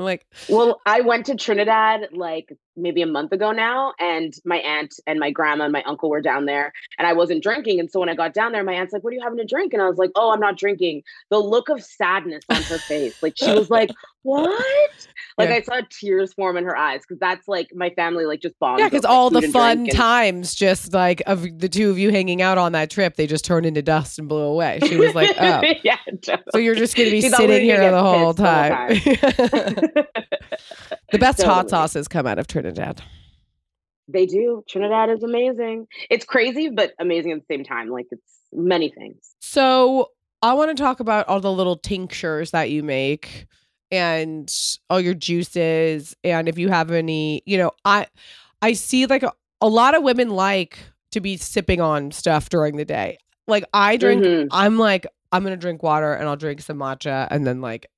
like, 0.04 0.26
well, 0.48 0.80
I 0.86 1.02
went 1.02 1.26
to 1.26 1.36
Trinidad 1.36 2.08
like 2.12 2.56
maybe 2.78 3.02
a 3.02 3.06
month 3.06 3.32
ago 3.32 3.52
now, 3.52 3.92
and 3.98 4.32
my 4.44 4.56
aunt 4.58 4.94
and 5.06 5.18
my 5.18 5.30
grandma 5.30 5.64
and 5.64 5.72
my 5.72 5.82
uncle 5.84 6.08
were 6.10 6.20
down 6.22 6.46
there, 6.46 6.72
and 6.98 7.06
I 7.06 7.12
wasn't 7.12 7.42
drinking. 7.42 7.80
And 7.80 7.90
so 7.90 8.00
when 8.00 8.08
I 8.08 8.14
got 8.14 8.32
down 8.34 8.52
there, 8.52 8.64
my 8.64 8.74
aunt's 8.74 8.92
like, 8.92 9.02
"What 9.04 9.12
are 9.12 9.16
you 9.16 9.22
having 9.22 9.38
to 9.38 9.44
drink?" 9.44 9.72
And 9.72 9.82
I 9.82 9.88
was 9.88 9.98
like, 9.98 10.10
"Oh, 10.14 10.30
I'm 10.32 10.40
not 10.40 10.56
drinking." 10.56 11.02
The 11.30 11.38
look 11.38 11.68
of 11.68 11.82
sadness 11.82 12.44
on 12.48 12.62
her 12.62 12.78
face, 12.78 13.22
like 13.22 13.34
she 13.36 13.52
was 13.52 13.68
like, 13.70 13.90
"What?" 14.22 15.08
Like 15.36 15.50
Yeah. 15.50 15.54
I 15.56 15.60
saw 15.62 15.80
tears 15.90 16.32
form 16.34 16.56
in 16.56 16.64
her 16.64 16.76
eyes 16.76 17.02
because 17.02 17.18
that's 17.20 17.46
like 17.46 17.68
my 17.74 17.90
family 17.90 18.24
like 18.26 18.40
just 18.40 18.58
bonds. 18.58 18.80
Yeah, 18.80 18.88
because 18.88 19.04
all 19.04 19.30
the 19.30 19.42
fun 19.42 19.80
and- 19.80 19.92
times, 19.92 20.54
just 20.54 20.92
like 20.92 21.22
of 21.26 21.46
the 21.58 21.68
two 21.68 21.90
of 21.90 21.98
you 21.98 22.10
hanging 22.10 22.42
out 22.42 22.58
on 22.58 22.72
that 22.72 22.90
trip, 22.90 23.14
they 23.16 23.26
just 23.26 23.44
turned 23.44 23.64
into 23.66 23.82
dust 23.82 24.18
and 24.18 24.28
blew 24.28 24.42
away. 24.42 24.80
She 24.86 24.96
was 24.96 25.14
like, 25.14 25.30
"Oh, 25.40 25.62
yeah. 25.84 25.96
so 26.52 26.58
you're 26.58 26.74
just 26.74 26.96
going 26.96 27.06
to 27.08 27.12
be 27.12 27.20
She 27.20 27.28
thought 27.28 27.40
we 27.40 27.46
were 27.46 27.52
sitting 27.54 27.68
here 27.68 27.90
the 27.90 28.02
whole 28.02 28.34
pissed 28.34 28.38
the 28.38 28.48
whole 28.48 29.94
time." 29.94 30.04
the 31.12 31.18
best 31.18 31.42
hot 31.42 31.62
Totally. 31.62 31.70
sauces 31.70 32.08
come 32.08 32.26
out 32.26 32.38
of 32.38 32.46
Trinidad. 32.46 32.67
They 34.08 34.26
do. 34.26 34.64
Trinidad 34.68 35.10
is 35.10 35.22
amazing. 35.22 35.86
It's 36.10 36.24
crazy, 36.24 36.70
but 36.70 36.92
amazing 36.98 37.32
at 37.32 37.40
the 37.40 37.54
same 37.54 37.64
time. 37.64 37.88
Like 37.88 38.06
it's 38.10 38.40
many 38.52 38.90
things. 38.90 39.34
So 39.40 40.10
I 40.42 40.54
want 40.54 40.74
to 40.76 40.82
talk 40.82 41.00
about 41.00 41.28
all 41.28 41.40
the 41.40 41.52
little 41.52 41.76
tinctures 41.76 42.52
that 42.52 42.70
you 42.70 42.82
make 42.82 43.46
and 43.90 44.52
all 44.88 45.00
your 45.00 45.14
juices 45.14 46.14
and 46.24 46.48
if 46.48 46.58
you 46.58 46.68
have 46.68 46.90
any, 46.90 47.42
you 47.46 47.58
know, 47.58 47.70
I 47.84 48.06
I 48.62 48.72
see 48.72 49.06
like 49.06 49.22
a, 49.22 49.32
a 49.60 49.68
lot 49.68 49.94
of 49.94 50.02
women 50.02 50.30
like 50.30 50.78
to 51.12 51.20
be 51.20 51.36
sipping 51.36 51.80
on 51.80 52.10
stuff 52.10 52.48
during 52.48 52.76
the 52.76 52.84
day. 52.84 53.18
Like 53.46 53.64
I 53.72 53.96
drink 53.96 54.22
Mhm. 54.24 54.48
I'm 54.50 54.78
like 54.78 55.06
I'm 55.32 55.42
going 55.42 55.52
to 55.52 55.60
drink 55.60 55.82
water 55.82 56.14
and 56.14 56.26
I'll 56.26 56.36
drink 56.36 56.62
some 56.62 56.78
matcha 56.78 57.28
and 57.30 57.46
then 57.46 57.60
like 57.60 57.90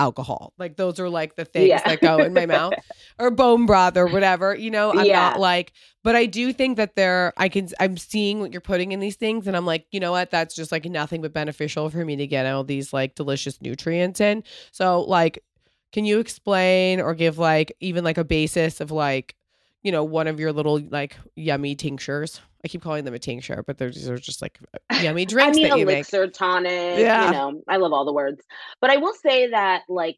alcohol. 0.00 0.54
Like 0.58 0.76
those 0.76 0.98
are 0.98 1.08
like 1.08 1.36
the 1.36 1.44
things 1.44 1.68
Yeah. 1.68 1.82
that 1.84 2.00
go 2.00 2.22
in 2.22 2.32
my 2.34 2.46
mouth 2.46 2.74
or 3.20 3.30
bone 3.30 3.66
broth 3.66 3.96
or 3.96 4.06
whatever. 4.06 4.54
You 4.54 4.70
know, 4.70 4.90
I'm 4.90 5.06
Yeah. 5.06 5.28
not 5.30 5.38
like, 5.38 5.72
but 6.02 6.16
I 6.16 6.26
do 6.26 6.52
think 6.52 6.78
that 6.78 6.96
there, 6.96 7.32
I 7.36 7.48
can, 7.50 7.68
I'm 7.78 7.96
seeing 7.98 8.40
what 8.40 8.50
you're 8.52 8.62
putting 8.62 8.92
in 8.92 9.00
these 9.00 9.16
things, 9.16 9.46
and 9.46 9.54
I'm 9.56 9.66
like, 9.66 9.86
you 9.92 10.00
know 10.00 10.10
what? 10.12 10.30
That's 10.30 10.54
just 10.54 10.72
like 10.72 10.86
nothing 10.86 11.20
but 11.20 11.34
beneficial 11.34 11.90
for 11.90 12.04
me 12.04 12.16
to 12.16 12.26
get 12.26 12.46
all 12.46 12.64
these 12.64 12.92
like 12.92 13.14
delicious 13.14 13.60
nutrients 13.60 14.20
in. 14.20 14.42
So, 14.72 15.02
like, 15.02 15.44
can 15.92 16.04
you 16.06 16.18
explain 16.18 17.00
or 17.00 17.14
give 17.14 17.36
like 17.38 17.76
even 17.80 18.02
like 18.02 18.16
a 18.18 18.24
basis 18.24 18.80
of 18.80 18.90
like, 18.90 19.34
you 19.82 19.92
know, 19.92 20.04
one 20.04 20.26
of 20.26 20.38
your 20.38 20.52
little 20.52 20.78
like 20.78 21.16
yummy 21.36 21.74
tinctures? 21.74 22.40
I 22.64 22.68
keep 22.68 22.82
calling 22.82 23.04
them 23.04 23.14
a 23.14 23.18
tincture, 23.18 23.64
but 23.66 23.78
they're, 23.78 23.90
these 23.90 24.08
are 24.08 24.18
just 24.18 24.42
like 24.42 24.58
yummy 25.02 25.24
drinks 25.24 25.56
I 25.56 25.60
mean, 25.60 25.70
that 25.70 25.78
you 25.78 25.86
make. 25.86 25.94
elixir 25.96 26.26
tonic. 26.28 26.98
Yeah. 26.98 27.26
You 27.26 27.32
know, 27.32 27.62
I 27.68 27.78
love 27.78 27.92
all 27.92 28.04
the 28.04 28.12
words. 28.12 28.40
But 28.80 28.90
I 28.90 28.98
will 28.98 29.14
say 29.14 29.50
that, 29.50 29.82
like, 29.88 30.16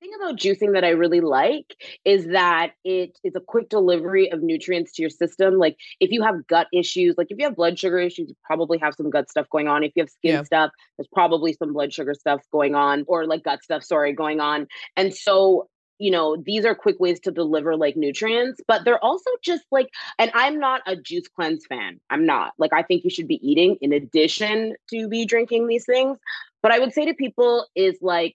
the 0.00 0.06
thing 0.06 0.14
about 0.14 0.38
juicing 0.38 0.72
that 0.74 0.84
I 0.84 0.90
really 0.90 1.20
like 1.20 1.76
is 2.06 2.26
that 2.28 2.70
it 2.84 3.18
is 3.22 3.34
a 3.34 3.40
quick 3.40 3.68
delivery 3.68 4.30
of 4.32 4.42
nutrients 4.42 4.92
to 4.92 5.02
your 5.02 5.10
system. 5.10 5.58
Like, 5.58 5.76
if 5.98 6.10
you 6.10 6.22
have 6.22 6.46
gut 6.46 6.68
issues, 6.72 7.16
like 7.18 7.26
if 7.30 7.38
you 7.38 7.44
have 7.44 7.56
blood 7.56 7.78
sugar 7.78 7.98
issues, 7.98 8.28
you 8.30 8.36
probably 8.44 8.78
have 8.78 8.94
some 8.94 9.10
gut 9.10 9.28
stuff 9.28 9.46
going 9.50 9.68
on. 9.68 9.82
If 9.84 9.92
you 9.96 10.02
have 10.02 10.08
skin 10.10 10.34
Yeah. 10.36 10.42
stuff, 10.44 10.70
there's 10.96 11.08
probably 11.12 11.52
some 11.52 11.72
blood 11.74 11.92
sugar 11.92 12.14
stuff 12.14 12.40
going 12.50 12.74
on, 12.74 13.04
or 13.08 13.26
like 13.26 13.42
gut 13.42 13.62
stuff, 13.62 13.82
sorry, 13.84 14.12
going 14.14 14.40
on. 14.40 14.68
And 14.96 15.12
so, 15.12 15.68
you 16.00 16.10
know, 16.10 16.36
these 16.36 16.64
are 16.64 16.74
quick 16.74 16.98
ways 16.98 17.20
to 17.20 17.30
deliver 17.30 17.76
like 17.76 17.96
nutrients, 17.96 18.60
but 18.66 18.84
they're 18.84 19.02
also 19.04 19.30
just 19.42 19.64
like 19.70 19.90
and 20.18 20.30
I'm 20.34 20.58
not 20.58 20.80
a 20.86 20.96
juice 20.96 21.28
cleanse 21.28 21.66
fan. 21.66 22.00
I'm 22.08 22.24
not. 22.24 22.54
Like 22.58 22.72
I 22.72 22.82
think 22.82 23.04
you 23.04 23.10
should 23.10 23.28
be 23.28 23.38
eating 23.48 23.76
in 23.80 23.92
addition 23.92 24.74
to 24.88 25.08
be 25.08 25.26
drinking 25.26 25.68
these 25.68 25.84
things. 25.84 26.18
But 26.62 26.72
I 26.72 26.78
would 26.78 26.92
say 26.92 27.04
to 27.04 27.14
people 27.14 27.66
is 27.74 27.98
like 28.00 28.34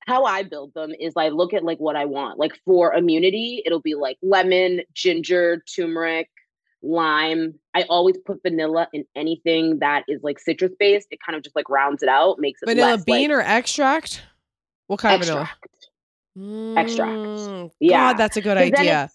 how 0.00 0.24
I 0.24 0.42
build 0.42 0.74
them 0.74 0.92
is 0.98 1.12
I 1.16 1.28
look 1.28 1.54
at 1.54 1.62
like 1.62 1.78
what 1.78 1.94
I 1.94 2.06
want. 2.06 2.38
Like 2.38 2.58
for 2.64 2.92
immunity, 2.92 3.62
it'll 3.64 3.80
be 3.80 3.94
like 3.94 4.18
lemon, 4.22 4.80
ginger, 4.94 5.62
turmeric, 5.72 6.28
lime. 6.82 7.54
I 7.74 7.82
always 7.88 8.16
put 8.18 8.42
vanilla 8.42 8.88
in 8.92 9.04
anything 9.14 9.78
that 9.78 10.04
is 10.08 10.22
like 10.22 10.40
citrus 10.40 10.72
based. 10.78 11.08
It 11.10 11.20
kind 11.24 11.36
of 11.36 11.42
just 11.44 11.54
like 11.54 11.68
rounds 11.68 12.02
it 12.02 12.08
out, 12.08 12.38
makes 12.40 12.62
it 12.62 12.66
vanilla 12.66 12.96
less, 12.96 13.04
bean 13.04 13.30
like, 13.30 13.38
or 13.38 13.42
extract? 13.42 14.22
What 14.88 14.98
kind 14.98 15.20
extract. 15.20 15.40
of 15.40 15.46
vanilla? 15.46 15.87
Extract. 16.76 17.12
Mm, 17.12 17.70
Yeah. 17.80 18.12
God, 18.12 18.18
that's 18.18 18.36
a 18.36 18.40
good 18.40 18.56
idea. 18.56 19.10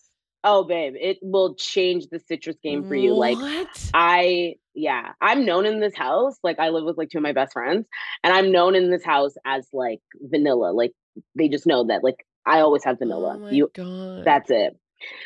Oh, 0.45 0.65
babe, 0.65 0.95
it 0.99 1.19
will 1.21 1.55
change 1.55 2.07
the 2.07 2.19
citrus 2.19 2.57
game 2.61 2.83
for 2.83 2.95
you. 2.95 3.13
Like 3.13 3.37
What? 3.37 3.89
I 3.93 4.55
yeah, 4.73 5.13
I'm 5.21 5.45
known 5.45 5.65
in 5.65 5.79
this 5.79 5.95
house. 5.95 6.37
Like 6.43 6.59
I 6.59 6.69
live 6.69 6.83
with 6.83 6.97
like 6.97 7.09
two 7.09 7.19
of 7.19 7.23
my 7.23 7.31
best 7.31 7.53
friends, 7.53 7.87
and 8.23 8.33
I'm 8.33 8.51
known 8.51 8.75
in 8.75 8.89
this 8.89 9.05
house 9.05 9.35
as 9.45 9.67
like 9.71 10.01
vanilla. 10.19 10.71
Like 10.71 10.91
they 11.35 11.47
just 11.47 11.65
know 11.65 11.85
that 11.85 12.03
like 12.03 12.25
I 12.45 12.59
always 12.59 12.83
have 12.83 12.99
vanilla. 12.99 13.35
Oh 13.37 13.39
my 13.39 13.51
you 13.51 13.71
God. 13.73 14.25
that's 14.25 14.49
it. 14.51 14.77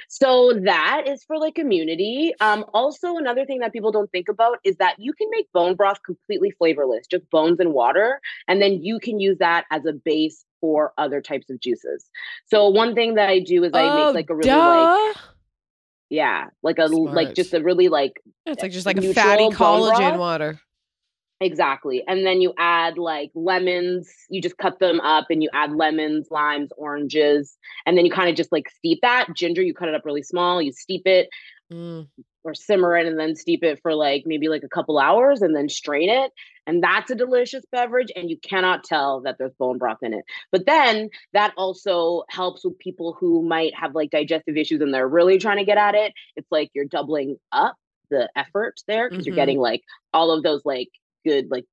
So 0.09 0.53
that 0.65 1.03
is 1.07 1.23
for 1.23 1.37
like 1.37 1.59
immunity. 1.59 2.33
Um, 2.39 2.65
also 2.73 3.17
another 3.17 3.45
thing 3.45 3.59
that 3.59 3.73
people 3.73 3.91
don't 3.91 4.11
think 4.11 4.29
about 4.29 4.57
is 4.63 4.75
that 4.77 4.95
you 4.97 5.13
can 5.13 5.27
make 5.31 5.51
bone 5.51 5.75
broth 5.75 6.01
completely 6.03 6.51
flavorless, 6.51 7.07
just 7.07 7.29
bones 7.29 7.59
and 7.59 7.73
water, 7.73 8.19
and 8.47 8.61
then 8.61 8.83
you 8.83 8.99
can 8.99 9.19
use 9.19 9.37
that 9.39 9.65
as 9.71 9.85
a 9.85 9.93
base 9.93 10.43
for 10.61 10.93
other 10.97 11.21
types 11.21 11.49
of 11.49 11.59
juices. 11.59 12.05
So 12.45 12.69
one 12.69 12.95
thing 12.95 13.15
that 13.15 13.29
I 13.29 13.39
do 13.39 13.63
is 13.63 13.73
I 13.73 13.83
Oh, 13.83 14.05
make 14.07 14.15
like 14.15 14.29
a 14.29 14.35
really 14.35 14.49
duh. 14.49 15.05
like 15.07 15.15
yeah, 16.09 16.45
like 16.63 16.79
a 16.79 16.85
like 16.85 17.33
just 17.35 17.53
a 17.53 17.61
really 17.61 17.89
like 17.89 18.21
It's 18.45 18.61
like 18.61 18.71
just 18.71 18.85
like 18.85 18.97
a 18.97 19.13
fatty 19.13 19.49
collagen 19.49 19.97
broth. 19.97 20.19
water. 20.19 20.59
Exactly. 21.39 22.03
And 22.07 22.25
then 22.25 22.41
you 22.41 22.53
add 22.57 22.97
like 22.97 23.29
lemons, 23.35 24.11
you 24.29 24.41
just 24.41 24.57
cut 24.57 24.79
them 24.79 24.99
up 25.01 25.27
and 25.29 25.43
you 25.43 25.49
add 25.53 25.71
lemons, 25.71 26.29
limes, 26.31 26.71
oranges, 26.77 27.55
and 27.85 27.95
then 27.95 28.05
you 28.05 28.11
kind 28.11 28.27
of 28.29 28.35
just 28.35 28.51
like 28.51 28.69
steep 28.69 28.99
that. 29.03 29.27
Ginger, 29.35 29.61
you 29.61 29.73
cut 29.75 29.87
it 29.87 29.93
up 29.95 30.05
really 30.05 30.23
small, 30.23 30.61
you 30.61 30.71
steep 30.71 31.03
it 31.05 31.29
Mm. 31.71 32.07
Or 32.47 32.55
simmer 32.55 32.95
it 32.97 33.05
and 33.05 33.19
then 33.19 33.35
steep 33.35 33.63
it 33.63 33.79
for 33.81 33.93
like 33.93 34.23
maybe 34.25 34.47
like 34.47 34.63
a 34.63 34.69
couple 34.69 34.97
hours 34.97 35.41
and 35.41 35.55
then 35.55 35.67
strain 35.69 36.09
it. 36.09 36.31
And 36.65 36.81
that's 36.81 37.11
a 37.11 37.15
delicious 37.15 37.63
beverage. 37.71 38.07
And 38.15 38.29
you 38.29 38.37
cannot 38.37 38.83
tell 38.83 39.21
that 39.21 39.37
there's 39.37 39.53
bone 39.53 39.77
broth 39.77 39.99
in 40.01 40.13
it. 40.13 40.23
But 40.51 40.65
then 40.65 41.09
that 41.33 41.53
also 41.57 42.23
helps 42.29 42.63
with 42.65 42.79
people 42.79 43.15
who 43.19 43.41
might 43.43 43.73
have 43.75 43.93
like 43.93 44.09
digestive 44.09 44.57
issues 44.57 44.81
and 44.81 44.93
they're 44.93 45.07
really 45.07 45.37
trying 45.37 45.57
to 45.57 45.65
get 45.65 45.77
at 45.77 45.93
it. 45.95 46.13
It's 46.35 46.51
like 46.51 46.71
you're 46.73 46.85
doubling 46.85 47.37
up 47.51 47.75
the 48.09 48.29
effort 48.35 48.79
there 48.87 49.09
because 49.09 49.23
Mhm. 49.23 49.27
you're 49.27 49.35
getting 49.35 49.59
like 49.59 49.81
all 50.13 50.31
of 50.31 50.41
those 50.43 50.61
like 50.65 50.89
good 51.25 51.49
like 51.51 51.65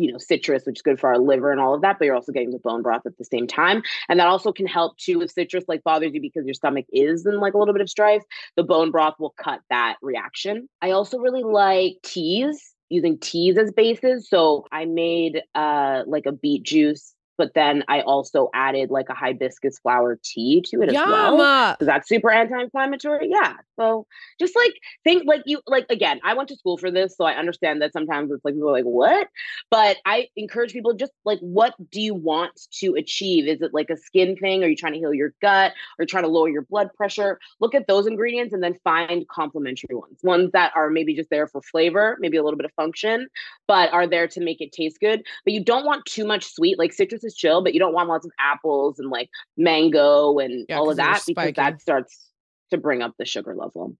you 0.00 0.10
know 0.10 0.18
citrus 0.18 0.64
which 0.64 0.78
is 0.78 0.82
good 0.82 0.98
for 0.98 1.10
our 1.10 1.18
liver 1.18 1.52
and 1.52 1.60
all 1.60 1.74
of 1.74 1.82
that 1.82 1.98
but 1.98 2.06
you're 2.06 2.14
also 2.14 2.32
getting 2.32 2.50
the 2.50 2.58
bone 2.58 2.82
broth 2.82 3.02
at 3.04 3.16
the 3.18 3.24
same 3.24 3.46
time 3.46 3.82
and 4.08 4.18
that 4.18 4.26
also 4.26 4.52
can 4.52 4.66
help 4.66 4.96
too 4.96 5.20
if 5.20 5.30
citrus 5.30 5.64
like 5.68 5.84
bothers 5.84 6.12
you 6.14 6.20
because 6.20 6.44
your 6.46 6.54
stomach 6.54 6.86
is 6.92 7.26
in 7.26 7.38
like 7.38 7.54
a 7.54 7.58
little 7.58 7.74
bit 7.74 7.82
of 7.82 7.90
strife 7.90 8.22
the 8.56 8.62
bone 8.62 8.90
broth 8.90 9.14
will 9.18 9.34
cut 9.38 9.60
that 9.68 9.96
reaction 10.02 10.68
i 10.80 10.90
also 10.90 11.18
really 11.18 11.42
like 11.42 11.96
teas 12.02 12.72
using 12.88 13.18
teas 13.18 13.58
as 13.58 13.70
bases 13.72 14.28
so 14.28 14.64
i 14.72 14.86
made 14.86 15.42
uh 15.54 16.02
like 16.06 16.26
a 16.26 16.32
beet 16.32 16.62
juice 16.62 17.14
but 17.40 17.54
then 17.54 17.84
I 17.88 18.02
also 18.02 18.50
added 18.52 18.90
like 18.90 19.08
a 19.08 19.14
hibiscus 19.14 19.78
flower 19.78 20.20
tea 20.22 20.62
to 20.66 20.82
it 20.82 20.90
as 20.90 20.94
well 20.94 21.38
Yum. 21.38 21.72
because 21.72 21.86
that's 21.86 22.06
super 22.06 22.30
anti-inflammatory. 22.30 23.30
Yeah. 23.30 23.54
So 23.80 24.06
just 24.38 24.54
like 24.54 24.74
think 25.04 25.24
like 25.26 25.42
you 25.46 25.60
like 25.66 25.86
again, 25.88 26.20
I 26.22 26.34
went 26.34 26.48
to 26.50 26.56
school 26.56 26.76
for 26.76 26.90
this, 26.90 27.16
so 27.16 27.24
I 27.24 27.34
understand 27.34 27.80
that 27.82 27.92
sometimes 27.92 28.30
it's 28.30 28.44
like 28.44 28.54
people 28.54 28.68
are 28.68 28.72
like, 28.72 28.84
what? 28.84 29.28
But 29.70 29.96
I 30.04 30.28
encourage 30.36 30.72
people 30.72 30.94
just 30.94 31.12
like 31.24 31.38
what 31.40 31.74
do 31.90 32.00
you 32.00 32.14
want 32.14 32.52
to 32.80 32.94
achieve? 32.94 33.46
Is 33.48 33.62
it 33.62 33.72
like 33.72 33.90
a 33.90 33.96
skin 33.96 34.36
thing? 34.36 34.62
Are 34.62 34.68
you 34.68 34.76
trying 34.76 34.92
to 34.92 34.98
heal 34.98 35.14
your 35.14 35.34
gut 35.40 35.72
or 35.98 36.04
trying 36.04 36.24
to 36.24 36.28
lower 36.28 36.48
your 36.48 36.62
blood 36.62 36.90
pressure? 36.94 37.38
Look 37.60 37.74
at 37.74 37.86
those 37.86 38.06
ingredients 38.06 38.52
and 38.52 38.62
then 38.62 38.76
find 38.84 39.26
complementary 39.28 39.94
ones. 39.94 40.18
Ones 40.22 40.50
that 40.52 40.72
are 40.74 40.90
maybe 40.90 41.14
just 41.14 41.30
there 41.30 41.46
for 41.46 41.62
flavor, 41.62 42.16
maybe 42.20 42.36
a 42.36 42.42
little 42.42 42.58
bit 42.58 42.66
of 42.66 42.72
function, 42.74 43.28
but 43.66 43.92
are 43.92 44.06
there 44.06 44.28
to 44.28 44.40
make 44.40 44.60
it 44.60 44.72
taste 44.72 44.98
good. 45.00 45.22
But 45.44 45.54
you 45.54 45.64
don't 45.64 45.86
want 45.86 46.04
too 46.04 46.26
much 46.26 46.52
sweet. 46.52 46.78
Like 46.78 46.92
citrus 46.92 47.24
is 47.24 47.34
chill, 47.34 47.62
but 47.62 47.72
you 47.72 47.80
don't 47.80 47.94
want 47.94 48.08
lots 48.08 48.26
of 48.26 48.32
apples 48.38 48.98
and 48.98 49.10
like 49.10 49.30
mango 49.56 50.38
and 50.38 50.66
Yeah, 50.68 50.78
all 50.78 50.90
of 50.90 50.96
that 50.98 51.22
because 51.26 51.54
that 51.54 51.80
starts 51.80 52.29
to 52.70 52.78
bring 52.78 53.02
up 53.02 53.14
the 53.18 53.24
sugar 53.24 53.54
level. 53.54 53.96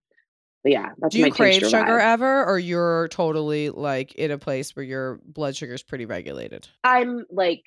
But 0.62 0.72
yeah, 0.72 0.90
that's 0.98 1.14
Do 1.14 1.20
you 1.20 1.30
crave 1.30 1.62
sugar 1.62 1.98
ever, 1.98 2.44
or 2.44 2.58
you're 2.58 3.08
totally 3.08 3.70
like 3.70 4.14
in 4.14 4.30
a 4.30 4.38
place 4.38 4.76
where 4.76 4.84
your 4.84 5.20
blood 5.24 5.56
sugar 5.56 5.72
is 5.72 5.82
pretty 5.82 6.04
regulated? 6.04 6.68
I'm 6.84 7.24
like, 7.30 7.64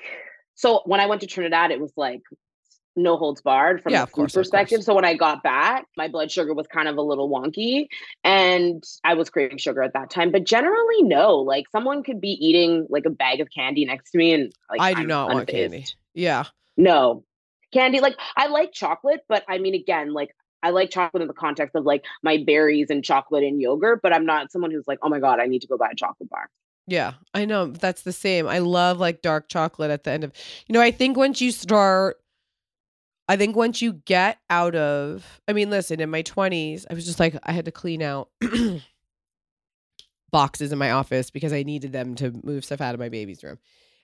so 0.54 0.82
when 0.86 1.00
I 1.00 1.08
went 1.08 1.22
to 1.22 1.28
Trinidad, 1.28 1.72
it 1.72 1.80
was 1.80 1.92
like 1.98 2.22
no 2.96 3.18
holds 3.18 3.42
barred 3.42 3.82
from 3.82 3.94
Yeah, 3.94 4.04
a 4.04 4.08
food 4.08 4.14
course, 4.14 4.34
perspective. 4.34 4.84
So 4.84 4.94
when 4.94 5.06
I 5.06 5.16
got 5.16 5.42
back, 5.44 5.86
my 5.98 6.08
blood 6.08 6.32
sugar 6.32 6.54
was 6.54 6.68
kind 6.68 6.88
of 6.88 6.98
a 6.98 7.02
little 7.02 7.30
wonky 7.30 7.88
and 8.24 8.84
I 9.04 9.16
was 9.16 9.30
craving 9.30 9.58
sugar 9.58 9.82
at 9.82 9.94
that 9.94 10.10
time. 10.10 10.32
But 10.32 10.44
generally, 10.44 11.02
no. 11.02 11.38
Like 11.38 11.66
someone 11.72 12.04
could 12.04 12.22
be 12.22 12.38
eating 12.40 12.86
like 12.90 13.06
a 13.06 13.10
bag 13.10 13.40
of 13.40 13.50
candy 13.50 13.86
next 13.86 14.12
to 14.12 14.18
me 14.18 14.34
and 14.34 14.54
like 14.70 14.82
I 14.82 14.94
do 14.94 15.02
I'm 15.02 15.08
not 15.08 15.34
want 15.34 15.48
candy. 15.48 15.86
Yeah. 16.14 16.46
No. 16.78 17.24
Candy, 17.74 18.00
like 18.00 18.16
I 18.38 18.48
like 18.48 18.72
chocolate, 18.72 19.22
but 19.28 19.44
I 19.50 19.58
mean 19.58 19.74
again, 19.74 20.14
like 20.14 20.36
I 20.64 20.70
like 20.70 20.90
chocolate 20.90 21.22
in 21.22 21.28
the 21.28 21.34
context 21.34 21.76
of 21.76 21.86
like 21.86 22.04
my 22.24 22.38
berries 22.44 22.90
and 22.90 23.04
chocolate 23.04 23.44
and 23.44 23.62
yogurt, 23.62 24.02
but 24.02 24.14
I'm 24.14 24.26
not 24.26 24.52
someone 24.52 24.72
who's 24.72 24.88
like, 24.88 25.00
oh 25.04 25.10
my 25.10 25.20
God, 25.20 25.40
I 25.40 25.46
need 25.46 25.62
to 25.62 25.68
go 25.68 25.78
buy 25.78 25.90
a 25.92 25.96
chocolate 25.96 26.30
bar. 26.30 26.50
Yeah, 26.88 27.14
I 27.34 27.46
know. 27.46 27.68
That's 27.68 28.02
the 28.02 28.12
same. 28.12 28.48
I 28.48 28.60
love 28.60 29.00
like 29.00 29.22
dark 29.22 29.50
chocolate 29.50 29.92
at 29.92 30.04
the 30.04 30.12
end 30.12 30.24
of, 30.24 30.34
you 30.68 30.74
know, 30.74 30.82
I 30.82 30.92
think 30.92 31.18
once 31.18 31.42
you 31.42 31.52
start, 31.52 32.18
I 33.28 33.38
think 33.38 33.56
once 33.56 33.82
you 33.82 33.94
get 33.94 34.40
out 34.50 34.76
of, 34.76 35.42
I 35.48 35.54
mean, 35.54 35.70
listen, 35.70 36.00
in 36.00 36.10
my 36.10 36.24
20s, 36.24 36.86
I 36.90 36.94
was 36.94 37.06
just 37.06 37.20
like, 37.20 37.38
I 37.44 37.52
had 37.52 37.66
to 37.66 37.72
clean 37.72 38.02
out 38.02 38.30
boxes 40.32 40.72
in 40.72 40.78
my 40.78 40.92
office 40.92 41.30
because 41.30 41.54
I 41.54 41.64
needed 41.64 41.94
them 41.94 42.16
to 42.16 42.32
move 42.44 42.66
stuff 42.66 42.82
out 42.82 42.94
of 42.94 43.00
my 43.00 43.10
baby's 43.10 43.44
room. 43.44 43.60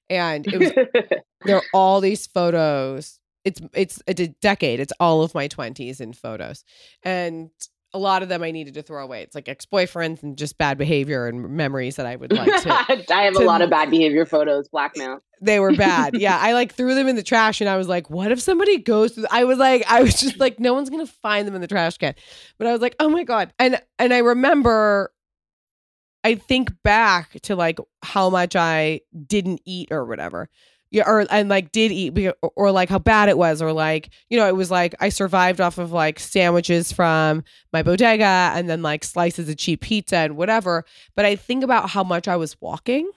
And 0.10 0.48
it 0.48 0.58
was, 0.58 0.72
there 1.46 1.58
are 1.58 1.64
all 1.74 2.00
these 2.00 2.28
photos. 2.28 3.19
It's, 3.46 3.62
it's 3.74 4.02
a 4.08 4.28
decade. 4.42 4.80
It's 4.80 4.94
all 5.00 5.24
of 5.24 5.34
my 5.34 5.48
20s 5.48 6.02
in 6.02 6.14
photos. 6.14 6.64
And 7.04 7.50
a 7.92 7.98
lot 7.98 8.22
of 8.22 8.30
them 8.30 8.44
I 8.44 8.52
needed 8.52 8.76
to 8.76 8.84
throw 8.84 9.04
away. 9.04 9.24
It's 9.24 9.34
like 9.34 9.50
ex 9.50 9.66
boyfriends 9.66 10.22
and 10.22 10.38
just 10.38 10.60
bad 10.60 10.78
behavior 10.78 11.26
and 11.28 11.50
memories 11.50 11.96
that 11.96 12.06
I 12.06 12.18
would 12.18 12.32
like 12.32 12.46
to. 12.62 12.70
I 13.14 13.24
have 13.24 13.34
to- 13.34 13.40
a 13.40 13.46
lot 13.46 13.62
of 13.64 13.72
bad 13.72 13.90
behavior 13.90 14.28
photos, 14.28 14.68
blackmail. 14.70 15.24
they 15.42 15.60
were 15.60 15.74
bad. 15.74 16.14
Yeah, 16.16 16.38
I 16.40 16.54
like 16.54 16.74
threw 16.76 16.94
them 16.94 17.08
in 17.08 17.16
the 17.16 17.24
trash, 17.24 17.62
and 17.62 17.70
I 17.70 17.78
was 17.78 17.88
like, 17.88 18.08
"What 18.12 18.32
if 18.32 18.40
somebody 18.42 18.78
goes 18.78 19.14
through?" 19.14 19.26
I 19.32 19.46
was 19.46 19.58
like, 19.58 19.86
I 19.88 20.04
was 20.04 20.20
just 20.20 20.40
like, 20.40 20.60
no 20.60 20.76
one's 20.76 20.92
gonna 20.92 21.08
find 21.08 21.48
them 21.48 21.56
in 21.56 21.62
the 21.62 21.68
trash 21.68 21.98
can. 21.98 22.14
But 22.60 22.68
I 22.68 22.74
was 22.74 22.82
like, 22.82 22.96
oh 23.00 23.10
my 23.10 23.24
god, 23.24 23.54
and 23.58 23.82
and 23.98 24.14
I 24.14 24.20
remember, 24.20 25.12
I 26.24 26.36
think 26.36 26.72
back 26.84 27.40
to 27.44 27.56
like 27.56 27.80
how 28.04 28.30
much 28.30 28.56
I 28.56 29.02
didn't 29.26 29.62
eat 29.66 29.88
or 29.92 30.06
whatever. 30.06 30.48
Yeah, 30.92 31.04
or 31.08 31.26
and 31.30 31.50
like 31.50 31.72
did 31.72 31.92
eat, 31.92 32.18
or, 32.42 32.52
or 32.56 32.72
like 32.72 32.90
how 32.90 32.98
bad 32.98 33.30
it 33.30 33.38
was, 33.38 33.62
or 33.62 33.72
like 33.74 34.10
you 34.30 34.38
know, 34.38 34.48
it 34.48 34.56
was 34.56 34.72
like 34.72 34.96
I 35.00 35.10
survived 35.10 35.62
off 35.62 35.78
of 35.78 35.92
like 35.92 36.20
sandwiches 36.20 36.92
from 36.92 37.44
my 37.72 37.84
bodega, 37.84 38.52
and 38.56 38.68
then 38.68 38.82
like 38.82 39.04
slices 39.04 39.48
of 39.50 39.58
cheap 39.58 39.82
pizza 39.82 40.18
and 40.18 40.36
whatever. 40.36 40.86
But 41.16 41.26
I 41.26 41.36
think 41.36 41.64
about 41.64 41.90
how 41.92 42.04
much 42.04 42.28
I 42.28 42.38
was 42.38 42.60
walking 42.60 43.08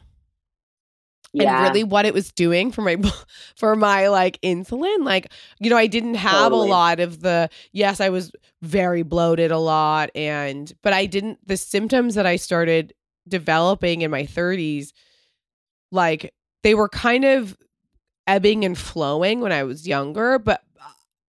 Yeah. 1.32 1.56
and 1.64 1.68
really 1.68 1.82
what 1.84 2.04
it 2.04 2.12
was 2.12 2.30
doing 2.30 2.70
for 2.72 2.82
my 2.82 2.96
for 3.56 3.74
my 3.74 4.08
like 4.08 4.38
insulin 4.42 5.02
like 5.02 5.32
you 5.58 5.70
know 5.70 5.78
i 5.78 5.86
didn't 5.86 6.16
have 6.16 6.50
Totally. 6.50 6.68
a 6.68 6.70
lot 6.70 7.00
of 7.00 7.20
the 7.22 7.48
yes 7.72 8.00
i 8.02 8.10
was 8.10 8.32
very 8.60 9.02
bloated 9.02 9.50
a 9.50 9.56
lot 9.58 10.10
and 10.14 10.74
but 10.82 10.92
i 10.92 11.06
didn't 11.06 11.38
the 11.48 11.56
symptoms 11.56 12.16
that 12.16 12.26
i 12.26 12.36
started 12.36 12.92
developing 13.26 14.02
in 14.02 14.10
my 14.10 14.24
30s 14.24 14.92
like 15.90 16.34
they 16.62 16.74
were 16.74 16.88
kind 16.88 17.24
of 17.24 17.56
ebbing 18.26 18.64
and 18.64 18.78
flowing 18.78 19.40
when 19.40 19.52
i 19.52 19.62
was 19.64 19.86
younger 19.86 20.38
but 20.38 20.62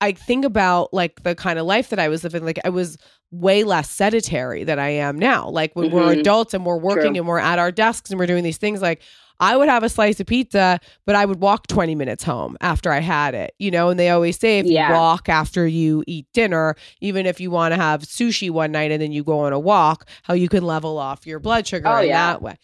i 0.01 0.11
think 0.11 0.45
about 0.45 0.93
like 0.93 1.23
the 1.23 1.33
kind 1.35 1.57
of 1.57 1.65
life 1.65 1.89
that 1.89 1.99
i 1.99 2.07
was 2.07 2.23
living 2.23 2.45
like 2.45 2.59
i 2.65 2.69
was 2.69 2.97
way 3.31 3.63
less 3.63 3.89
sedentary 3.89 4.63
than 4.63 4.77
i 4.77 4.89
am 4.89 5.17
now 5.17 5.49
like 5.49 5.75
when 5.75 5.89
we're 5.89 6.13
Mhm. 6.15 6.19
adults 6.19 6.53
and 6.53 6.65
we're 6.65 6.77
working 6.77 7.13
True. 7.13 7.19
and 7.21 7.27
we're 7.27 7.39
at 7.39 7.57
our 7.57 7.71
desks 7.71 8.11
and 8.11 8.19
we're 8.19 8.27
doing 8.27 8.43
these 8.43 8.57
things 8.57 8.81
like 8.81 9.01
I 9.39 9.57
would 9.57 9.67
have 9.67 9.83
a 9.83 9.89
slice 9.89 10.19
of 10.21 10.27
pizza, 10.27 10.79
but 11.07 11.15
I 11.15 11.25
would 11.25 11.41
walk 11.41 11.65
20 11.67 11.95
minutes 11.95 12.23
home 12.23 12.55
after 12.61 12.91
I 12.91 12.99
had 12.99 13.33
it, 13.33 13.53
you 13.57 13.71
know? 13.71 13.89
And 13.89 13.99
they 13.99 14.09
always 14.11 14.39
say 14.39 14.59
if 14.59 14.67
Yeah. 14.67 14.87
you 14.87 14.93
walk 14.93 15.27
after 15.27 15.67
you 15.67 16.03
eat 16.07 16.27
dinner, 16.33 16.75
even 17.01 17.25
if 17.25 17.41
you 17.41 17.49
want 17.51 17.73
to 17.73 17.75
have 17.75 18.03
sushi 18.03 18.51
one 18.51 18.71
night 18.71 18.91
and 18.91 19.01
then 19.01 19.11
you 19.11 19.23
go 19.23 19.39
on 19.39 19.51
a 19.51 19.59
walk, 19.59 20.07
how 20.21 20.35
you 20.35 20.47
can 20.47 20.63
level 20.63 20.97
off 20.99 21.25
your 21.25 21.39
blood 21.39 21.67
sugar 21.67 21.87
Oh, 21.89 22.01
in 22.01 22.09
yeah. 22.09 22.27
that 22.27 22.41
way. 22.43 22.55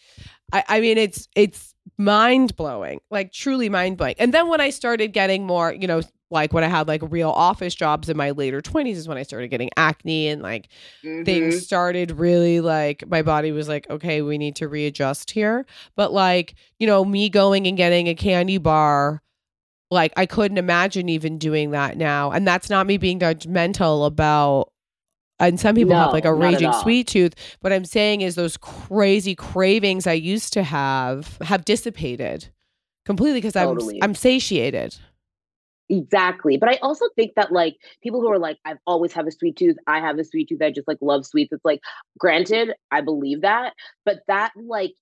I, 0.52 0.64
I 0.68 0.80
mean, 0.80 0.96
it's, 0.96 1.28
it's 1.34 1.74
mind 2.00 2.56
blowing, 2.56 3.00
like 3.10 3.32
truly 3.32 3.68
mind 3.68 3.96
blowing. 3.96 4.14
And 4.18 4.34
then 4.34 4.48
when 4.48 4.60
I 4.60 4.70
started 4.70 5.08
getting 5.08 5.46
more, 5.46 5.72
you 5.72 5.86
know, 5.86 6.00
like 6.30 6.52
when 6.52 6.64
I 6.64 6.68
had 6.68 6.88
like 6.88 7.02
real 7.04 7.30
office 7.30 7.74
jobs 7.74 8.08
in 8.08 8.16
my 8.16 8.30
later 8.30 8.60
20s 8.60 8.96
is 8.96 9.08
when 9.08 9.18
I 9.18 9.22
started 9.22 9.48
getting 9.48 9.70
acne 9.76 10.28
and 10.28 10.42
like 10.42 10.68
Mhm. 11.04 11.24
things 11.24 11.64
started 11.64 12.12
really 12.12 12.60
like 12.60 13.06
my 13.08 13.22
body 13.22 13.52
was 13.52 13.68
like 13.68 13.88
okay 13.90 14.22
we 14.22 14.38
need 14.38 14.54
to 14.56 14.68
readjust 14.68 15.32
here 15.32 15.66
but 15.96 16.12
like 16.12 16.54
you 16.78 16.86
know 16.86 17.04
me 17.04 17.28
going 17.28 17.66
and 17.66 17.76
getting 17.76 18.08
a 18.08 18.14
candy 18.14 18.58
bar 18.58 19.22
like 19.90 20.12
i 20.16 20.24
couldn't 20.24 20.58
imagine 20.58 21.08
even 21.08 21.36
doing 21.36 21.72
that 21.72 21.96
now 21.96 22.30
and 22.30 22.46
that's 22.46 22.70
not 22.70 22.86
me 22.86 22.96
being 22.96 23.18
judgmental 23.18 24.06
about 24.06 24.72
and 25.40 25.58
some 25.58 25.74
people 25.74 25.94
have 25.94 26.12
like 26.12 26.24
a 26.24 26.34
raging 26.34 26.72
sweet 26.74 27.06
tooth 27.06 27.34
what 27.60 27.72
i'm 27.72 27.84
saying 27.84 28.20
is 28.20 28.34
those 28.34 28.56
crazy 28.56 29.34
cravings 29.34 30.06
i 30.06 30.12
used 30.12 30.52
to 30.52 30.62
have 30.62 31.38
have 31.42 31.64
dissipated 31.64 32.48
completely 33.04 33.38
because 33.38 33.54
Totally. 33.54 33.96
i'm 34.02 34.10
i'm 34.10 34.14
satiated 34.14 34.96
Exactly. 35.90 36.56
But 36.56 36.68
I 36.68 36.76
also 36.82 37.06
think 37.16 37.34
that 37.34 37.50
like 37.50 37.76
people 38.00 38.20
who 38.20 38.30
are 38.30 38.38
like, 38.38 38.58
I've 38.64 38.78
always 38.86 39.12
have 39.12 39.26
a 39.26 39.32
sweet 39.32 39.56
tooth. 39.56 39.76
I 39.88 39.98
have 39.98 40.18
a 40.18 40.24
sweet 40.24 40.48
tooth. 40.48 40.62
I 40.62 40.70
just 40.70 40.86
like 40.86 40.98
love 41.00 41.26
sweets. 41.26 41.52
It's 41.52 41.64
like, 41.64 41.80
granted, 42.16 42.74
I 42.92 43.00
believe 43.00 43.40
that, 43.42 43.74
but 44.04 44.20
that 44.28 44.52
like 44.56 44.92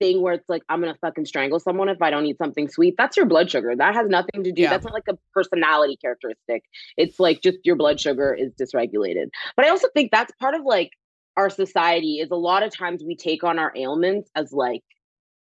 thing 0.00 0.22
where 0.22 0.34
it's 0.34 0.48
like, 0.48 0.62
I'm 0.68 0.80
gonna 0.80 0.96
fucking 1.00 1.26
strangle 1.26 1.60
someone 1.60 1.88
if 1.88 2.02
I 2.02 2.10
don't 2.10 2.26
eat 2.26 2.38
something 2.38 2.68
sweet. 2.68 2.94
That's 2.98 3.16
your 3.16 3.26
blood 3.26 3.50
sugar. 3.50 3.76
That 3.76 3.94
has 3.94 4.08
nothing 4.08 4.42
to 4.42 4.50
do. 4.50 4.62
Yeah. 4.62 4.70
That's 4.70 4.84
not 4.84 4.94
like 4.94 5.08
a 5.08 5.16
personality 5.32 5.96
characteristic. 5.96 6.64
It's 6.96 7.20
like 7.20 7.42
just 7.42 7.58
your 7.62 7.76
blood 7.76 8.00
sugar 8.00 8.34
is 8.34 8.52
dysregulated. 8.54 9.26
But 9.54 9.66
I 9.66 9.68
also 9.68 9.88
think 9.94 10.10
that's 10.10 10.32
part 10.40 10.54
of 10.54 10.62
like 10.64 10.90
our 11.36 11.50
society 11.50 12.18
is 12.18 12.30
a 12.30 12.36
lot 12.36 12.64
of 12.64 12.76
times 12.76 13.04
we 13.06 13.14
take 13.14 13.44
on 13.44 13.58
our 13.58 13.72
ailments 13.76 14.30
as 14.34 14.52
like 14.52 14.82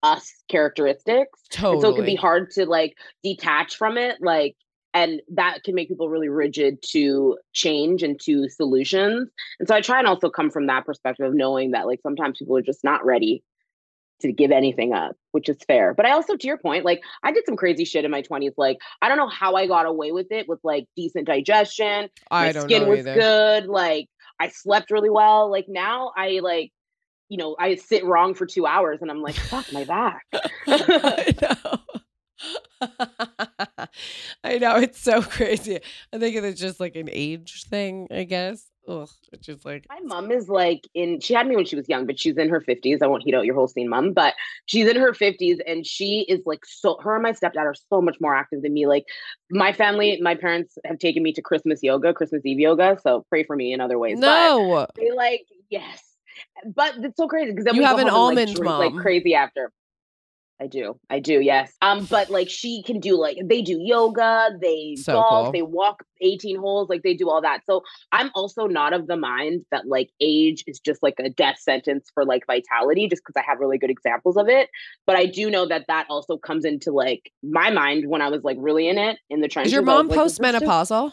us 0.04 0.32
characteristics. 0.50 1.40
totally 1.50 1.74
And 1.74 1.82
so 1.82 1.90
it 1.90 1.96
can 1.96 2.06
be 2.06 2.16
hard 2.16 2.52
to 2.52 2.66
like 2.66 2.96
detach 3.24 3.78
from 3.78 3.98
it. 3.98 4.18
Like, 4.22 4.56
and 4.94 5.22
that 5.34 5.64
can 5.64 5.74
make 5.74 5.88
people 5.88 6.10
really 6.10 6.30
rigid 6.30 6.78
to 6.92 7.38
change 7.54 8.04
and 8.04 8.20
to 8.22 8.48
solutions. 8.50 9.30
And 9.60 9.68
so 9.68 9.74
I 9.74 9.82
try 9.82 9.98
and 9.98 10.08
also 10.08 10.30
come 10.30 10.52
from 10.52 10.68
that 10.68 10.86
perspective 10.86 11.26
of 11.26 11.34
knowing 11.34 11.72
that 11.72 11.88
like 11.88 12.00
sometimes 12.04 12.38
people 12.38 12.56
are 12.58 12.62
just 12.62 12.84
not 12.84 13.04
ready 13.04 13.44
to 14.24 14.34
give 14.34 14.52
anything 14.52 14.94
up, 14.94 15.16
which 15.32 15.48
is 15.48 15.58
fair. 15.68 15.94
But 15.94 16.06
I 16.06 16.12
also, 16.12 16.36
to 16.36 16.48
your 16.48 16.58
point, 16.58 16.84
like 16.84 17.02
I 17.24 17.32
did 17.32 17.46
some 17.46 17.56
crazy 17.56 17.86
shit 17.86 18.06
in 18.06 18.12
my 18.12 18.22
20s. 18.22 18.54
Like, 18.58 18.80
I 19.02 19.08
don't 19.08 19.18
know 19.18 19.30
how 19.30 19.56
I 19.56 19.68
got 19.68 19.86
away 19.86 20.12
with 20.12 20.32
it 20.32 20.50
with 20.50 20.60
like 20.64 20.86
decent 20.96 21.28
digestion. 21.28 22.10
i 22.32 22.52
my 22.52 22.60
skin 22.60 22.88
was 22.88 23.00
either 23.00 23.16
good. 23.16 23.66
Like, 23.68 24.08
I 24.40 24.50
slept 24.50 24.92
really 24.92 25.10
well. 25.10 25.52
Like, 25.52 25.66
now 25.68 26.12
I 26.18 26.40
like, 26.42 26.72
you 27.30 27.38
know, 27.38 27.56
I 27.60 27.76
sit 27.76 28.04
wrong 28.04 28.34
for 28.34 28.46
two 28.46 28.66
hours 28.66 29.00
and 29.02 29.10
I'm 29.10 29.22
like, 29.22 29.36
fuck 29.36 29.72
my 29.72 29.84
back. 29.86 30.26
I 30.68 31.36
know. 31.42 31.80
I 34.44 34.58
know 34.58 34.78
it's 34.78 35.00
so 35.00 35.22
crazy. 35.22 35.80
I 36.12 36.18
think 36.18 36.36
it's 36.36 36.60
just 36.60 36.80
like 36.80 36.96
an 36.96 37.10
age 37.12 37.66
thing, 37.66 38.08
I 38.12 38.24
guess. 38.24 38.66
Ugh, 38.88 39.10
it's 39.32 39.46
just 39.46 39.64
like 39.64 39.86
My 39.90 40.00
mom 40.04 40.30
is 40.32 40.50
like 40.50 40.88
in 40.94 41.22
she 41.22 41.34
had 41.34 41.48
me 41.48 41.56
when 41.56 41.66
she 41.66 41.76
was 41.76 41.88
young, 41.88 42.06
but 42.06 42.20
she's 42.20 42.38
in 42.38 42.50
her 42.50 42.60
50s. 42.60 43.02
I 43.02 43.08
won't 43.08 43.24
heat 43.24 43.34
out 43.34 43.46
your 43.46 43.56
whole 43.56 43.68
scene, 43.68 43.88
mom, 43.90 44.12
but 44.12 44.34
she's 44.66 44.88
in 44.88 44.98
her 44.98 45.14
50s 45.14 45.60
and 45.66 45.86
she 45.88 46.26
is 46.28 46.42
like 46.46 46.66
so 46.66 46.98
her 47.02 47.14
and 47.16 47.24
my 47.24 47.32
stepdad 47.32 47.60
are 47.64 47.76
so 47.90 48.02
much 48.02 48.18
more 48.20 48.36
active 48.36 48.62
than 48.62 48.74
me. 48.74 48.86
Like 48.86 49.06
my 49.50 49.72
family, 49.72 50.20
my 50.22 50.36
parents 50.36 50.78
have 50.86 51.00
taken 51.00 51.24
me 51.24 51.32
to 51.34 51.42
Christmas 51.42 51.80
yoga, 51.82 52.14
Christmas 52.14 52.46
Eve 52.46 52.60
yoga. 52.60 52.98
So 53.02 53.26
pray 53.30 53.44
for 53.44 53.56
me 53.56 53.72
in 53.74 53.80
other 53.80 53.98
ways. 53.98 54.20
But 54.20 54.26
no. 54.26 54.88
they 54.98 55.12
like, 55.12 55.46
yes. 55.70 56.04
But 56.66 56.96
it's 56.98 57.16
so 57.18 57.28
crazy 57.28 57.52
because 57.52 57.74
You 57.74 57.82
we 57.82 57.86
have 57.86 58.00
an 58.00 58.08
and, 58.08 58.08
like, 58.08 58.16
almond 58.16 58.56
drink 58.56 58.66
mom. 58.66 58.80
like 58.80 59.02
crazy 59.02 59.34
after. 59.34 59.72
I 60.64 60.68
do. 60.68 60.98
I 61.10 61.20
do, 61.20 61.42
yes. 61.42 61.74
Um, 61.82 62.06
but 62.06 62.30
like 62.30 62.50
she 62.50 62.84
can 62.84 63.02
do 63.02 63.20
like 63.20 63.38
they 63.44 63.62
do 63.62 63.78
yoga, 63.82 64.52
they 64.62 64.96
So 64.96 65.12
golf, 65.14 65.46
cool. 65.48 65.52
they 65.52 65.62
walk 65.62 66.04
18 66.22 66.58
holes, 66.58 66.88
like 66.88 67.04
they 67.04 67.16
do 67.16 67.30
all 67.30 67.42
that. 67.42 67.66
So 67.66 67.84
I'm 68.14 68.32
also 68.34 68.66
not 68.68 68.94
of 68.94 69.08
the 69.08 69.18
mind 69.18 69.66
that 69.72 69.88
like 69.88 70.10
age 70.22 70.64
is 70.66 70.80
just 70.80 71.04
like 71.04 71.16
a 71.20 71.30
death 71.30 71.58
sentence 71.60 72.10
for 72.14 72.24
like 72.24 72.44
vitality, 72.48 73.10
just 73.10 73.24
because 73.26 73.36
I 73.38 73.44
have 73.46 73.60
really 73.60 73.78
good 73.78 73.90
examples 73.90 74.38
of 74.38 74.48
it. 74.48 74.70
But 75.06 75.18
I 75.18 75.26
do 75.26 75.50
know 75.50 75.68
that 75.68 75.84
that 75.90 76.06
also 76.10 76.38
comes 76.38 76.64
into 76.64 76.92
like 76.94 77.30
my 77.44 77.70
mind 77.70 78.08
when 78.08 78.22
I 78.22 78.30
was 78.30 78.44
like 78.46 78.56
really 78.58 78.88
in 78.88 78.98
it 78.98 79.18
in 79.30 79.42
the 79.42 79.50
trenches. 79.50 79.72
Is 79.72 79.74
your 79.74 79.82
was 79.82 79.88
mom 79.88 80.08
like, 80.08 80.18
just- 80.18 80.40
postmenopausal? 80.40 81.12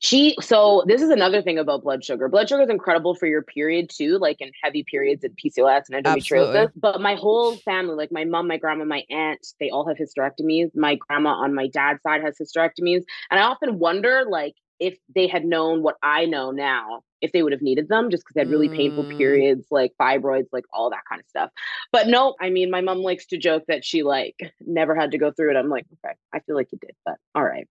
She 0.00 0.36
so 0.40 0.84
this 0.86 1.02
is 1.02 1.10
another 1.10 1.42
thing 1.42 1.58
about 1.58 1.82
blood 1.82 2.04
sugar. 2.04 2.28
Blood 2.28 2.48
sugar 2.48 2.62
is 2.62 2.70
incredible 2.70 3.14
for 3.14 3.26
your 3.26 3.42
period 3.42 3.90
too, 3.90 4.18
like 4.18 4.40
in 4.40 4.50
heavy 4.62 4.84
periods 4.84 5.24
and 5.24 5.36
PCOS 5.36 5.88
and 5.90 6.04
endometriosis. 6.04 6.16
Absolutely. 6.16 6.66
But 6.76 7.00
my 7.00 7.14
whole 7.14 7.56
family, 7.56 7.94
like 7.94 8.12
my 8.12 8.24
mom, 8.24 8.48
my 8.48 8.56
grandma, 8.56 8.84
my 8.84 9.04
aunt, 9.10 9.46
they 9.60 9.70
all 9.70 9.86
have 9.86 9.96
hysterectomies. 9.96 10.74
My 10.74 10.96
grandma 10.96 11.30
on 11.30 11.54
my 11.54 11.68
dad's 11.68 12.02
side 12.02 12.22
has 12.22 12.36
hysterectomies. 12.38 13.04
And 13.30 13.40
I 13.40 13.42
often 13.42 13.78
wonder 13.78 14.24
like 14.28 14.54
if 14.78 14.96
they 15.14 15.26
had 15.26 15.44
known 15.44 15.82
what 15.82 15.96
I 16.02 16.26
know 16.26 16.50
now, 16.50 17.02
if 17.20 17.32
they 17.32 17.42
would 17.42 17.52
have 17.52 17.62
needed 17.62 17.88
them 17.88 18.10
just 18.10 18.22
because 18.24 18.34
they 18.34 18.40
had 18.40 18.50
really 18.50 18.68
painful 18.68 19.04
Mm. 19.04 19.16
periods, 19.16 19.66
like 19.70 19.92
fibroids, 20.00 20.48
like 20.52 20.64
all 20.72 20.90
that 20.90 21.02
kind 21.08 21.20
of 21.20 21.26
stuff. 21.28 21.50
But 21.92 22.08
no, 22.08 22.34
I 22.40 22.50
mean, 22.50 22.70
my 22.70 22.80
mom 22.82 22.98
likes 22.98 23.26
to 23.26 23.38
joke 23.38 23.64
that 23.68 23.84
she 23.84 24.02
like 24.02 24.36
never 24.60 24.94
had 24.94 25.12
to 25.12 25.18
go 25.18 25.30
through 25.32 25.50
it. 25.50 25.56
I'm 25.56 25.68
like, 25.70 25.86
okay, 26.04 26.14
I 26.32 26.40
feel 26.40 26.56
like 26.56 26.68
you 26.72 26.78
did, 26.80 26.94
but 27.04 27.16
all 27.34 27.44
right. 27.44 27.66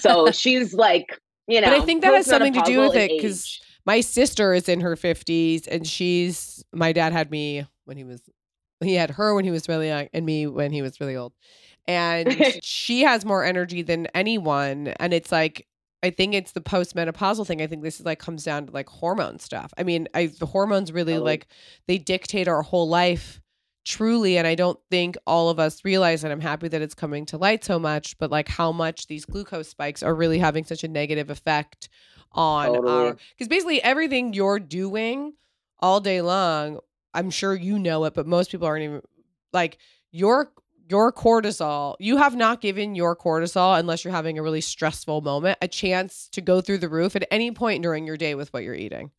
So 0.00 0.30
she's 0.32 0.74
like, 0.74 1.18
you 1.46 1.60
know, 1.60 1.68
But 1.68 1.82
I 1.82 1.84
think 1.86 2.02
that 2.02 2.14
has 2.14 2.26
something 2.26 2.52
to 2.54 2.62
do 2.62 2.80
with 2.80 2.96
it 2.96 3.10
because 3.10 3.60
my 3.86 4.00
sister 4.00 4.52
is 4.54 4.68
in 4.68 4.80
her 4.80 4.96
50s 4.96 5.66
and 5.66 5.86
she's, 5.86 6.64
my 6.72 6.92
dad 6.92 7.12
had 7.12 7.30
me 7.30 7.66
when 7.84 7.96
he 7.96 8.04
was, 8.04 8.22
he 8.80 8.94
had 8.94 9.10
her 9.10 9.34
when 9.34 9.44
he 9.44 9.50
was 9.50 9.68
really 9.68 9.88
young 9.88 10.08
and 10.12 10.24
me 10.24 10.46
when 10.46 10.72
he 10.72 10.82
was 10.82 11.00
really 11.00 11.16
old. 11.16 11.32
And 11.86 12.32
she 12.62 13.02
has 13.02 13.24
more 13.24 13.44
energy 13.44 13.82
than 13.82 14.06
anyone. 14.14 14.88
And 14.98 15.12
it's 15.12 15.32
like, 15.32 15.66
I 16.02 16.10
think 16.10 16.34
it's 16.34 16.52
the 16.52 16.60
postmenopausal 16.60 17.46
thing. 17.46 17.60
I 17.60 17.66
think 17.66 17.82
this 17.82 18.00
is 18.00 18.06
like 18.06 18.18
comes 18.18 18.44
down 18.44 18.66
to 18.66 18.72
like 18.72 18.88
hormone 18.88 19.38
stuff. 19.38 19.72
I 19.76 19.82
mean, 19.82 20.08
I 20.14 20.26
the 20.26 20.46
hormones 20.46 20.92
really 20.92 21.12
Totally. 21.12 21.30
like 21.30 21.46
they 21.86 21.98
dictate 21.98 22.48
our 22.48 22.62
whole 22.62 22.88
life 22.88 23.40
truly 23.84 24.36
and 24.36 24.46
I 24.46 24.54
don't 24.54 24.78
think 24.90 25.16
all 25.26 25.48
of 25.48 25.58
us 25.58 25.84
realize 25.84 26.22
and 26.22 26.32
I'm 26.32 26.40
happy 26.40 26.68
that 26.68 26.82
it's 26.82 26.94
coming 26.94 27.26
to 27.26 27.38
light 27.38 27.64
so 27.64 27.78
much, 27.78 28.16
but 28.18 28.30
like 28.30 28.48
how 28.48 28.72
much 28.72 29.06
these 29.06 29.24
glucose 29.24 29.68
spikes 29.68 30.02
are 30.02 30.14
really 30.14 30.38
having 30.38 30.64
such 30.64 30.84
a 30.84 30.88
negative 30.88 31.30
effect 31.30 31.88
on 32.32 32.66
Totally. 32.74 32.92
our 32.92 33.16
because 33.30 33.48
basically 33.48 33.82
everything 33.82 34.32
you're 34.32 34.60
doing 34.60 35.34
all 35.80 36.00
day 36.00 36.20
long, 36.20 36.78
I'm 37.14 37.30
sure 37.30 37.54
you 37.54 37.78
know 37.78 38.04
it, 38.04 38.14
but 38.14 38.26
most 38.26 38.50
people 38.50 38.66
aren't 38.66 38.84
even 38.84 39.02
like 39.52 39.78
your 40.12 40.52
your 40.90 41.12
cortisol, 41.12 41.94
you 41.98 42.16
have 42.16 42.34
not 42.34 42.60
given 42.60 42.94
your 42.94 43.14
cortisol 43.14 43.78
unless 43.78 44.04
you're 44.04 44.12
having 44.12 44.38
a 44.38 44.42
really 44.42 44.60
stressful 44.60 45.20
moment 45.20 45.58
a 45.62 45.68
chance 45.68 46.28
to 46.32 46.40
go 46.40 46.60
through 46.60 46.78
the 46.78 46.88
roof 46.88 47.14
at 47.14 47.26
any 47.30 47.52
point 47.52 47.82
during 47.82 48.06
your 48.06 48.16
day 48.16 48.34
with 48.34 48.52
what 48.52 48.64
you're 48.64 48.74
eating. 48.74 49.10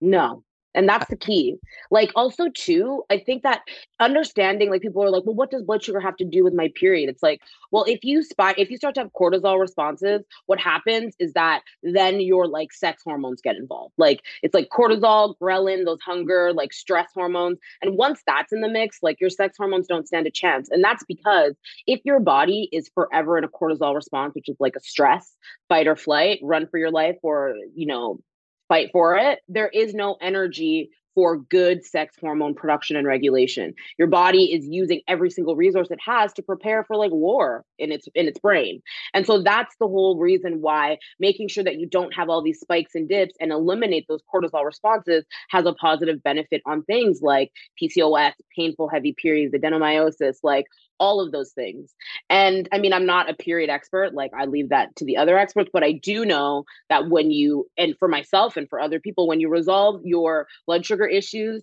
No. 0.00 0.44
And 0.74 0.88
that's 0.88 1.08
the 1.08 1.16
key. 1.16 1.56
Like, 1.90 2.10
also, 2.16 2.48
too, 2.54 3.02
I 3.10 3.18
think 3.18 3.42
that 3.42 3.60
understanding, 4.00 4.70
like, 4.70 4.80
people 4.80 5.02
are 5.02 5.10
like, 5.10 5.24
well, 5.24 5.34
what 5.34 5.50
does 5.50 5.62
blood 5.62 5.82
sugar 5.82 6.00
have 6.00 6.16
to 6.16 6.24
do 6.24 6.44
with 6.44 6.54
my 6.54 6.70
period? 6.74 7.10
It's 7.10 7.22
like, 7.22 7.40
well, 7.70 7.84
if 7.84 8.04
you 8.04 8.22
spy, 8.22 8.54
if 8.56 8.70
you 8.70 8.76
start 8.76 8.94
to 8.94 9.02
have 9.02 9.12
cortisol 9.12 9.60
responses, 9.60 10.22
what 10.46 10.58
happens 10.58 11.14
is 11.18 11.34
that 11.34 11.62
then 11.82 12.20
your 12.20 12.46
like 12.46 12.72
sex 12.72 13.02
hormones 13.04 13.42
get 13.42 13.56
involved. 13.56 13.94
Like, 13.98 14.22
it's 14.42 14.54
like 14.54 14.68
cortisol, 14.70 15.34
ghrelin, 15.40 15.84
those 15.84 16.00
hunger, 16.00 16.52
like 16.52 16.72
stress 16.72 17.10
hormones. 17.14 17.58
And 17.82 17.96
once 17.96 18.22
that's 18.26 18.52
in 18.52 18.60
the 18.60 18.68
mix, 18.68 18.98
like, 19.02 19.20
your 19.20 19.30
sex 19.30 19.56
hormones 19.58 19.86
don't 19.86 20.06
stand 20.06 20.26
a 20.26 20.30
chance. 20.30 20.70
And 20.70 20.82
that's 20.82 21.04
because 21.04 21.54
if 21.86 22.00
your 22.04 22.20
body 22.20 22.68
is 22.72 22.90
forever 22.94 23.36
in 23.36 23.44
a 23.44 23.48
cortisol 23.48 23.94
response, 23.94 24.34
which 24.34 24.48
is 24.48 24.56
like 24.58 24.76
a 24.76 24.80
stress, 24.80 25.34
fight 25.68 25.86
or 25.86 25.96
flight, 25.96 26.38
run 26.42 26.66
for 26.66 26.78
your 26.78 26.90
life, 26.90 27.16
or, 27.22 27.54
you 27.74 27.86
know, 27.86 28.20
fight 28.68 28.90
for 28.92 29.16
it, 29.16 29.40
there 29.48 29.68
is 29.68 29.94
no 29.94 30.16
energy 30.20 30.90
for 31.14 31.36
good 31.36 31.84
sex 31.84 32.16
hormone 32.20 32.54
production 32.54 32.96
and 32.96 33.06
regulation. 33.06 33.74
Your 33.98 34.08
body 34.08 34.52
is 34.52 34.66
using 34.66 35.02
every 35.08 35.30
single 35.30 35.56
resource 35.56 35.90
it 35.90 35.98
has 36.04 36.32
to 36.34 36.42
prepare 36.42 36.84
for 36.84 36.96
like 36.96 37.10
war 37.10 37.64
in 37.78 37.92
its 37.92 38.08
in 38.14 38.26
its 38.26 38.38
brain. 38.38 38.82
And 39.14 39.26
so 39.26 39.42
that's 39.42 39.74
the 39.78 39.86
whole 39.86 40.18
reason 40.18 40.60
why 40.60 40.98
making 41.18 41.48
sure 41.48 41.64
that 41.64 41.78
you 41.78 41.86
don't 41.86 42.14
have 42.14 42.28
all 42.28 42.42
these 42.42 42.60
spikes 42.60 42.94
and 42.94 43.08
dips 43.08 43.34
and 43.40 43.52
eliminate 43.52 44.06
those 44.08 44.22
cortisol 44.32 44.64
responses 44.64 45.24
has 45.50 45.66
a 45.66 45.74
positive 45.74 46.22
benefit 46.22 46.62
on 46.66 46.82
things 46.84 47.20
like 47.22 47.50
PCOS, 47.80 48.32
painful 48.56 48.88
heavy 48.88 49.12
periods, 49.12 49.54
adenomyosis, 49.54 50.36
like 50.42 50.66
all 50.98 51.20
of 51.20 51.32
those 51.32 51.52
things. 51.52 51.94
And 52.30 52.68
I 52.72 52.78
mean, 52.78 52.92
I'm 52.92 53.06
not 53.06 53.28
a 53.28 53.34
period 53.34 53.70
expert, 53.70 54.14
like 54.14 54.30
I 54.36 54.44
leave 54.44 54.68
that 54.68 54.94
to 54.96 55.04
the 55.04 55.16
other 55.16 55.36
experts, 55.38 55.70
but 55.72 55.82
I 55.82 55.92
do 55.92 56.24
know 56.24 56.64
that 56.88 57.08
when 57.08 57.30
you, 57.30 57.68
and 57.76 57.96
for 57.98 58.08
myself 58.08 58.56
and 58.56 58.68
for 58.68 58.80
other 58.80 59.00
people, 59.00 59.26
when 59.26 59.40
you 59.40 59.48
resolve 59.48 60.00
your 60.04 60.46
blood 60.66 60.86
sugar 60.86 61.06
issues, 61.06 61.62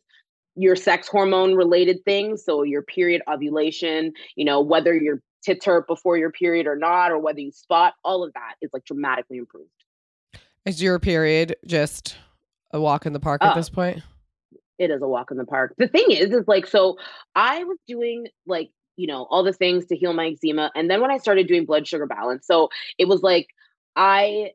your 0.55 0.75
sex 0.75 1.07
hormone 1.07 1.55
related 1.55 2.03
things, 2.03 2.43
so 2.43 2.63
your 2.63 2.81
period 2.81 3.21
ovulation, 3.31 4.11
you 4.35 4.43
know, 4.43 4.59
whether 4.59 4.93
your 4.93 5.21
tits 5.41 5.65
hurt 5.65 5.87
before 5.87 6.17
your 6.17 6.31
period 6.31 6.67
or 6.67 6.75
not, 6.75 7.11
or 7.11 7.19
whether 7.19 7.39
you 7.39 7.51
spot, 7.51 7.93
all 8.03 8.25
of 8.25 8.33
that 8.33 8.55
is 8.61 8.69
like 8.73 8.83
dramatically 8.83 9.37
improved. 9.37 9.69
Is 10.65 10.81
your 10.83 10.99
period 10.99 11.55
just 11.65 12.17
a 12.71 12.81
walk 12.81 13.05
in 13.05 13.13
the 13.13 13.19
park 13.21 13.41
at 13.43 13.53
Oh. 13.53 13.55
this 13.55 13.69
point? 13.69 14.03
it 14.77 14.91
is 14.91 15.01
a 15.01 15.07
walk 15.07 15.29
in 15.29 15.35
the 15.37 15.45
park. 15.45 15.75
The 15.77 15.89
thing 15.89 16.05
is, 16.09 16.31
is 16.31 16.47
like, 16.47 16.65
so 16.65 16.97
I 17.35 17.65
was 17.65 17.77
doing 17.85 18.27
like, 18.47 18.69
you 18.99 19.07
know, 19.07 19.25
all 19.31 19.43
the 19.43 19.53
things 19.53 19.85
to 19.87 19.95
heal 19.95 20.11
my 20.13 20.27
eczema. 20.27 20.71
And 20.75 20.89
then 20.91 20.99
when 20.99 21.09
I 21.09 21.17
started 21.19 21.47
doing 21.47 21.65
blood 21.65 21.87
sugar 21.87 22.05
balance, 22.05 22.45
so 22.45 22.69
it 22.97 23.07
was 23.07 23.21
like, 23.21 23.47
I 23.95 24.51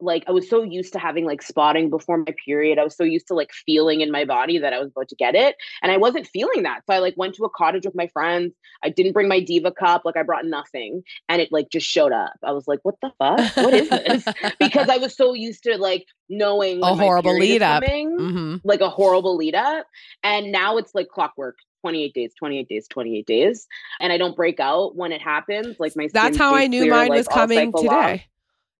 like 0.00 0.22
I 0.28 0.30
was 0.30 0.48
so 0.48 0.62
used 0.62 0.92
to 0.92 1.00
having 1.00 1.24
like 1.24 1.42
spotting 1.42 1.90
before 1.90 2.16
my 2.18 2.32
period. 2.44 2.78
I 2.78 2.84
was 2.84 2.96
so 2.96 3.02
used 3.02 3.26
to 3.28 3.34
like 3.34 3.50
feeling 3.66 4.02
in 4.02 4.10
my 4.12 4.24
body 4.24 4.58
that 4.58 4.72
I 4.72 4.78
was 4.78 4.90
about 4.90 5.08
to 5.08 5.16
get 5.16 5.34
it. 5.34 5.56
And 5.82 5.90
I 5.90 5.96
wasn't 5.96 6.28
feeling 6.28 6.62
that. 6.62 6.82
So 6.86 6.94
I 6.94 6.98
like 6.98 7.14
went 7.16 7.34
to 7.36 7.44
a 7.44 7.50
cottage 7.50 7.84
with 7.84 7.94
my 7.96 8.06
friends. 8.08 8.52
I 8.84 8.88
didn't 8.90 9.12
bring 9.14 9.26
my 9.26 9.40
diva 9.40 9.72
cup. 9.72 10.02
Like 10.04 10.16
I 10.16 10.22
brought 10.22 10.44
nothing. 10.46 11.02
And 11.28 11.42
it 11.42 11.50
like 11.50 11.70
just 11.70 11.86
showed 11.88 12.12
up. 12.12 12.34
I 12.44 12.52
was 12.52 12.68
like, 12.68 12.80
what 12.84 12.94
the 13.02 13.10
fuck? 13.18 13.56
What 13.56 13.74
is 13.74 13.88
this? 13.88 14.24
because 14.60 14.88
I 14.88 14.98
was 14.98 15.16
so 15.16 15.34
used 15.34 15.64
to 15.64 15.76
like 15.76 16.06
knowing 16.28 16.80
A 16.82 16.94
horrible 16.94 17.36
lead 17.36 17.62
up. 17.62 17.82
coming, 17.82 18.16
Mhm. 18.18 18.60
like 18.64 18.80
a 18.80 18.90
horrible 18.90 19.36
lead 19.36 19.56
up. 19.56 19.86
And 20.22 20.52
now 20.52 20.76
it's 20.78 20.94
like 20.94 21.08
clockwork. 21.08 21.56
28 21.84 22.14
days, 22.14 22.32
28 22.38 22.66
days, 22.66 22.88
28 22.88 23.26
days. 23.26 23.68
And 24.00 24.10
I 24.10 24.16
don't 24.16 24.34
break 24.34 24.58
out 24.58 24.96
when 24.96 25.12
it 25.12 25.20
happens. 25.20 25.76
Like 25.78 25.94
my 25.96 26.08
That's 26.10 26.38
how 26.38 26.54
I 26.54 26.66
knew 26.66 26.80
clear, 26.80 26.92
mine 26.92 27.10
like, 27.10 27.18
was 27.18 27.28
coming 27.28 27.70
long. 27.72 27.82
today. 27.84 28.24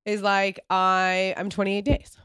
Is 0.07 0.23
like 0.23 0.61
I 0.71 1.35
I'm 1.37 1.51
28 1.51 1.85
days. 1.85 2.17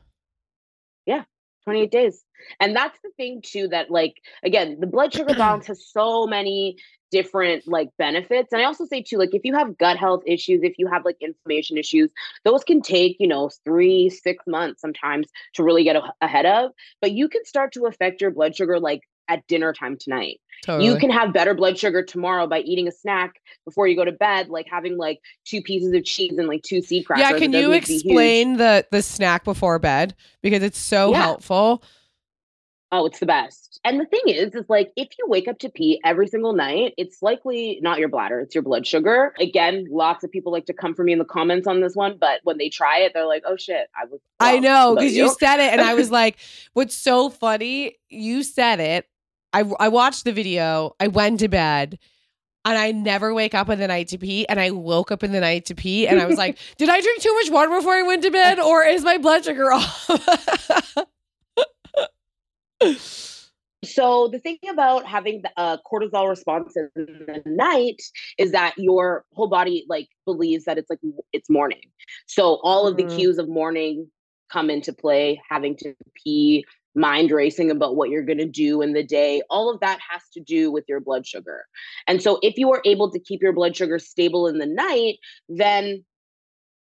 Yeah, 1.06 1.24
28 1.66 1.92
days. 1.92 2.24
And 2.62 2.74
that's 2.74 2.98
the 3.04 3.10
thing 3.18 3.42
too 3.46 3.68
that 3.70 3.92
like 3.92 4.22
again, 4.42 4.78
the 4.80 4.88
blood 4.88 5.14
sugar 5.14 5.34
balance 5.38 5.68
has 5.68 5.86
so 5.86 6.26
many 6.26 6.78
different 7.12 7.68
like 7.68 7.90
benefits. 7.98 8.54
And 8.54 8.62
I 8.62 8.66
also 8.66 8.86
say 8.86 9.02
too 9.02 9.18
like 9.18 9.34
if 9.36 9.42
you 9.44 9.54
have 9.56 9.78
gut 9.78 9.98
health 9.98 10.24
issues, 10.26 10.62
if 10.64 10.76
you 10.78 10.88
have 10.88 11.04
like 11.04 11.18
inflammation 11.20 11.78
issues, 11.78 12.10
those 12.46 12.64
can 12.64 12.82
take, 12.82 13.18
you 13.20 13.28
know, 13.28 13.50
3 13.66 14.10
6 14.10 14.48
months 14.48 14.80
sometimes 14.80 15.28
to 15.56 15.64
really 15.64 15.84
get 15.84 15.98
a- 15.98 16.14
ahead 16.22 16.46
of, 16.46 16.72
but 17.02 17.12
you 17.12 17.28
can 17.28 17.44
start 17.44 17.74
to 17.74 17.86
affect 17.86 18.22
your 18.22 18.32
blood 18.32 18.56
sugar 18.56 18.80
like 18.80 19.02
at 19.30 19.48
dinner 19.48 19.72
time 19.72 19.98
tonight. 19.98 20.42
Totally. 20.66 20.90
You 20.90 20.98
can 20.98 21.10
have 21.10 21.32
better 21.32 21.54
blood 21.54 21.78
sugar 21.80 22.04
tomorrow 22.04 22.46
by 22.46 22.60
eating 22.60 22.88
a 22.88 22.92
snack 22.92 23.36
before 23.64 23.88
you 23.88 23.96
go 23.96 24.04
to 24.04 24.12
bed, 24.12 24.50
like 24.50 24.68
having 24.70 24.98
like 24.98 25.20
two 25.46 25.62
pieces 25.62 25.94
of 25.94 26.04
cheese 26.04 26.38
and 26.38 26.48
like 26.50 26.64
two 26.64 26.82
seed 26.82 27.06
crackers. 27.06 27.30
yeah, 27.30 27.38
can 27.38 27.54
you 27.54 27.70
need 27.70 27.82
to 27.82 27.88
be 27.88 27.94
huge. 27.94 28.04
explain 28.06 28.58
the 28.58 28.86
the 28.92 29.02
snack 29.02 29.46
before 29.46 29.80
bed 29.80 30.16
because 30.42 30.62
it's 30.62 30.80
so 30.80 31.12
Yeah. 31.12 31.22
helpful. 31.22 31.82
Oh, 32.92 33.06
it's 33.06 33.20
the 33.20 33.28
best. 33.28 33.80
And 33.84 34.00
the 34.02 34.06
thing 34.06 34.22
is, 34.26 34.56
is 34.56 34.66
like 34.68 34.92
if 34.96 35.10
you 35.20 35.28
wake 35.28 35.48
up 35.48 35.60
to 35.60 35.70
pee 35.70 36.02
every 36.04 36.28
single 36.28 36.54
night, 36.54 36.96
it's 36.98 37.22
likely 37.22 37.78
not 37.84 38.00
your 38.00 38.10
bladder, 38.10 38.40
it's 38.40 38.56
your 38.56 38.64
blood 38.64 38.86
sugar. 38.88 39.34
Again, 39.40 39.86
lots 39.92 40.24
of 40.24 40.32
people 40.32 40.52
like 40.52 40.66
to 40.66 40.74
come 40.74 40.96
for 40.96 41.04
me 41.04 41.14
in 41.14 41.20
the 41.20 41.26
comments 41.26 41.68
on 41.68 41.82
this 41.82 41.96
one, 41.96 42.18
but 42.20 42.40
when 42.44 42.58
they 42.58 42.68
try 42.68 43.00
it, 43.02 43.12
they're 43.14 43.28
like, 43.28 43.44
oh 43.46 43.56
shit, 43.58 43.88
I 43.96 44.06
was. 44.06 44.20
I 44.40 44.58
know 44.60 44.96
because 44.96 45.16
you 45.16 45.30
said 45.40 45.60
it, 45.60 45.72
and 45.72 45.82
I 45.82 45.94
was 45.94 46.10
like, 46.22 46.38
"What's 46.74 46.96
so 46.96 47.30
funny? 47.30 47.96
You 48.10 48.42
said 48.42 48.80
it. 48.80 49.06
I 49.54 49.62
I 49.80 49.88
watched 49.90 50.24
the 50.26 50.32
video. 50.34 50.96
I 51.00 51.08
went 51.08 51.40
to 51.42 51.48
bed, 51.48 51.98
and 52.66 52.78
I 52.78 52.92
never 52.92 53.34
wake 53.34 53.54
up 53.56 53.70
in 53.70 53.80
the 53.80 53.88
night 53.88 54.10
to 54.10 54.18
pee. 54.18 54.48
And 54.48 54.60
I 54.60 54.72
woke 54.72 55.12
up 55.12 55.24
in 55.24 55.32
the 55.32 55.40
night 55.40 55.66
to 55.66 55.76
pee, 55.76 56.08
and 56.08 56.20
I 56.20 56.26
was 56.26 56.38
like, 56.38 56.58
"Did 56.78 56.90
I 56.90 57.02
drink 57.02 57.22
too 57.22 57.34
much 57.36 57.50
water 57.50 57.70
before 57.76 57.94
I 57.94 58.04
went 58.04 58.24
to 58.24 58.32
bed, 58.32 58.60
or 58.60 58.84
is 58.84 59.04
my 59.04 59.18
blood 59.18 59.44
sugar 59.46 59.72
off?" 59.74 60.10
So 63.86 64.28
the 64.28 64.40
thing 64.40 64.58
about 64.70 65.06
having 65.06 65.42
the 65.42 65.52
uh, 65.56 65.78
cortisol 65.90 66.30
response 66.30 66.76
in 66.76 66.90
the 66.96 67.42
night 67.46 68.02
is 68.38 68.52
that 68.52 68.74
your 68.78 69.24
whole 69.34 69.48
body 69.48 69.86
like 69.88 70.08
believes 70.26 70.66
that 70.66 70.78
it's 70.78 70.90
like 70.90 71.00
it's 71.32 71.50
morning. 71.50 71.84
So 72.28 72.60
all 72.62 72.88
of 72.88 72.98
the 72.98 73.04
Mhm. 73.06 73.16
cues 73.16 73.38
of 73.38 73.48
morning 73.48 74.12
come 74.52 74.70
into 74.70 74.92
play, 74.92 75.42
having 75.50 75.78
to 75.78 75.96
pee, 76.14 76.66
mind 76.96 77.32
racing 77.32 77.72
about 77.72 77.96
what 77.96 78.10
you're 78.10 78.26
going 78.26 78.40
to 78.40 78.48
do 78.48 78.82
in 78.82 78.94
the 78.94 79.04
day. 79.04 79.42
All 79.50 79.70
of 79.70 79.80
that 79.82 80.00
has 80.10 80.22
to 80.34 80.42
do 80.42 80.72
with 80.72 80.86
your 80.88 81.00
blood 81.00 81.26
sugar. 81.26 81.66
And 82.08 82.22
so 82.22 82.40
if 82.42 82.58
you 82.58 82.72
are 82.72 82.82
able 82.86 83.12
to 83.12 83.20
keep 83.20 83.42
your 83.42 83.54
blood 83.54 83.76
sugar 83.76 84.00
stable 84.00 84.48
in 84.48 84.58
the 84.58 84.66
night, 84.66 85.18
then 85.48 86.04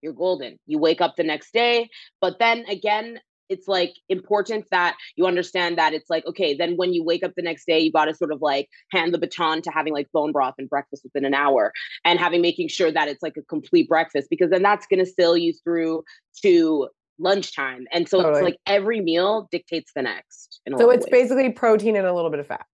you're 0.01 0.13
golden. 0.13 0.59
You 0.67 0.77
wake 0.77 1.01
up 1.01 1.15
the 1.15 1.23
next 1.23 1.53
day, 1.53 1.89
but 2.21 2.39
then 2.39 2.65
again, 2.67 3.19
it's 3.49 3.67
like 3.67 3.93
important 4.09 4.65
that 4.71 4.95
you 5.15 5.25
understand 5.25 5.77
that 5.77 5.93
it's 5.93 6.09
like 6.09 6.25
okay 6.25 6.55
then 6.55 6.75
when 6.77 6.93
you 6.93 7.03
wake 7.03 7.23
up 7.23 7.31
the 7.35 7.43
next 7.43 7.65
day 7.67 7.79
you 7.79 7.91
got 7.91 8.05
to 8.05 8.15
sort 8.15 8.31
of 8.31 8.41
like 8.41 8.67
hand 8.91 9.13
the 9.13 9.19
baton 9.19 9.61
to 9.61 9.69
having 9.69 9.93
like 9.93 10.11
bone 10.11 10.31
broth 10.31 10.55
and 10.57 10.69
breakfast 10.69 11.03
within 11.03 11.25
an 11.25 11.33
hour 11.33 11.71
and 12.03 12.19
having 12.19 12.41
making 12.41 12.67
sure 12.67 12.91
that 12.91 13.07
it's 13.07 13.21
like 13.21 13.37
a 13.37 13.43
complete 13.43 13.87
breakfast 13.87 14.31
because 14.31 14.49
then 14.49 14.63
that's 14.63 14.87
going 14.87 14.99
to 14.99 15.05
sail 15.05 15.37
you 15.37 15.53
through 15.63 16.03
to 16.41 16.87
lunchtime 17.19 17.85
and 17.91 18.07
so 18.09 18.17
Totally. 18.21 18.39
it's 18.39 18.43
like 18.43 18.57
every 18.65 19.01
meal 19.01 19.47
dictates 19.51 19.91
the 19.95 20.01
next 20.01 20.59
So 20.77 20.89
it's 20.89 21.07
basically 21.09 21.49
protein 21.51 21.95
and 21.95 22.05
a 22.05 22.13
little 22.13 22.29
bit 22.29 22.39
of 22.39 22.47
fat. 22.47 22.65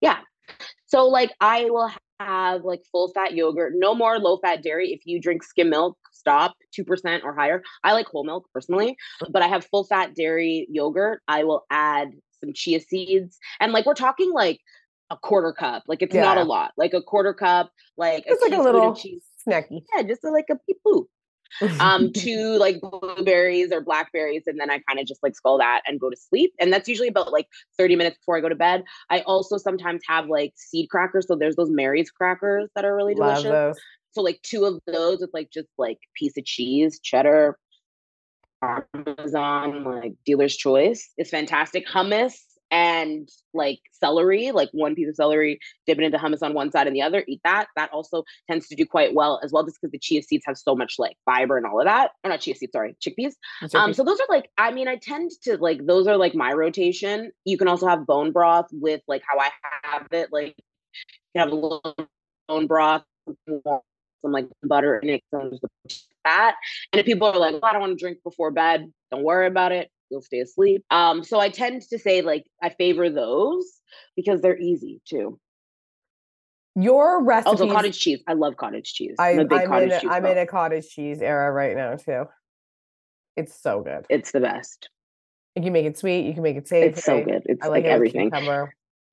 Yeah. 0.00 0.18
So 0.86 1.06
like 1.08 1.32
I 1.40 1.64
will 1.64 1.90
have 2.20 2.64
like 2.64 2.82
full 2.90 3.08
fat 3.12 3.34
yogurt, 3.34 3.74
no 3.76 3.94
more 3.94 4.18
low 4.18 4.38
fat 4.38 4.62
dairy. 4.62 4.92
If 4.92 5.00
you 5.04 5.20
drink 5.20 5.42
skim 5.42 5.70
milk, 5.70 5.98
stop 6.12 6.54
2% 6.78 7.24
or 7.24 7.34
higher. 7.34 7.62
I 7.84 7.92
like 7.92 8.06
whole 8.06 8.24
milk 8.24 8.46
personally, 8.54 8.96
but 9.30 9.42
I 9.42 9.48
have 9.48 9.64
full 9.66 9.84
fat 9.84 10.14
dairy 10.14 10.66
yogurt. 10.70 11.20
I 11.28 11.44
will 11.44 11.64
add 11.70 12.08
some 12.40 12.52
chia 12.54 12.80
seeds 12.80 13.38
and 13.60 13.72
like 13.72 13.86
we're 13.86 13.94
talking 13.94 14.32
like 14.32 14.60
a 15.10 15.16
quarter 15.16 15.52
cup. 15.52 15.82
Like 15.86 16.02
it's 16.02 16.14
not 16.14 16.38
a 16.38 16.44
lot. 16.44 16.72
Like 16.76 16.94
a 16.94 17.02
quarter 17.02 17.34
cup, 17.34 17.70
like 17.96 18.24
It's 18.26 18.42
like 18.42 18.58
a 18.58 18.62
little 18.62 18.94
cheese. 18.94 19.24
snacky. 19.46 19.82
Yeah, 19.94 20.02
just 20.02 20.24
a, 20.24 20.30
like 20.30 20.46
a 20.50 20.56
peep 20.66 20.78
boop. 20.86 21.06
Um 21.80 22.12
two 22.14 22.56
like 22.58 22.80
blueberries 22.80 23.72
or 23.72 23.80
blackberries 23.80 24.42
and 24.46 24.58
then 24.60 24.70
i 24.70 24.78
kind 24.88 24.98
of 24.98 25.06
just 25.06 25.22
like 25.22 25.34
skull 25.34 25.58
that 25.58 25.82
and 25.86 26.00
go 26.00 26.10
to 26.10 26.16
sleep 26.16 26.52
and 26.60 26.72
that's 26.72 26.88
usually 26.88 27.08
about 27.08 27.32
like 27.32 27.46
30 27.78 27.96
minutes 27.96 28.16
before 28.18 28.36
i 28.36 28.40
go 28.40 28.48
to 28.48 28.54
bed. 28.54 28.84
I 29.10 29.20
also 29.20 29.56
sometimes 29.58 30.02
have 30.08 30.26
like 30.28 30.52
seed 30.56 30.88
crackers 30.90 31.26
so 31.28 31.36
there's 31.36 31.56
those 31.56 31.70
mary's 31.70 32.10
crackers 32.10 32.68
that 32.74 32.84
are 32.84 32.94
really 32.94 33.14
Love 33.14 33.42
delicious. 33.42 33.50
those. 33.50 33.76
so 34.12 34.22
like 34.22 34.40
two 34.42 34.64
of 34.64 34.80
those 34.86 35.20
with 35.20 35.30
like 35.32 35.50
just 35.50 35.68
like 35.78 35.98
piece 36.14 36.36
of 36.36 36.44
cheese 36.44 37.00
cheddar 37.02 37.56
parmesan 38.60 39.84
like 39.84 40.14
dealer's 40.24 40.56
choice. 40.56 41.10
Is 41.18 41.30
fantastic. 41.30 41.86
Hummus 41.86 42.34
and 42.70 43.28
like 43.54 43.80
celery, 43.92 44.50
like 44.50 44.68
one 44.72 44.94
piece 44.94 45.08
of 45.08 45.14
celery, 45.14 45.58
dip 45.86 45.98
it 45.98 46.04
into 46.04 46.18
hummus 46.18 46.42
on 46.42 46.54
one 46.54 46.70
side 46.70 46.86
and 46.86 46.96
the 46.96 47.02
other, 47.02 47.24
eat 47.28 47.40
that. 47.44 47.66
That 47.76 47.90
also 47.92 48.24
tends 48.48 48.68
to 48.68 48.76
do 48.76 48.84
quite 48.84 49.14
well 49.14 49.40
as 49.42 49.52
well, 49.52 49.64
just 49.64 49.78
because 49.80 49.92
the 49.92 49.98
chia 49.98 50.22
seeds 50.22 50.44
have 50.46 50.58
so 50.58 50.74
much 50.74 50.94
like 50.98 51.16
fiber 51.24 51.56
and 51.56 51.66
all 51.66 51.80
of 51.80 51.86
that. 51.86 52.10
Or 52.24 52.30
not 52.30 52.40
chia 52.40 52.54
seeds, 52.54 52.72
sorry, 52.72 52.96
chickpeas. 53.00 53.34
Um, 53.74 53.94
so 53.94 54.02
those 54.04 54.20
are 54.20 54.26
like, 54.28 54.50
I 54.58 54.72
mean, 54.72 54.88
I 54.88 54.96
tend 54.96 55.30
to 55.42 55.56
like 55.58 55.86
those 55.86 56.06
are 56.06 56.16
like 56.16 56.34
my 56.34 56.52
rotation. 56.52 57.30
You 57.44 57.58
can 57.58 57.68
also 57.68 57.86
have 57.86 58.06
bone 58.06 58.32
broth 58.32 58.66
with 58.72 59.00
like 59.06 59.22
how 59.28 59.38
I 59.38 59.50
have 59.84 60.06
it, 60.10 60.32
like 60.32 60.56
you 61.34 61.40
have 61.40 61.50
a 61.50 61.54
little 61.54 61.82
bone 62.48 62.66
broth, 62.66 63.04
some 63.26 64.32
like 64.32 64.48
butter 64.62 64.98
in 64.98 65.10
it, 65.10 65.22
that. 66.24 66.56
And 66.92 67.00
if 67.00 67.06
people 67.06 67.28
are 67.28 67.38
like, 67.38 67.54
oh, 67.54 67.60
I 67.62 67.72
don't 67.72 67.80
want 67.80 67.96
to 67.96 68.02
drink 68.02 68.18
before 68.24 68.50
bed, 68.50 68.92
don't 69.12 69.22
worry 69.22 69.46
about 69.46 69.72
it 69.72 69.90
you'll 70.10 70.22
stay 70.22 70.40
asleep. 70.40 70.84
Um, 70.90 71.24
so 71.24 71.40
I 71.40 71.48
tend 71.48 71.82
to 71.82 71.98
say 71.98 72.22
like 72.22 72.44
I 72.62 72.70
favor 72.70 73.10
those 73.10 73.66
because 74.16 74.40
they're 74.40 74.58
easy 74.58 75.00
too. 75.04 75.38
Your 76.74 77.22
recipe. 77.24 77.50
Also, 77.50 77.70
cottage 77.70 77.98
cheese. 77.98 78.22
I 78.28 78.34
love 78.34 78.56
cottage 78.56 78.92
cheese. 78.92 79.14
I, 79.18 79.30
I'm 79.30 79.38
a 79.40 79.44
big 79.46 79.60
I'm 79.60 79.68
cottage 79.68 79.90
in 79.90 79.92
a, 79.92 80.00
cheese. 80.00 80.10
I'm 80.12 80.22
girl. 80.22 80.32
in 80.32 80.38
a 80.38 80.46
cottage 80.46 80.88
cheese 80.90 81.22
era 81.22 81.50
right 81.50 81.74
now 81.74 81.96
too. 81.96 82.24
It's 83.36 83.54
so 83.54 83.82
good. 83.82 84.06
It's 84.10 84.32
the 84.32 84.40
best. 84.40 84.90
You 85.54 85.62
can 85.62 85.72
make 85.72 85.86
it 85.86 85.96
sweet. 85.96 86.26
You 86.26 86.34
can 86.34 86.42
make 86.42 86.56
it 86.56 86.68
savory. 86.68 86.90
It's 86.90 87.04
so 87.04 87.24
good. 87.24 87.42
It's 87.46 87.64
I 87.64 87.68
like, 87.68 87.84
like, 87.84 87.92
everything. 87.92 88.30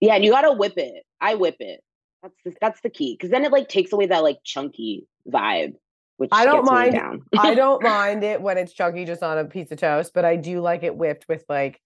Yeah, 0.02 0.16
and 0.16 0.26
you 0.26 0.32
gotta 0.32 0.52
whip 0.52 0.74
it. 0.76 1.06
I 1.22 1.36
whip 1.36 1.56
it. 1.60 1.82
That's 2.22 2.36
the, 2.44 2.54
that's 2.60 2.82
the 2.82 2.89
key 2.89 3.16
because 3.18 3.32
then 3.32 3.46
it 3.46 3.52
like 3.52 3.70
takes 3.70 3.94
away 3.94 4.08
that 4.08 4.24
like 4.24 4.39
chunky 4.44 5.08
vibe, 5.30 5.76
which 6.24 6.30
I 6.32 6.45
don't 6.45 6.63
mind. 6.63 6.97
I 7.38 7.53
don't 7.53 7.84
mind 7.84 8.24
it 8.24 8.41
when 8.41 8.57
it's 8.57 8.71
chunky, 8.71 9.03
just 9.03 9.21
on 9.21 9.38
a 9.38 9.43
piece 9.43 9.71
of 9.71 9.78
toast. 9.78 10.13
But 10.13 10.24
I 10.24 10.38
do 10.38 10.61
like 10.61 10.84
it 10.84 10.95
whipped 10.95 11.26
with 11.28 11.43
like. 11.49 11.82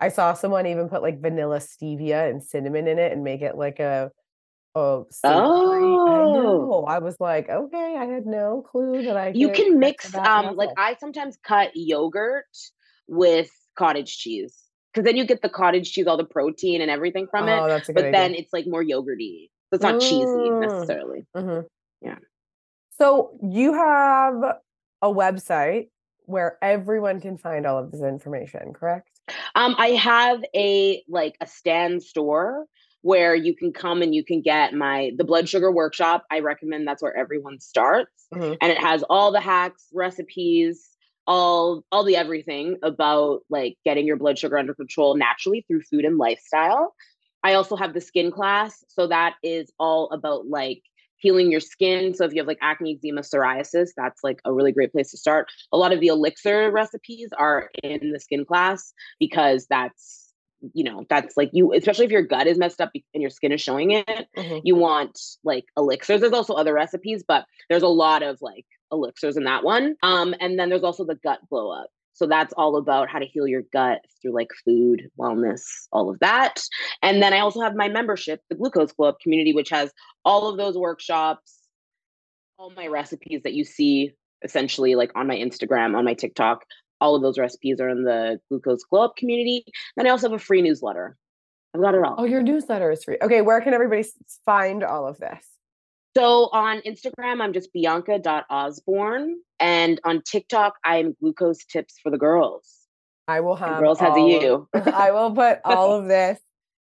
I 0.00 0.08
saw 0.08 0.32
someone 0.32 0.66
even 0.66 0.88
put 0.88 1.02
like 1.02 1.20
vanilla 1.20 1.58
stevia 1.58 2.28
and 2.30 2.42
cinnamon 2.42 2.88
in 2.88 2.98
it 2.98 3.12
and 3.12 3.22
make 3.22 3.42
it 3.42 3.56
like 3.56 3.78
a. 3.78 4.10
Oh, 4.74 5.06
I. 5.22 5.34
I 6.88 6.98
was 6.98 7.16
like, 7.20 7.50
okay, 7.50 7.96
I 7.98 8.06
had 8.06 8.24
no 8.24 8.62
clue 8.62 9.02
that 9.04 9.18
I. 9.18 9.32
you 9.34 9.50
can 9.50 9.78
mix 9.78 10.14
um 10.14 10.56
like. 10.56 10.70
I 10.78 10.96
sometimes 10.98 11.36
cut 11.44 11.72
yogurt 11.74 12.46
with 13.06 13.50
cottage 13.76 14.16
cheese 14.16 14.58
because 14.94 15.04
then 15.04 15.16
you 15.18 15.26
get 15.26 15.42
the 15.42 15.50
cottage 15.50 15.92
cheese, 15.92 16.06
all 16.06 16.16
the 16.16 16.24
protein 16.24 16.80
and 16.80 16.90
everything 16.90 17.26
from 17.30 17.50
Oh, 17.50 17.66
it. 17.66 17.84
but 17.88 17.94
good 17.96 18.14
then 18.14 18.34
it's 18.34 18.52
like 18.54 18.66
more 18.66 18.82
yogurty. 18.82 19.50
So 19.68 19.74
it's 19.74 19.82
not 19.82 20.00
cheesy 20.00 20.50
necessarily. 20.50 21.26
Mhm. 21.36 21.66
Yeah. 22.00 22.16
So 22.98 23.38
you 23.42 23.74
have 23.74 24.34
a 25.02 25.08
website 25.08 25.88
where 26.26 26.58
everyone 26.62 27.20
can 27.20 27.36
find 27.36 27.66
all 27.66 27.78
of 27.78 27.90
this 27.90 28.02
information, 28.02 28.72
correct? 28.72 29.10
Um, 29.54 29.74
I 29.78 29.88
have 29.88 30.42
a 30.54 31.02
like 31.08 31.36
a 31.40 31.46
Stan 31.46 32.00
Store 32.00 32.66
where 33.02 33.34
you 33.34 33.54
can 33.54 33.72
come 33.72 34.00
and 34.00 34.14
you 34.14 34.24
can 34.24 34.40
get 34.40 34.72
my 34.72 35.10
the 35.16 35.24
blood 35.24 35.48
sugar 35.48 35.70
workshop. 35.70 36.24
I 36.30 36.40
recommend 36.40 36.86
that's 36.86 37.02
where 37.02 37.16
everyone 37.16 37.60
starts. 37.60 38.26
Mhm. 38.32 38.56
And 38.60 38.72
it 38.72 38.78
has 38.78 39.02
all 39.10 39.32
the 39.32 39.40
hacks, 39.40 39.86
recipes, 39.92 40.88
all 41.26 41.84
all 41.90 42.04
the 42.04 42.16
everything 42.16 42.78
about 42.82 43.40
like 43.50 43.76
getting 43.84 44.06
your 44.06 44.16
blood 44.16 44.38
sugar 44.38 44.58
under 44.58 44.74
control 44.74 45.16
naturally 45.16 45.64
through 45.66 45.82
food 45.82 46.04
and 46.04 46.16
lifestyle. 46.18 46.94
I 47.42 47.54
also 47.54 47.76
have 47.76 47.92
the 47.92 48.00
skin 48.00 48.30
class, 48.30 48.82
so 48.88 49.06
that 49.08 49.34
is 49.42 49.70
all 49.78 50.10
about 50.10 50.46
like 50.46 50.82
healing 51.24 51.50
your 51.50 51.60
skin. 51.60 52.14
So 52.14 52.24
if 52.26 52.34
you 52.34 52.40
have 52.42 52.46
like 52.46 52.58
acne, 52.60 52.96
eczema, 53.02 53.22
psoriasis, 53.22 53.88
that's 53.96 54.22
like 54.22 54.40
a 54.44 54.52
really 54.52 54.72
great 54.72 54.92
place 54.92 55.10
to 55.12 55.16
start. 55.16 55.48
A 55.72 55.78
lot 55.78 55.90
of 55.92 56.00
the 56.00 56.08
elixir 56.08 56.70
recipes 56.70 57.30
are 57.38 57.70
in 57.82 58.12
the 58.12 58.20
skin 58.20 58.44
class 58.44 58.92
because 59.18 59.66
that's 59.68 60.20
you 60.74 60.84
know 60.84 61.04
that's 61.10 61.36
like 61.36 61.50
you 61.52 61.74
especially 61.74 62.06
if 62.06 62.10
your 62.10 62.22
gut 62.22 62.46
is 62.46 62.56
messed 62.58 62.80
up 62.80 62.90
and 63.12 63.20
your 63.20 63.30
skin 63.30 63.52
is 63.52 63.60
showing 63.60 63.90
it 63.90 64.26
Mhm. 64.34 64.62
you 64.64 64.74
want 64.74 65.18
like 65.44 65.64
elixirs 65.76 66.22
there's 66.22 66.32
also 66.32 66.54
other 66.54 66.72
recipes 66.72 67.22
but 67.26 67.44
there's 67.68 67.82
a 67.82 67.88
lot 67.88 68.22
of 68.22 68.38
like 68.40 68.64
elixirs 68.90 69.36
in 69.36 69.44
that 69.44 69.62
one 69.62 69.94
um 70.02 70.34
and 70.40 70.58
then 70.58 70.70
there's 70.70 70.82
also 70.82 71.04
the 71.04 71.16
gut 71.16 71.40
glow 71.50 71.70
up 71.70 71.90
so 72.14 72.26
that's 72.26 72.54
all 72.54 72.76
about 72.76 73.08
how 73.08 73.18
to 73.18 73.26
heal 73.26 73.46
your 73.46 73.62
gut 73.72 74.00
through 74.22 74.32
like 74.32 74.48
food 74.64 75.02
wellness 75.18 75.62
all 75.92 76.10
of 76.10 76.18
that 76.20 76.62
and 77.02 77.22
then 77.22 77.32
i 77.32 77.38
also 77.38 77.60
have 77.60 77.74
my 77.74 77.88
membership 77.88 78.40
the 78.48 78.56
glucose 78.56 78.92
up 79.02 79.18
community 79.20 79.52
which 79.52 79.70
has 79.70 79.92
all 80.24 80.48
of 80.48 80.56
those 80.56 80.76
workshops 80.76 81.58
all 82.58 82.70
my 82.70 82.86
recipes 82.86 83.42
that 83.44 83.54
you 83.54 83.64
see 83.64 84.12
essentially 84.42 84.94
like 84.94 85.10
on 85.14 85.26
my 85.26 85.36
instagram 85.36 85.96
on 85.96 86.04
my 86.04 86.14
tiktok 86.14 86.64
all 87.00 87.14
of 87.14 87.22
those 87.22 87.38
recipes 87.38 87.80
are 87.80 87.88
in 87.88 88.04
the 88.04 88.38
glucose 88.48 88.84
glow 88.84 89.04
up 89.04 89.16
community 89.16 89.64
then 89.96 90.06
i 90.06 90.10
also 90.10 90.28
have 90.28 90.40
a 90.40 90.42
free 90.42 90.62
newsletter 90.62 91.16
i've 91.74 91.82
got 91.82 91.94
it 91.94 92.02
all 92.04 92.14
Oh, 92.18 92.24
your 92.24 92.42
newsletter 92.42 92.90
is 92.90 93.02
free. 93.04 93.18
Okay, 93.20 93.42
where 93.42 93.60
can 93.60 93.74
everybody 93.74 94.04
find 94.46 94.84
all 94.84 95.06
of 95.06 95.18
this? 95.18 95.44
So 96.16 96.48
on 96.52 96.80
Instagram, 96.80 97.40
I'm 97.42 97.52
just 97.52 97.72
bianca.osbourne. 97.72 99.40
And 99.58 100.00
on 100.04 100.22
TikTok, 100.22 100.74
I'm 100.84 101.16
glucose 101.20 101.64
tips 101.64 101.98
for 102.02 102.10
the 102.10 102.18
girls. 102.18 102.70
I 103.26 103.40
will 103.40 103.56
have 103.56 103.80
girls 103.80 103.98
has 104.00 104.16
a 104.16 104.48
of- 104.48 104.68
I 104.74 105.10
will 105.12 105.32
put 105.32 105.60
all 105.64 105.92
of 105.98 106.06
this 106.08 106.38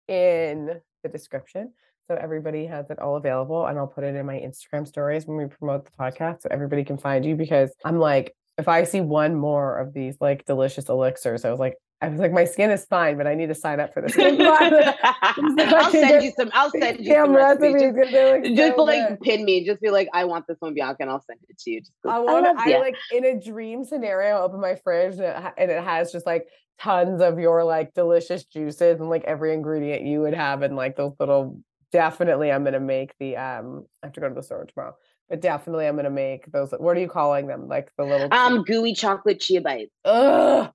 in 0.07 0.79
the 1.03 1.09
description. 1.09 1.73
So 2.07 2.15
everybody 2.15 2.67
has 2.67 2.89
it 2.91 2.99
all 2.99 3.15
available. 3.15 3.65
And 3.65 3.79
I'll 3.79 3.87
put 3.87 4.03
it 4.03 4.15
in 4.15 4.25
my 4.25 4.35
Instagram 4.35 4.87
stories 4.87 5.25
when 5.25 5.37
we 5.37 5.45
promote 5.45 5.85
the 5.85 5.91
podcast 5.91 6.43
so 6.43 6.49
everybody 6.51 6.83
can 6.83 6.97
find 6.97 7.25
you 7.25 7.35
because 7.35 7.73
I'm 7.83 7.97
like, 7.97 8.35
if 8.57 8.67
I 8.67 8.83
see 8.83 9.01
one 9.01 9.35
more 9.35 9.77
of 9.79 9.93
these 9.93 10.17
like 10.21 10.45
delicious 10.45 10.87
elixirs, 10.87 11.45
I 11.45 11.51
was 11.51 11.59
like, 11.59 11.75
I 12.01 12.09
was 12.09 12.19
like, 12.19 12.31
my 12.33 12.43
skin 12.45 12.71
is 12.71 12.85
fine, 12.85 13.17
but 13.17 13.25
I 13.25 13.35
need 13.35 13.47
to 13.47 13.55
sign 13.55 13.79
up 13.79 13.93
for 13.93 14.01
this. 14.01 14.15
I'll 14.17 15.91
send 15.91 16.23
you 16.23 16.31
some. 16.37 16.51
I'll 16.53 16.69
send 16.69 16.99
you 17.05 17.13
some 17.13 17.31
recipes. 17.33 17.81
'cause 17.81 18.11
they 18.11 18.41
Just, 18.43 18.55
just 18.55 18.75
so 18.77 18.83
like 18.83 19.07
good. 19.07 19.21
pin 19.21 19.45
me. 19.45 19.65
Just 19.65 19.81
be 19.81 19.89
like, 19.89 20.09
I 20.13 20.25
want 20.25 20.45
this 20.47 20.57
one, 20.59 20.73
Bianca, 20.73 20.97
and 21.01 21.09
I'll 21.09 21.21
send 21.21 21.39
it 21.49 21.57
to 21.59 21.71
you. 21.71 21.79
Just 21.81 21.93
'cause 22.03 22.11
I 22.13 22.19
want. 22.19 22.59
I 22.59 22.69
ya. 22.69 22.79
like 22.79 22.95
in 23.13 23.25
a 23.25 23.39
dream 23.39 23.83
scenario. 23.85 24.37
Open 24.39 24.59
my 24.59 24.75
fridge 24.75 25.13
and 25.15 25.23
it, 25.23 25.53
and 25.57 25.71
it 25.71 25.83
has 25.83 26.11
just 26.11 26.25
like 26.25 26.47
tons 26.79 27.21
of 27.21 27.39
your 27.39 27.63
like 27.63 27.93
delicious 27.93 28.43
juices 28.43 28.99
and 28.99 29.09
like 29.09 29.23
every 29.23 29.53
ingredient 29.53 30.03
you 30.03 30.19
would 30.21 30.33
have 30.33 30.63
in 30.63 30.75
like 30.75 30.95
those 30.97 31.13
little. 31.19 31.59
Definitely, 31.91 32.51
I'm 32.51 32.65
gonna 32.65 32.79
make 32.81 33.13
the. 33.19 33.37
Um, 33.37 33.85
I 34.03 34.07
have 34.07 34.13
to 34.13 34.19
go 34.19 34.27
to 34.27 34.35
the 34.35 34.43
store 34.43 34.65
tomorrow, 34.65 34.95
but 35.29 35.39
definitely, 35.39 35.87
I'm 35.87 35.95
gonna 35.95 36.09
make 36.09 36.51
those. 36.51 36.71
What 36.77 36.97
are 36.97 36.99
you 36.99 37.07
calling 37.07 37.47
them? 37.47 37.69
Like 37.69 37.89
the 37.97 38.03
little. 38.03 38.27
Um, 38.33 38.63
gooey 38.63 38.93
chocolate 38.93 39.39
chia 39.39 39.61
bites. 39.61 39.91
Ugh. 40.03 40.69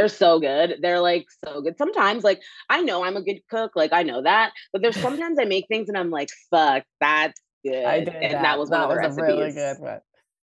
They're 0.00 0.08
so 0.08 0.40
good. 0.40 0.76
They're 0.80 1.00
like 1.00 1.26
so 1.44 1.60
good. 1.60 1.76
Sometimes, 1.76 2.24
like 2.24 2.40
I 2.70 2.80
know 2.80 3.04
I'm 3.04 3.18
a 3.18 3.22
good 3.22 3.40
cook, 3.50 3.72
like 3.76 3.92
I 3.92 4.02
know 4.02 4.22
that, 4.22 4.52
but 4.72 4.80
there's 4.80 4.96
sometimes 5.00 5.38
I 5.38 5.44
make 5.44 5.66
things 5.68 5.90
and 5.90 5.98
I'm 5.98 6.08
like, 6.10 6.30
"Fuck, 6.50 6.84
that's 7.02 7.38
good." 7.62 7.84
I 7.84 7.98
did 8.00 8.14
and 8.14 8.32
that. 8.34 8.42
that, 8.42 8.58
was 8.58 8.70
one 8.70 8.80
that 8.80 8.84
of 8.84 8.88
the 8.88 9.08
was 9.08 9.18
a 9.18 9.22
recipes. 9.22 9.38
really 9.38 9.52
good 9.52 9.76
one. 9.78 10.00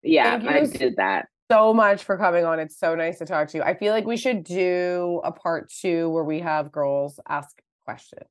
Yeah, 0.04 0.40
I 0.46 0.64
did 0.66 0.94
that. 0.98 1.26
so 1.50 1.74
much 1.74 2.04
for 2.04 2.16
coming 2.16 2.44
on. 2.44 2.60
It's 2.60 2.78
so 2.78 2.94
nice 2.94 3.18
to 3.18 3.26
talk 3.26 3.48
to 3.48 3.58
you. 3.58 3.64
I 3.64 3.74
feel 3.74 3.92
like 3.92 4.06
we 4.06 4.16
should 4.16 4.44
do 4.44 5.20
a 5.24 5.32
part 5.32 5.68
two 5.70 6.08
where 6.10 6.22
we 6.24 6.38
have 6.40 6.70
girls 6.70 7.18
ask 7.28 7.60
questions. 7.84 8.28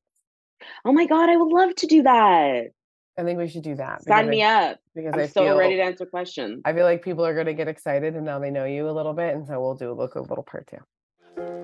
Oh 0.86 0.94
my 0.94 1.06
god, 1.06 1.30
I 1.30 1.36
would 1.36 1.52
love 1.52 1.76
to 1.76 1.86
do 1.88 2.04
that. 2.04 2.70
I 3.18 3.24
think 3.24 3.38
we 3.38 3.50
should 3.50 3.64
do 3.64 3.76
that. 3.76 4.04
Sign 4.06 4.30
me 4.30 4.42
I- 4.44 4.72
up. 4.72 4.80
Because 4.96 5.14
I'm 5.14 5.20
I 5.20 5.28
so 5.28 5.44
feel, 5.44 5.58
ready 5.58 5.76
to 5.76 5.82
answer 5.84 6.06
questions. 6.06 6.62
I 6.64 6.72
feel 6.74 6.86
like 6.86 7.04
people 7.04 7.26
are 7.26 7.34
going 7.34 7.48
to 7.48 7.54
get 7.54 7.68
excited 7.68 8.16
and 8.16 8.26
now 8.26 8.40
they 8.40 8.50
know 8.50 8.64
you 8.64 8.90
a 8.90 8.92
little 8.92 9.14
bit. 9.14 9.36
And 9.36 9.46
so 9.46 9.60
we'll 9.62 9.76
do 9.76 9.92
a 9.92 9.94
little, 9.94 10.24
little 10.24 10.44
part 10.44 10.68
two. 10.68 10.78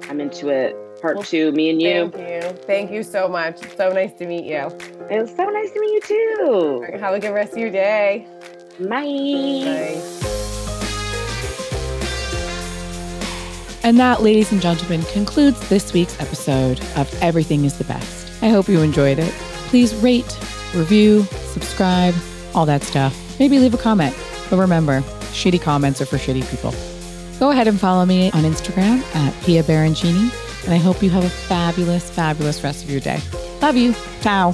I'm 0.09 0.21
into 0.21 0.49
it. 0.49 0.75
Part 1.01 1.17
Well, 1.17 1.23
two, 1.23 1.51
me 1.51 1.69
and 1.69 1.81
you. 1.81 2.09
Thank 2.09 2.43
you. 2.43 2.49
Thank 2.63 2.91
you 2.91 3.03
so 3.03 3.27
much. 3.27 3.59
So 3.75 3.91
nice 3.91 4.13
to 4.13 4.25
meet 4.25 4.45
you. 4.45 4.67
It 5.09 5.21
was 5.21 5.29
so 5.35 5.45
nice 5.45 5.71
to 5.71 5.79
meet 5.79 5.93
you 5.93 6.01
too. 6.01 6.97
Have 6.99 7.13
a 7.13 7.19
good 7.19 7.33
rest 7.33 7.53
of 7.53 7.59
your 7.59 7.69
day. 7.71 8.27
Bye. 8.79 10.01
And 13.83 13.99
that, 13.99 14.23
ladies 14.23 14.51
and 14.51 14.59
gentlemen, 14.61 15.03
concludes 15.03 15.69
this 15.69 15.93
week's 15.93 16.19
episode 16.19 16.79
of 16.95 17.13
Everything 17.21 17.65
is 17.65 17.77
the 17.77 17.83
Best. 17.83 18.31
I 18.41 18.49
hope 18.49 18.67
you 18.67 18.81
enjoyed 18.81 19.19
it. 19.19 19.31
Please 19.67 19.93
rate, 19.95 20.39
review, 20.73 21.23
subscribe, 21.53 22.15
all 22.55 22.65
that 22.65 22.81
stuff. 22.81 23.15
Maybe 23.39 23.59
leave 23.59 23.75
a 23.75 23.77
comment. 23.77 24.15
But 24.49 24.57
remember, 24.57 25.01
shitty 25.33 25.61
comments 25.61 26.01
are 26.01 26.05
for 26.05 26.17
shitty 26.17 26.49
people. 26.49 26.73
Go 27.39 27.51
ahead 27.51 27.67
and 27.67 27.79
follow 27.79 28.05
me 28.05 28.31
on 28.31 28.43
Instagram 28.43 29.01
at 29.15 29.33
Pia 29.43 29.63
Baroncini. 29.63 30.31
And 30.65 30.73
I 30.73 30.77
hope 30.77 31.03
you 31.03 31.09
have 31.11 31.23
a 31.23 31.29
fabulous, 31.29 32.09
fabulous 32.09 32.63
rest 32.63 32.83
of 32.83 32.89
your 32.89 33.01
day. 33.01 33.19
Love 33.61 33.75
you. 33.75 33.93
Ciao. 34.21 34.53